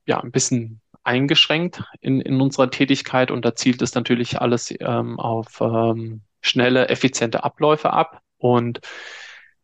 ja, 0.08 0.20
ein 0.20 0.32
bisschen 0.32 0.82
eingeschränkt 1.04 1.84
in, 2.02 2.22
in 2.22 2.40
unserer 2.42 2.70
Tätigkeit 2.70 3.32
und 3.32 3.46
da 3.46 3.56
zielt 3.56 3.82
es 3.82 3.96
natürlich 3.96 4.40
alles 4.42 4.74
ähm, 4.80 5.20
auf 5.20 5.60
ähm, 5.62 6.22
schnelle, 6.42 6.90
effiziente 6.90 7.44
Abläufe 7.44 7.92
ab. 7.92 8.22
Und 8.38 8.82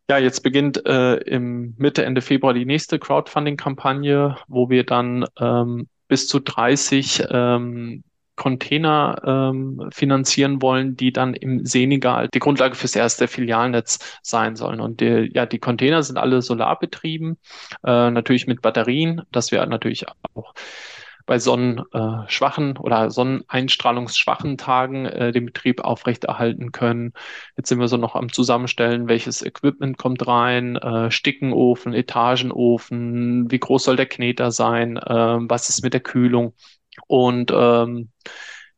ja, 0.08 0.18
jetzt 0.18 0.40
beginnt 0.42 0.84
äh, 0.86 1.16
im 1.16 1.74
Mitte, 1.78 2.04
Ende 2.04 2.20
Februar 2.20 2.52
die 2.52 2.64
nächste 2.64 2.98
Crowdfunding-Kampagne, 2.98 4.36
wo 4.48 4.68
wir 4.68 4.84
dann 4.84 5.24
ähm, 5.38 5.88
bis 6.08 6.26
zu 6.26 6.40
30 6.40 7.24
ähm, 7.30 8.02
Container 8.40 9.20
ähm, 9.24 9.90
finanzieren 9.92 10.62
wollen, 10.62 10.96
die 10.96 11.12
dann 11.12 11.34
im 11.34 11.66
Senegal 11.66 12.28
die 12.32 12.38
Grundlage 12.38 12.74
fürs 12.74 12.96
erste 12.96 13.28
Filialnetz 13.28 13.98
sein 14.22 14.56
sollen. 14.56 14.80
Und 14.80 15.00
die, 15.00 15.30
ja, 15.34 15.44
die 15.44 15.58
Container 15.58 16.02
sind 16.02 16.16
alle 16.16 16.40
solarbetrieben, 16.40 17.36
äh, 17.84 18.10
natürlich 18.10 18.46
mit 18.46 18.62
Batterien, 18.62 19.20
dass 19.30 19.52
wir 19.52 19.64
natürlich 19.66 20.06
auch 20.34 20.54
bei 21.26 21.38
sonnenschwachen 21.38 22.76
äh, 22.76 22.78
oder 22.78 23.10
sonneneinstrahlungsschwachen 23.10 24.58
Tagen 24.58 25.06
äh, 25.06 25.32
den 25.32 25.46
Betrieb 25.46 25.82
aufrechterhalten 25.82 26.72
können. 26.72 27.12
Jetzt 27.56 27.68
sind 27.68 27.80
wir 27.80 27.88
so 27.88 27.96
noch 27.96 28.14
am 28.14 28.32
Zusammenstellen, 28.32 29.08
welches 29.08 29.42
Equipment 29.42 29.98
kommt 29.98 30.26
rein, 30.26 30.76
äh, 30.76 31.10
Stickenofen, 31.10 31.94
Etagenofen, 31.94 33.50
wie 33.50 33.58
groß 33.58 33.84
soll 33.84 33.96
der 33.96 34.06
Kneter 34.06 34.50
sein, 34.50 34.96
äh, 34.96 35.38
was 35.40 35.68
ist 35.68 35.82
mit 35.82 35.94
der 35.94 36.00
Kühlung 36.00 36.54
und 37.06 37.50
ähm, 37.54 38.10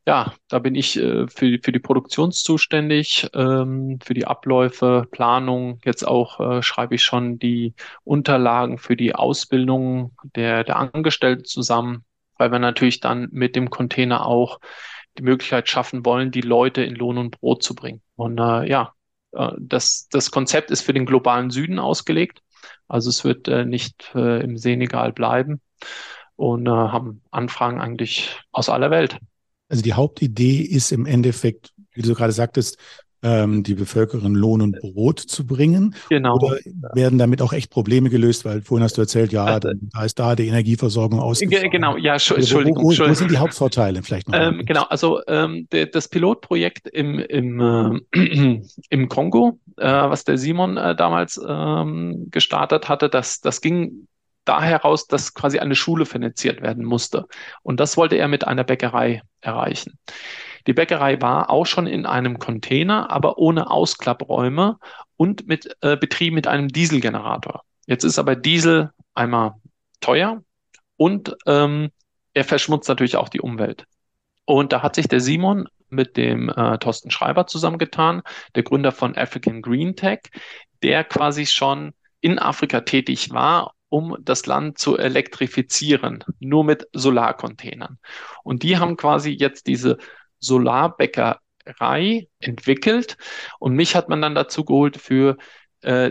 ja, 0.06 0.34
da 0.48 0.58
bin 0.58 0.74
ich 0.74 0.98
äh, 0.98 1.28
für, 1.28 1.58
für 1.62 1.72
die 1.72 1.78
Produktion 1.78 2.32
zuständig, 2.32 3.28
ähm, 3.34 3.98
für 4.02 4.14
die 4.14 4.26
Abläufe, 4.26 5.06
Planung. 5.10 5.78
Jetzt 5.84 6.02
auch 6.06 6.40
äh, 6.40 6.62
schreibe 6.62 6.96
ich 6.96 7.02
schon 7.02 7.38
die 7.38 7.74
Unterlagen 8.02 8.78
für 8.78 8.96
die 8.96 9.14
Ausbildung 9.14 10.12
der, 10.34 10.64
der 10.64 10.76
Angestellten 10.76 11.44
zusammen 11.44 12.04
weil 12.42 12.50
wir 12.50 12.58
natürlich 12.58 12.98
dann 12.98 13.28
mit 13.30 13.54
dem 13.54 13.70
Container 13.70 14.26
auch 14.26 14.58
die 15.16 15.22
Möglichkeit 15.22 15.68
schaffen 15.68 16.04
wollen, 16.04 16.32
die 16.32 16.40
Leute 16.40 16.82
in 16.82 16.96
Lohn 16.96 17.16
und 17.16 17.38
Brot 17.38 17.62
zu 17.62 17.76
bringen. 17.76 18.02
Und 18.16 18.38
äh, 18.38 18.68
ja, 18.68 18.94
äh, 19.30 19.52
das, 19.60 20.08
das 20.10 20.32
Konzept 20.32 20.72
ist 20.72 20.80
für 20.80 20.92
den 20.92 21.06
globalen 21.06 21.50
Süden 21.50 21.78
ausgelegt. 21.78 22.40
Also 22.88 23.10
es 23.10 23.22
wird 23.22 23.46
äh, 23.46 23.64
nicht 23.64 24.10
äh, 24.16 24.42
im 24.42 24.58
Senegal 24.58 25.12
bleiben 25.12 25.60
und 26.34 26.66
äh, 26.66 26.70
haben 26.70 27.22
Anfragen 27.30 27.80
eigentlich 27.80 28.40
aus 28.50 28.68
aller 28.68 28.90
Welt. 28.90 29.18
Also 29.68 29.84
die 29.84 29.94
Hauptidee 29.94 30.62
ist 30.62 30.90
im 30.90 31.06
Endeffekt, 31.06 31.72
wie 31.92 32.02
du 32.02 32.12
gerade 32.12 32.32
sagtest, 32.32 32.76
ähm, 33.22 33.62
die 33.62 33.74
Bevölkerung 33.74 34.34
Lohn 34.34 34.60
und 34.62 34.80
Brot 34.80 35.20
zu 35.20 35.46
bringen? 35.46 35.94
Genau. 36.08 36.36
Oder 36.36 36.58
werden 36.94 37.18
damit 37.18 37.42
auch 37.42 37.52
echt 37.52 37.70
Probleme 37.70 38.10
gelöst? 38.10 38.44
Weil 38.44 38.62
vorhin 38.62 38.84
hast 38.84 38.96
du 38.96 39.02
erzählt, 39.02 39.32
ja, 39.32 39.44
also, 39.44 39.70
da 39.92 40.04
ist 40.04 40.18
da 40.18 40.34
die 40.34 40.48
Energieversorgung 40.48 41.20
ausgefallen. 41.20 41.70
Genau, 41.70 41.96
ja, 41.96 42.14
Entschuldigung. 42.14 42.76
Wo, 42.76 42.90
wo, 42.90 43.08
wo, 43.08 43.14
sind 43.14 43.30
die 43.30 43.38
Hauptvorteile 43.38 44.02
vielleicht 44.02 44.28
noch? 44.28 44.38
Ähm, 44.38 44.64
genau, 44.64 44.82
also 44.84 45.20
ähm, 45.26 45.68
der, 45.72 45.86
das 45.86 46.08
Pilotprojekt 46.08 46.88
im, 46.88 47.18
im, 47.18 48.02
äh, 48.12 48.60
im 48.90 49.08
Kongo, 49.08 49.58
äh, 49.76 49.86
was 49.86 50.24
der 50.24 50.38
Simon 50.38 50.76
äh, 50.76 50.96
damals 50.96 51.40
ähm, 51.46 52.28
gestartet 52.30 52.88
hatte, 52.88 53.08
das, 53.08 53.40
das 53.40 53.60
ging 53.60 54.08
da 54.44 54.60
heraus, 54.60 55.06
dass 55.06 55.34
quasi 55.34 55.58
eine 55.58 55.74
Schule 55.74 56.06
finanziert 56.06 56.62
werden 56.62 56.84
musste. 56.84 57.26
Und 57.62 57.80
das 57.80 57.96
wollte 57.96 58.16
er 58.16 58.28
mit 58.28 58.46
einer 58.46 58.64
Bäckerei 58.64 59.22
erreichen. 59.40 59.98
Die 60.66 60.72
Bäckerei 60.72 61.20
war 61.20 61.50
auch 61.50 61.66
schon 61.66 61.86
in 61.86 62.06
einem 62.06 62.38
Container, 62.38 63.10
aber 63.10 63.38
ohne 63.38 63.70
Ausklappräume 63.70 64.78
und 65.16 65.46
mit 65.46 65.76
äh, 65.80 65.96
Betrieb 65.96 66.34
mit 66.34 66.46
einem 66.46 66.68
Dieselgenerator. 66.68 67.62
Jetzt 67.86 68.04
ist 68.04 68.18
aber 68.18 68.36
Diesel 68.36 68.90
einmal 69.14 69.54
teuer 70.00 70.42
und 70.96 71.36
ähm, 71.46 71.90
er 72.34 72.44
verschmutzt 72.44 72.88
natürlich 72.88 73.16
auch 73.16 73.28
die 73.28 73.40
Umwelt. 73.40 73.86
Und 74.44 74.72
da 74.72 74.82
hat 74.82 74.94
sich 74.94 75.08
der 75.08 75.20
Simon 75.20 75.68
mit 75.88 76.16
dem 76.16 76.48
äh, 76.48 76.78
Thorsten 76.78 77.10
Schreiber 77.10 77.46
zusammengetan, 77.46 78.22
der 78.54 78.62
Gründer 78.62 78.92
von 78.92 79.16
African 79.16 79.62
Green 79.62 79.94
Tech, 79.94 80.20
der 80.82 81.04
quasi 81.04 81.46
schon 81.46 81.92
in 82.20 82.38
Afrika 82.38 82.80
tätig 82.80 83.30
war 83.30 83.74
um 83.92 84.16
das 84.22 84.46
Land 84.46 84.78
zu 84.78 84.96
elektrifizieren, 84.96 86.24
nur 86.40 86.64
mit 86.64 86.88
Solarcontainern. 86.94 87.98
Und 88.42 88.62
die 88.62 88.78
haben 88.78 88.96
quasi 88.96 89.32
jetzt 89.32 89.66
diese 89.66 89.98
Solarbäckerei 90.42 92.28
entwickelt 92.38 93.16
und 93.58 93.74
mich 93.74 93.96
hat 93.96 94.08
man 94.08 94.20
dann 94.20 94.34
dazu 94.34 94.64
geholt 94.64 94.96
für 94.98 95.38
äh, 95.80 96.10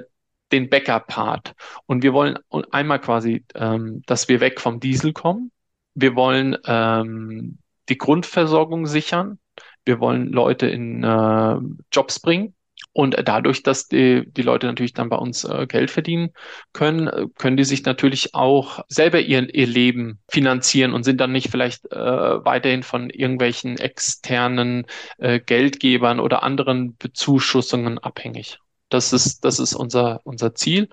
den 0.52 0.70
Bäcker-Part. 0.70 1.54
Und 1.86 2.04
wir 2.04 2.14
wollen 2.14 2.38
einmal 2.72 3.00
quasi, 3.00 3.46
ähm, 3.56 4.02
dass 4.06 4.28
wir 4.28 4.42
weg 4.42 4.60
vom 4.60 4.80
Diesel 4.80 5.14
kommen. 5.14 5.52
Wir 5.94 6.16
wollen 6.16 6.58
ähm, 6.66 7.60
die 7.90 7.98
Grundversorgung 7.98 8.86
sichern. 8.86 9.40
Wir 9.86 10.00
wollen 10.00 10.28
Leute 10.28 10.68
in 10.68 11.04
äh, 11.04 11.58
Jobs 11.92 12.20
bringen. 12.20 12.56
Und 12.94 13.16
dadurch, 13.24 13.64
dass 13.64 13.88
die, 13.88 14.24
die 14.28 14.42
Leute 14.42 14.68
natürlich 14.68 14.94
dann 14.94 15.10
bei 15.10 15.16
uns 15.16 15.46
äh, 15.46 15.66
Geld 15.66 15.92
verdienen 15.92 16.32
können, 16.74 17.08
äh, 17.08 17.28
können 17.38 17.56
die 17.56 17.64
sich 17.64 17.86
natürlich 17.86 18.36
auch 18.36 18.84
selber 18.90 19.22
ihr, 19.22 19.54
ihr 19.54 19.68
Leben 19.68 20.20
finanzieren 20.30 20.94
und 20.94 21.04
sind 21.04 21.22
dann 21.22 21.32
nicht 21.32 21.50
vielleicht 21.50 21.90
äh, 21.92 21.96
weiterhin 21.96 22.84
von 22.84 23.10
irgendwelchen 23.10 23.78
externen 23.78 24.86
äh, 25.20 25.40
Geldgebern 25.40 26.20
oder 26.20 26.44
anderen 26.44 26.98
Bezuschussungen 26.98 27.98
abhängig. 27.98 28.60
Das 28.90 29.14
ist, 29.14 29.46
das 29.46 29.60
ist 29.60 29.74
unser, 29.74 30.20
unser 30.26 30.54
Ziel. 30.54 30.90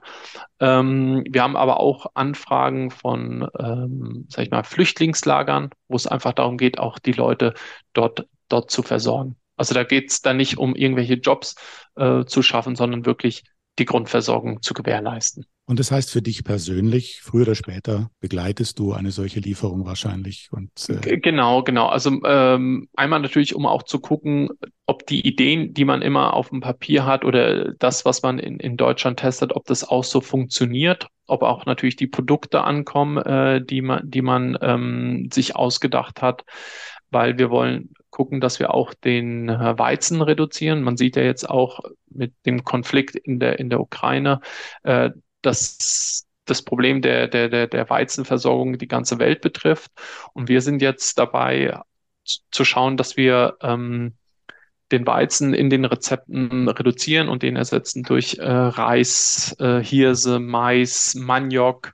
Ähm, 0.61 1.25
wir 1.29 1.43
haben 1.43 1.57
aber 1.57 1.81
auch 1.81 2.07
Anfragen 2.15 2.93
von, 2.93 3.49
ähm, 3.59 4.27
sag 4.29 4.45
ich 4.45 4.51
mal, 4.53 4.63
Flüchtlingslagern, 4.63 5.71
wo 5.89 5.97
es 5.97 6.07
einfach 6.07 6.33
darum 6.33 6.59
geht, 6.59 6.79
auch 6.79 7.01
die 7.01 7.13
Leute 7.13 7.55
dort, 7.93 8.29
dort 8.49 8.71
zu 8.71 8.85
versorgen. 8.85 9.35
Also 9.59 9.75
da 9.75 9.85
geht 9.85 10.11
es 10.11 10.23
dann 10.23 10.37
nicht 10.37 10.59
um 10.59 10.75
irgendwelche 10.75 11.15
Jobs 11.15 11.55
äh, 11.97 12.25
zu 12.25 12.43
schaffen, 12.43 12.77
sondern 12.77 13.07
wirklich 13.07 13.45
die 13.79 13.85
Grundversorgung 13.85 14.63
zu 14.63 14.75
gewährleisten. 14.75 15.47
Und 15.67 15.79
das 15.79 15.91
heißt 15.91 16.11
für 16.11 16.23
dich 16.23 16.45
persönlich, 16.45 17.21
früher 17.23 17.43
oder 17.43 17.55
später 17.55 18.11
begleitest 18.21 18.79
du 18.79 18.95
eine 18.95 19.11
solche 19.11 19.41
Lieferung 19.41 19.85
wahrscheinlich. 19.85 20.49
Und, 20.51 20.71
äh 20.89 21.19
genau, 21.19 21.63
genau. 21.63 21.89
Also 21.89 22.19
ähm, 22.25 22.89
einmal 22.97 23.21
natürlich, 23.21 23.55
um 23.55 23.67
auch 23.67 23.83
zu 23.83 24.01
gucken, 24.01 24.49
ob 24.87 25.07
die 25.07 25.27
Ideen, 25.27 25.75
die 25.75 25.85
man 25.85 26.01
immer 26.01 26.33
auf 26.33 26.49
dem 26.49 26.61
Papier 26.61 27.05
hat 27.05 27.27
oder 27.27 27.75
das, 27.75 28.07
was 28.07 28.23
man 28.23 28.39
in, 28.39 28.59
in 28.59 28.79
Deutschland 28.79 29.19
testet, 29.19 29.55
ob 29.55 29.67
das 29.67 29.87
auch 29.87 30.05
so 30.05 30.23
funktioniert, 30.23 31.09
ob 31.27 31.43
auch 31.43 31.67
natürlich 31.67 31.97
die 31.97 32.07
Produkte 32.07 32.65
ankommen, 32.65 33.19
äh, 33.19 33.63
die 33.63 33.83
man, 33.83 34.11
die 34.11 34.23
man 34.23 34.57
ähm, 34.63 35.29
sich 35.31 35.55
ausgedacht 35.55 36.23
hat, 36.23 36.47
weil 37.11 37.37
wir 37.37 37.51
wollen 37.51 37.91
gucken, 38.11 38.41
dass 38.41 38.59
wir 38.59 38.75
auch 38.75 38.95
den 38.95 39.49
äh, 39.49 39.79
Weizen 39.79 40.23
reduzieren. 40.23 40.83
Man 40.83 40.97
sieht 40.97 41.17
ja 41.17 41.23
jetzt 41.23 41.49
auch 41.49 41.81
mit 42.11 42.35
dem 42.47 42.65
Konflikt 42.65 43.15
in 43.17 43.39
der, 43.39 43.59
in 43.59 43.71
der 43.71 43.81
Ukraine, 43.81 44.41
äh, 44.83 45.11
dass 45.43 46.27
das 46.45 46.63
Problem 46.63 47.03
der, 47.03 47.29
der, 47.29 47.49
der, 47.49 47.67
der 47.67 47.91
Weizenversorgung 47.91 48.79
die 48.79 48.89
ganze 48.89 49.19
Welt 49.19 49.41
betrifft. 49.41 49.91
Und 50.33 50.49
wir 50.49 50.63
sind 50.63 50.83
jetzt 50.83 51.19
dabei 51.19 51.79
zu 52.51 52.65
schauen, 52.65 52.97
dass 52.97 53.17
wir 53.17 53.57
ähm, 53.63 54.15
den 54.91 55.07
Weizen 55.07 55.55
in 55.55 55.71
den 55.71 55.85
Rezepten 55.85 56.69
reduzieren 56.69 57.29
und 57.29 57.43
den 57.43 57.57
ersetzen 57.57 58.03
durch 58.03 58.39
äh, 58.39 58.51
Reis, 58.51 59.55
äh, 59.59 59.83
Hirse, 59.83 60.39
Mais, 60.39 61.15
Maniok, 61.15 61.93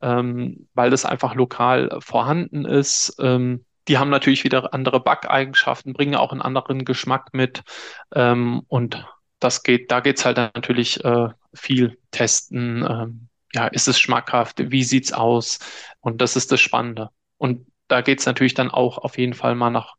ähm, 0.00 0.68
weil 0.74 0.90
das 0.90 1.04
einfach 1.04 1.34
lokal 1.34 1.98
vorhanden 2.00 2.64
ist. 2.64 3.16
Ähm, 3.20 3.64
die 3.88 3.98
haben 3.98 4.10
natürlich 4.10 4.44
wieder 4.44 4.72
andere 4.74 5.00
Backeigenschaften, 5.00 5.92
bringen 5.92 6.14
auch 6.14 6.32
einen 6.32 6.42
anderen 6.42 6.84
Geschmack 6.84 7.30
mit 7.32 7.62
ähm, 8.14 8.62
und 8.68 9.04
das 9.42 9.62
geht, 9.62 9.90
da 9.90 10.00
geht's 10.00 10.24
halt 10.24 10.36
natürlich 10.36 11.04
äh, 11.04 11.28
viel 11.52 11.98
testen. 12.12 12.86
Ähm, 12.88 13.28
ja, 13.52 13.66
ist 13.66 13.88
es 13.88 13.98
schmackhaft? 13.98 14.70
Wie 14.70 14.84
sieht's 14.84 15.12
aus? 15.12 15.58
Und 16.00 16.20
das 16.20 16.36
ist 16.36 16.52
das 16.52 16.60
Spannende. 16.60 17.10
Und 17.38 17.66
da 17.88 18.00
geht's 18.00 18.24
natürlich 18.24 18.54
dann 18.54 18.70
auch 18.70 18.98
auf 18.98 19.18
jeden 19.18 19.34
Fall 19.34 19.54
mal 19.54 19.70
nach 19.70 19.96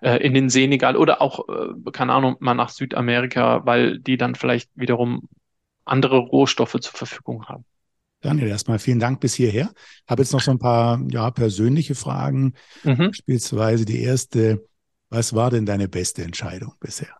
äh, 0.00 0.16
in 0.18 0.32
den 0.32 0.48
Senegal 0.48 0.96
oder 0.96 1.20
auch, 1.20 1.48
äh, 1.48 1.90
keine 1.92 2.12
Ahnung, 2.12 2.36
mal 2.40 2.54
nach 2.54 2.70
Südamerika, 2.70 3.66
weil 3.66 3.98
die 3.98 4.16
dann 4.16 4.34
vielleicht 4.34 4.70
wiederum 4.74 5.28
andere 5.84 6.18
Rohstoffe 6.18 6.78
zur 6.80 6.94
Verfügung 6.94 7.46
haben. 7.46 7.64
Daniel, 8.20 8.48
erstmal 8.48 8.78
vielen 8.78 8.98
Dank 8.98 9.20
bis 9.20 9.34
hierher. 9.34 9.70
Habe 10.08 10.22
jetzt 10.22 10.32
noch 10.32 10.40
so 10.40 10.50
ein 10.50 10.58
paar 10.58 11.00
ja, 11.10 11.30
persönliche 11.30 11.94
Fragen. 11.94 12.54
Mhm. 12.82 13.08
Beispielsweise 13.08 13.84
die 13.84 14.02
erste, 14.02 14.66
was 15.08 15.34
war 15.34 15.50
denn 15.50 15.66
deine 15.66 15.88
beste 15.88 16.22
Entscheidung 16.22 16.74
bisher? 16.80 17.14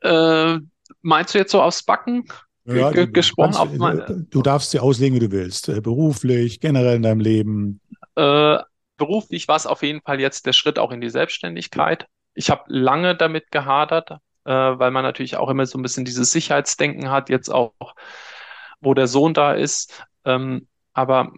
Äh, 0.00 0.58
meinst 1.00 1.34
du 1.34 1.38
jetzt 1.38 1.52
so 1.52 1.62
aufs 1.62 1.82
Backen 1.82 2.24
ja, 2.66 2.90
gesprochen? 2.90 3.78
Kannst, 3.78 4.10
auf 4.10 4.16
du 4.30 4.42
darfst 4.42 4.70
sie 4.70 4.78
auslegen, 4.78 5.16
wie 5.16 5.26
du 5.26 5.32
willst. 5.32 5.68
Äh, 5.68 5.80
beruflich, 5.80 6.60
generell 6.60 6.96
in 6.96 7.02
deinem 7.02 7.20
Leben. 7.20 7.80
Äh, 8.16 8.58
beruflich 8.96 9.48
war 9.48 9.56
es 9.56 9.66
auf 9.66 9.82
jeden 9.82 10.02
Fall 10.02 10.20
jetzt 10.20 10.46
der 10.46 10.52
Schritt 10.52 10.78
auch 10.78 10.92
in 10.92 11.00
die 11.00 11.10
Selbstständigkeit. 11.10 12.06
Ich 12.34 12.50
habe 12.50 12.64
lange 12.66 13.16
damit 13.16 13.50
gehadert, 13.50 14.10
äh, 14.44 14.50
weil 14.50 14.90
man 14.90 15.02
natürlich 15.02 15.36
auch 15.36 15.48
immer 15.48 15.66
so 15.66 15.78
ein 15.78 15.82
bisschen 15.82 16.04
dieses 16.04 16.30
Sicherheitsdenken 16.30 17.10
hat, 17.10 17.30
jetzt 17.30 17.48
auch, 17.48 17.72
wo 18.84 18.94
der 18.94 19.06
Sohn 19.06 19.34
da 19.34 19.52
ist. 19.52 20.04
Ähm, 20.24 20.68
aber 20.92 21.32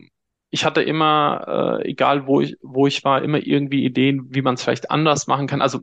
ich 0.51 0.65
hatte 0.65 0.83
immer, 0.83 1.81
äh, 1.83 1.91
egal 1.91 2.27
wo 2.27 2.41
ich, 2.41 2.57
wo 2.63 2.87
ich 2.87 3.05
war, 3.05 3.23
immer 3.23 3.39
irgendwie 3.39 3.85
Ideen, 3.85 4.27
wie 4.35 4.43
man 4.43 4.55
es 4.55 4.63
vielleicht 4.63 4.91
anders 4.91 5.27
machen 5.27 5.47
kann. 5.47 5.63
Also 5.63 5.81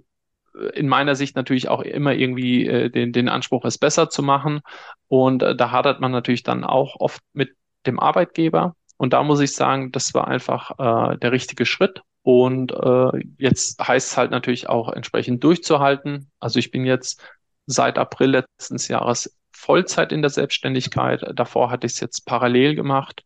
in 0.74 0.88
meiner 0.88 1.16
Sicht 1.16 1.36
natürlich 1.36 1.68
auch 1.68 1.82
immer 1.82 2.14
irgendwie 2.14 2.68
äh, 2.68 2.90
den, 2.90 3.12
den 3.12 3.30
Anspruch, 3.30 3.66
es 3.66 3.78
besser 3.78 4.10
zu 4.10 4.24
machen. 4.24 4.62
Und 5.08 5.44
äh, 5.44 5.56
da 5.56 5.72
hadert 5.72 6.00
man 6.00 6.12
natürlich 6.12 6.44
dann 6.44 6.64
auch 6.64 6.96
oft 7.00 7.22
mit 7.34 7.56
dem 7.86 8.00
Arbeitgeber. 8.00 8.76
Und 8.98 9.14
da 9.14 9.24
muss 9.24 9.42
ich 9.42 9.54
sagen, 9.54 9.92
das 9.92 10.14
war 10.14 10.28
einfach 10.28 10.72
äh, 11.14 11.18
der 11.18 11.32
richtige 11.32 11.66
Schritt. 11.66 12.02
Und 12.22 12.72
äh, 12.72 13.26
jetzt 13.38 13.86
heißt 13.86 14.12
es 14.12 14.18
halt 14.18 14.32
natürlich 14.32 14.70
auch 14.70 14.90
entsprechend 14.90 15.44
durchzuhalten. 15.44 16.32
Also 16.40 16.60
ich 16.60 16.72
bin 16.72 16.86
jetzt 16.86 17.22
seit 17.66 17.98
April 17.98 18.32
letzten 18.32 18.78
Jahres 18.92 19.36
Vollzeit 19.54 20.12
in 20.12 20.22
der 20.22 20.30
Selbstständigkeit. 20.30 21.24
Davor 21.36 21.70
hatte 21.72 21.88
ich 21.88 21.94
es 21.94 22.00
jetzt 22.00 22.26
parallel 22.26 22.76
gemacht. 22.76 23.24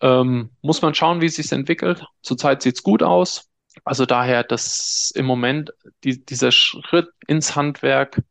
Ähm, 0.00 0.50
muss 0.62 0.82
man 0.82 0.94
schauen, 0.94 1.20
wie 1.20 1.26
es 1.26 1.36
sich 1.36 1.50
entwickelt. 1.52 2.04
Zurzeit 2.22 2.62
sieht 2.62 2.76
es 2.76 2.82
gut 2.82 3.02
aus. 3.02 3.48
Also 3.84 4.06
daher, 4.06 4.44
dass 4.44 5.12
im 5.14 5.26
Moment 5.26 5.72
die, 6.04 6.24
dieser 6.24 6.52
Schritt 6.52 7.08
ins 7.26 7.56
Handwerk 7.56 8.22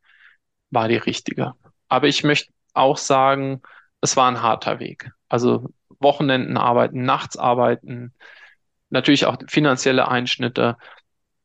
war 0.70 0.88
die 0.88 0.98
richtige. 0.98 1.54
Aber 1.88 2.08
ich 2.08 2.24
möchte 2.24 2.52
auch 2.74 2.98
sagen, 2.98 3.62
es 4.02 4.16
war 4.16 4.30
ein 4.30 4.42
harter 4.42 4.80
Weg. 4.80 5.12
Also 5.28 5.70
Wochenenden 6.00 6.58
arbeiten, 6.58 7.04
nachts 7.04 7.38
arbeiten, 7.38 8.14
natürlich 8.90 9.26
auch 9.26 9.38
finanzielle 9.48 10.08
Einschnitte. 10.08 10.78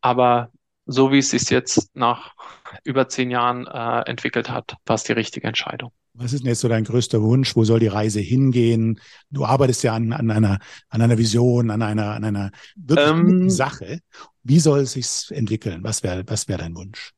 Aber 0.01 0.51
so 0.87 1.12
wie 1.12 1.19
es 1.19 1.31
sich 1.31 1.49
jetzt 1.51 1.95
nach 1.97 2.35
über 2.83 3.09
zehn 3.09 3.31
Jahren 3.31 3.66
äh, 3.66 4.11
entwickelt 4.11 4.51
hat, 4.51 4.77
war 4.87 4.97
es 4.97 5.05
die 5.05 5.12
richtige 5.12 5.47
Entscheidung. 5.47 5.93
Was 6.16 6.33
ist 6.33 6.45
denn 6.45 6.49
jetzt 6.49 6.61
so 6.61 6.68
dein 6.68 6.85
größter 6.85 7.20
Wunsch? 7.22 7.57
Wo 7.57 7.64
soll 7.64 7.81
die 7.81 7.89
Reise 7.89 8.20
hingehen? 8.20 9.01
Du 9.31 9.45
arbeitest 9.45 9.83
ja 9.83 9.95
an, 9.95 10.12
an, 10.12 10.31
einer, 10.31 10.61
an 10.89 11.03
einer 11.03 11.18
Vision, 11.18 11.70
an 11.70 11.83
einer, 11.83 12.12
an 12.12 12.25
einer 12.25 12.51
wirklich 12.77 13.09
ähm, 13.09 13.51
Sache. 13.51 13.99
Wie 14.45 14.61
soll 14.61 14.81
es 14.81 14.93
sich 14.93 15.37
entwickeln? 15.37 15.83
Was 15.83 16.05
wäre 16.05 16.22
was 16.27 16.47
wäre 16.47 16.61
dein 16.61 16.77
Wunsch? 16.77 17.12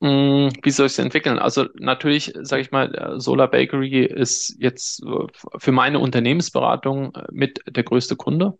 Mm, 0.00 0.48
wie 0.62 0.70
soll 0.70 0.86
es 0.86 0.98
entwickeln? 0.98 1.38
Also 1.38 1.66
natürlich, 1.74 2.32
sage 2.40 2.62
ich 2.62 2.70
mal, 2.70 2.94
äh, 2.94 3.20
Solar 3.20 3.50
Bakery 3.50 4.06
ist 4.06 4.56
jetzt 4.58 5.02
äh, 5.02 5.26
für 5.58 5.72
meine 5.72 5.98
Unternehmensberatung 5.98 7.14
äh, 7.14 7.26
mit 7.30 7.60
der 7.68 7.82
größte 7.82 8.16
Kunde. 8.16 8.58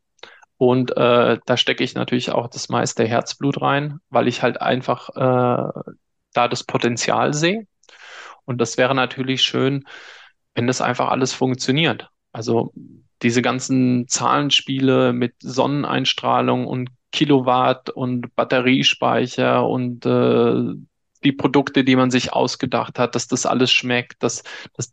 Und 0.60 0.94
äh, 0.94 1.38
da 1.46 1.56
stecke 1.56 1.82
ich 1.82 1.94
natürlich 1.94 2.32
auch 2.32 2.46
das 2.46 2.68
meiste 2.68 3.06
Herzblut 3.06 3.62
rein, 3.62 4.00
weil 4.10 4.28
ich 4.28 4.42
halt 4.42 4.60
einfach 4.60 5.08
äh, 5.16 5.92
da 6.34 6.48
das 6.48 6.64
Potenzial 6.64 7.32
sehe. 7.32 7.66
Und 8.44 8.60
das 8.60 8.76
wäre 8.76 8.94
natürlich 8.94 9.40
schön, 9.40 9.86
wenn 10.54 10.66
das 10.66 10.82
einfach 10.82 11.08
alles 11.08 11.32
funktioniert. 11.32 12.10
Also 12.30 12.74
diese 13.22 13.40
ganzen 13.40 14.06
Zahlenspiele 14.06 15.14
mit 15.14 15.32
Sonneneinstrahlung 15.40 16.66
und 16.66 16.90
Kilowatt 17.10 17.88
und 17.88 18.36
Batteriespeicher 18.36 19.66
und 19.66 20.04
äh, 20.04 20.74
die 21.24 21.32
Produkte, 21.32 21.84
die 21.84 21.96
man 21.96 22.10
sich 22.10 22.34
ausgedacht 22.34 22.98
hat, 22.98 23.14
dass 23.14 23.28
das 23.28 23.46
alles 23.46 23.72
schmeckt, 23.72 24.22
dass, 24.22 24.42
dass, 24.74 24.92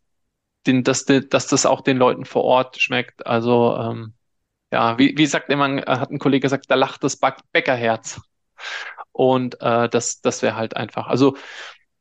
den, 0.65 0.85
dass, 0.85 1.03
dass 1.03 1.47
das 1.47 1.65
auch 1.65 1.81
den 1.81 1.97
Leuten 1.97 2.23
vor 2.23 2.45
Ort 2.45 2.79
schmeckt. 2.79 3.27
Also 3.27 3.75
ähm, 3.77 4.13
ja, 4.71 4.97
wie, 4.99 5.17
wie 5.17 5.25
sagt 5.25 5.49
immer, 5.49 5.67
hat 5.85 6.11
ein 6.11 6.19
Kollege 6.19 6.41
gesagt, 6.43 6.65
da 6.69 6.75
lacht 6.75 7.03
das 7.03 7.19
Bäckerherz. 7.51 8.19
Und 9.11 9.61
äh, 9.61 9.89
das, 9.89 10.21
das 10.21 10.41
wäre 10.41 10.55
halt 10.55 10.75
einfach. 10.77 11.07
Also 11.07 11.37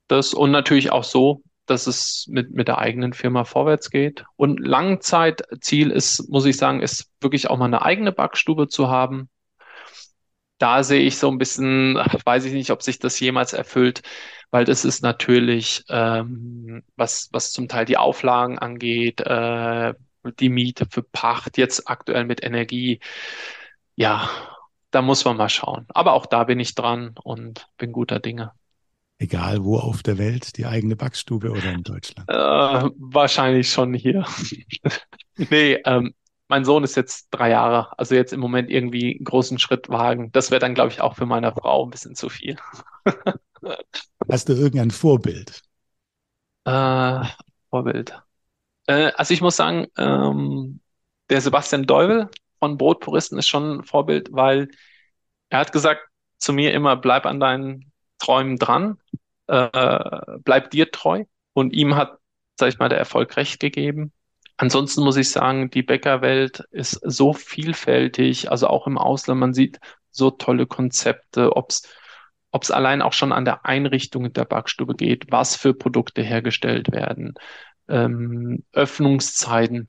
das 0.08 0.34
und 0.34 0.50
natürlich 0.52 0.92
auch 0.92 1.04
so, 1.04 1.42
dass 1.66 1.86
es 1.86 2.26
mit, 2.28 2.52
mit 2.52 2.68
der 2.68 2.78
eigenen 2.78 3.12
Firma 3.12 3.44
vorwärts 3.44 3.90
geht. 3.90 4.24
Und 4.36 4.60
Langzeitziel 4.60 5.90
ist, 5.90 6.28
muss 6.28 6.46
ich 6.46 6.56
sagen, 6.56 6.80
ist 6.82 7.10
wirklich 7.20 7.50
auch 7.50 7.58
mal 7.58 7.66
eine 7.66 7.82
eigene 7.82 8.12
Backstube 8.12 8.68
zu 8.68 8.88
haben. 8.88 9.28
da 10.58 10.82
sehe 10.82 11.02
ich 11.02 11.18
so 11.18 11.30
ein 11.30 11.38
bisschen, 11.38 11.96
weiß 12.24 12.44
ich 12.46 12.52
nicht, 12.52 12.70
ob 12.70 12.82
sich 12.82 12.98
das 12.98 13.20
jemals 13.20 13.52
erfüllt, 13.52 14.02
weil 14.50 14.64
das 14.64 14.84
ist 14.84 15.02
natürlich, 15.02 15.84
ähm, 15.88 16.82
was, 16.96 17.28
was 17.32 17.52
zum 17.52 17.68
Teil 17.68 17.84
die 17.84 17.98
Auflagen 17.98 18.58
angeht, 18.58 19.20
äh, 19.20 19.94
die 20.32 20.48
Miete 20.48 20.86
für 20.90 21.02
Pacht, 21.02 21.58
jetzt 21.58 21.88
aktuell 21.88 22.24
mit 22.24 22.42
Energie. 22.42 23.00
Ja, 23.94 24.28
da 24.90 25.02
muss 25.02 25.24
man 25.24 25.36
mal 25.36 25.48
schauen. 25.48 25.86
Aber 25.88 26.12
auch 26.12 26.26
da 26.26 26.44
bin 26.44 26.60
ich 26.60 26.74
dran 26.74 27.14
und 27.22 27.68
bin 27.78 27.92
guter 27.92 28.20
Dinge. 28.20 28.52
Egal 29.18 29.64
wo 29.64 29.78
auf 29.78 30.02
der 30.02 30.18
Welt, 30.18 30.58
die 30.58 30.66
eigene 30.66 30.94
Backstube 30.94 31.50
oder 31.50 31.72
in 31.72 31.82
Deutschland? 31.82 32.28
Äh, 32.28 32.90
wahrscheinlich 32.98 33.70
schon 33.70 33.94
hier. 33.94 34.26
nee, 35.36 35.80
ähm, 35.84 36.14
mein 36.48 36.64
Sohn 36.64 36.84
ist 36.84 36.96
jetzt 36.96 37.28
drei 37.30 37.50
Jahre, 37.50 37.98
also 37.98 38.14
jetzt 38.14 38.32
im 38.32 38.40
Moment 38.40 38.70
irgendwie 38.70 39.16
einen 39.16 39.24
großen 39.24 39.58
Schritt 39.58 39.88
wagen. 39.88 40.30
Das 40.32 40.50
wäre 40.50 40.60
dann, 40.60 40.74
glaube 40.74 40.90
ich, 40.90 41.00
auch 41.00 41.16
für 41.16 41.26
meine 41.26 41.52
Frau 41.52 41.84
ein 41.84 41.90
bisschen 41.90 42.14
zu 42.14 42.28
viel. 42.28 42.56
Hast 44.30 44.48
du 44.48 44.52
irgendein 44.52 44.90
Vorbild? 44.90 45.62
Äh, 46.64 47.24
Vorbild. 47.70 48.25
Äh, 48.86 49.12
also 49.16 49.34
ich 49.34 49.40
muss 49.40 49.56
sagen, 49.56 49.86
ähm, 49.96 50.80
der 51.30 51.40
Sebastian 51.40 51.84
Deuvel 51.86 52.28
von 52.58 52.78
Brotpuristen 52.78 53.38
ist 53.38 53.48
schon 53.48 53.78
ein 53.78 53.84
Vorbild, 53.84 54.28
weil 54.32 54.68
er 55.50 55.60
hat 55.60 55.72
gesagt 55.72 56.02
zu 56.38 56.52
mir 56.52 56.72
immer, 56.72 56.96
bleib 56.96 57.26
an 57.26 57.40
deinen 57.40 57.92
Träumen 58.18 58.56
dran, 58.58 58.98
äh, 59.46 60.20
bleib 60.44 60.70
dir 60.70 60.90
treu. 60.90 61.24
Und 61.52 61.72
ihm 61.72 61.96
hat, 61.96 62.18
sag 62.58 62.68
ich 62.68 62.78
mal, 62.78 62.88
der 62.90 62.98
Erfolg 62.98 63.36
recht 63.36 63.60
gegeben. 63.60 64.12
Ansonsten 64.58 65.02
muss 65.02 65.16
ich 65.16 65.30
sagen, 65.30 65.70
die 65.70 65.82
Bäckerwelt 65.82 66.64
ist 66.70 67.00
so 67.02 67.32
vielfältig, 67.32 68.50
also 68.50 68.68
auch 68.68 68.86
im 68.86 68.98
Ausland, 68.98 69.40
man 69.40 69.54
sieht 69.54 69.78
so 70.10 70.30
tolle 70.30 70.66
Konzepte, 70.66 71.56
ob 71.56 71.70
es 71.70 72.70
allein 72.70 73.02
auch 73.02 73.12
schon 73.12 73.32
an 73.32 73.44
der 73.44 73.66
Einrichtung 73.66 74.32
der 74.32 74.44
Backstube 74.46 74.94
geht, 74.94 75.30
was 75.30 75.56
für 75.56 75.74
Produkte 75.74 76.22
hergestellt 76.22 76.90
werden, 76.92 77.34
ähm, 77.88 78.64
Öffnungszeiten. 78.72 79.86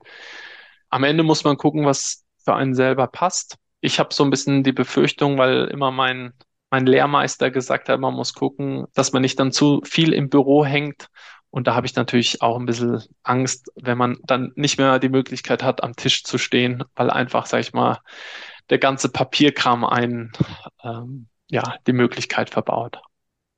Am 0.90 1.04
Ende 1.04 1.22
muss 1.22 1.44
man 1.44 1.56
gucken, 1.56 1.84
was 1.84 2.24
für 2.44 2.54
einen 2.54 2.74
selber 2.74 3.06
passt. 3.06 3.56
Ich 3.80 3.98
habe 3.98 4.12
so 4.12 4.24
ein 4.24 4.30
bisschen 4.30 4.62
die 4.62 4.72
Befürchtung, 4.72 5.38
weil 5.38 5.66
immer 5.66 5.90
mein, 5.90 6.32
mein 6.70 6.86
Lehrmeister 6.86 7.50
gesagt 7.50 7.88
hat, 7.88 8.00
man 8.00 8.14
muss 8.14 8.34
gucken, 8.34 8.86
dass 8.94 9.12
man 9.12 9.22
nicht 9.22 9.38
dann 9.38 9.52
zu 9.52 9.80
viel 9.84 10.12
im 10.12 10.28
Büro 10.28 10.64
hängt. 10.64 11.08
Und 11.50 11.66
da 11.66 11.74
habe 11.74 11.86
ich 11.86 11.94
natürlich 11.94 12.42
auch 12.42 12.58
ein 12.58 12.66
bisschen 12.66 13.02
Angst, 13.22 13.72
wenn 13.76 13.96
man 13.96 14.18
dann 14.24 14.52
nicht 14.54 14.78
mehr 14.78 14.98
die 14.98 15.08
Möglichkeit 15.08 15.62
hat, 15.62 15.82
am 15.82 15.96
Tisch 15.96 16.24
zu 16.24 16.36
stehen, 16.36 16.84
weil 16.94 17.10
einfach, 17.10 17.46
sag 17.46 17.60
ich 17.60 17.72
mal, 17.72 18.00
der 18.70 18.78
ganze 18.78 19.08
Papierkram 19.08 19.84
einen 19.84 20.32
ähm, 20.84 21.28
ja, 21.48 21.76
die 21.86 21.92
Möglichkeit 21.92 22.50
verbaut. 22.50 23.00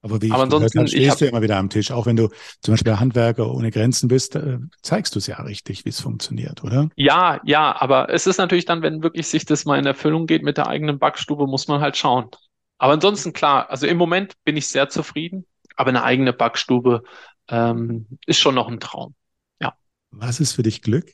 Aber 0.02 0.22
wie 0.22 0.26
ich 0.26 0.32
Aber 0.32 0.44
ansonsten, 0.44 0.78
habe, 0.78 0.88
stehst 0.88 1.20
du 1.20 1.26
immer 1.26 1.42
wieder 1.42 1.58
am 1.58 1.68
Tisch. 1.68 1.90
Auch 1.90 2.06
wenn 2.06 2.16
du 2.16 2.28
zum 2.60 2.72
Beispiel 2.72 2.98
Handwerker 2.98 3.52
ohne 3.52 3.70
Grenzen 3.70 4.08
bist, 4.08 4.34
äh, 4.34 4.58
zeigst 4.82 5.14
du 5.14 5.18
es 5.18 5.26
ja 5.26 5.42
richtig, 5.42 5.84
wie 5.84 5.90
es 5.90 6.00
funktioniert, 6.00 6.64
oder? 6.64 6.88
Ja, 6.96 7.40
ja, 7.44 7.78
aber 7.80 8.08
es 8.08 8.26
ist 8.26 8.38
natürlich 8.38 8.64
dann, 8.64 8.82
wenn 8.82 9.02
wirklich 9.02 9.26
sich 9.28 9.44
das 9.44 9.66
mal 9.66 9.78
in 9.78 9.86
Erfüllung 9.86 10.26
geht 10.26 10.42
mit 10.42 10.56
der 10.56 10.68
eigenen 10.68 10.98
Backstube, 10.98 11.46
muss 11.46 11.68
man 11.68 11.80
halt 11.80 11.96
schauen. 11.96 12.30
Aber 12.78 12.94
ansonsten 12.94 13.34
klar, 13.34 13.68
also 13.68 13.86
im 13.86 13.98
Moment 13.98 14.34
bin 14.44 14.56
ich 14.56 14.68
sehr 14.68 14.88
zufrieden, 14.88 15.44
aber 15.76 15.90
eine 15.90 16.02
eigene 16.02 16.32
Backstube 16.32 17.02
ähm, 17.48 18.06
ist 18.24 18.38
schon 18.38 18.54
noch 18.54 18.68
ein 18.68 18.80
Traum. 18.80 19.14
Ja. 19.60 19.74
Was 20.10 20.40
ist 20.40 20.52
für 20.52 20.62
dich 20.62 20.80
Glück? 20.80 21.12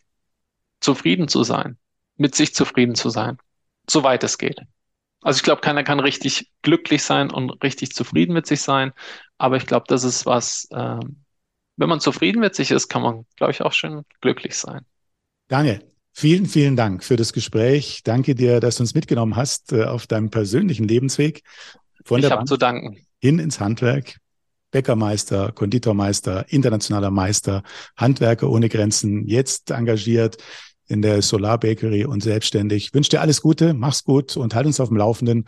Zufrieden 0.81 1.27
zu 1.27 1.43
sein, 1.43 1.77
mit 2.17 2.37
sich 2.37 2.55
zufrieden 2.55 2.95
zu 2.95 3.11
sein, 3.11 3.39
soweit 3.91 4.23
es 4.23 4.39
geht. 4.39 4.61
Also 5.23 5.39
ich 5.39 5.43
glaube, 5.43 5.61
keiner 5.61 5.83
kann 5.83 6.01
richtig 6.01 6.51
glücklich 6.63 7.03
sein 7.03 7.31
und 7.31 7.63
richtig 7.63 7.93
zufrieden 7.95 8.33
mit 8.33 8.47
sich 8.47 8.63
sein. 8.63 8.93
Aber 9.39 9.57
ich 9.57 9.67
glaube, 9.67 9.87
das 9.89 10.05
ist 10.05 10.27
was, 10.27 10.69
äh, 10.71 11.01
wenn 11.77 11.89
man 11.89 12.01
zufrieden 12.01 12.41
mit 12.41 12.55
sich 12.55 12.71
ist, 12.71 12.89
kann 12.89 13.03
man, 13.03 13.27
glaube 13.37 13.53
ich, 13.53 13.63
auch 13.63 13.73
schön 13.73 14.05
glücklich 14.21 14.57
sein. 14.57 14.83
Daniel, 15.49 15.81
vielen, 16.13 16.47
vielen 16.47 16.77
Dank 16.77 17.05
für 17.05 17.17
das 17.17 17.33
Gespräch. 17.33 18.03
Danke 18.05 18.35
dir, 18.35 18.61
dass 18.61 18.77
du 18.77 18.83
uns 18.83 18.95
mitgenommen 18.95 19.37
hast 19.37 19.73
äh, 19.73 19.85
auf 19.85 20.07
deinem 20.07 20.31
persönlichen 20.31 20.87
Lebensweg. 20.87 21.43
Von 22.05 22.21
ich 22.21 22.31
habe 22.31 22.45
zu 22.45 22.57
danken. 22.57 23.07
Hin 23.21 23.39
ins 23.39 23.61
Handwerk. 23.61 24.19
Bäckermeister, 24.71 25.53
Konditormeister, 25.53 26.45
internationaler 26.49 27.11
Meister, 27.11 27.63
Handwerker 27.97 28.51
ohne 28.51 28.69
Grenzen, 28.69 29.27
jetzt 29.27 29.71
engagiert 29.71 30.37
in 30.89 31.03
der 31.03 31.23
Solar 31.23 31.59
Bakery 31.59 32.05
und 32.05 32.23
selbstständig. 32.23 32.87
Ich 32.87 32.95
wünsche 32.95 33.11
dir 33.11 33.21
alles 33.21 33.43
Gute, 33.43 33.75
mach's 33.75 34.05
gut 34.05 34.37
und 34.37 34.55
halt 34.55 34.67
uns 34.67 34.81
auf 34.81 34.89
dem 34.89 34.97
Laufenden, 34.97 35.47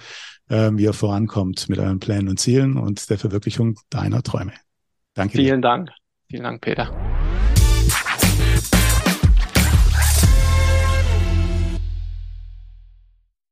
äh, 0.48 0.70
wie 0.72 0.84
ihr 0.84 0.92
vorankommt 0.92 1.68
mit 1.68 1.78
euren 1.78 2.00
Plänen 2.00 2.28
und 2.28 2.40
Zielen 2.40 2.76
und 2.76 3.08
der 3.10 3.18
Verwirklichung 3.18 3.78
deiner 3.90 4.22
Träume. 4.22 4.52
Danke. 5.14 5.38
Vielen 5.38 5.62
dir. 5.62 5.68
Dank. 5.68 5.90
Vielen 6.28 6.44
Dank, 6.44 6.60
Peter. 6.60 7.37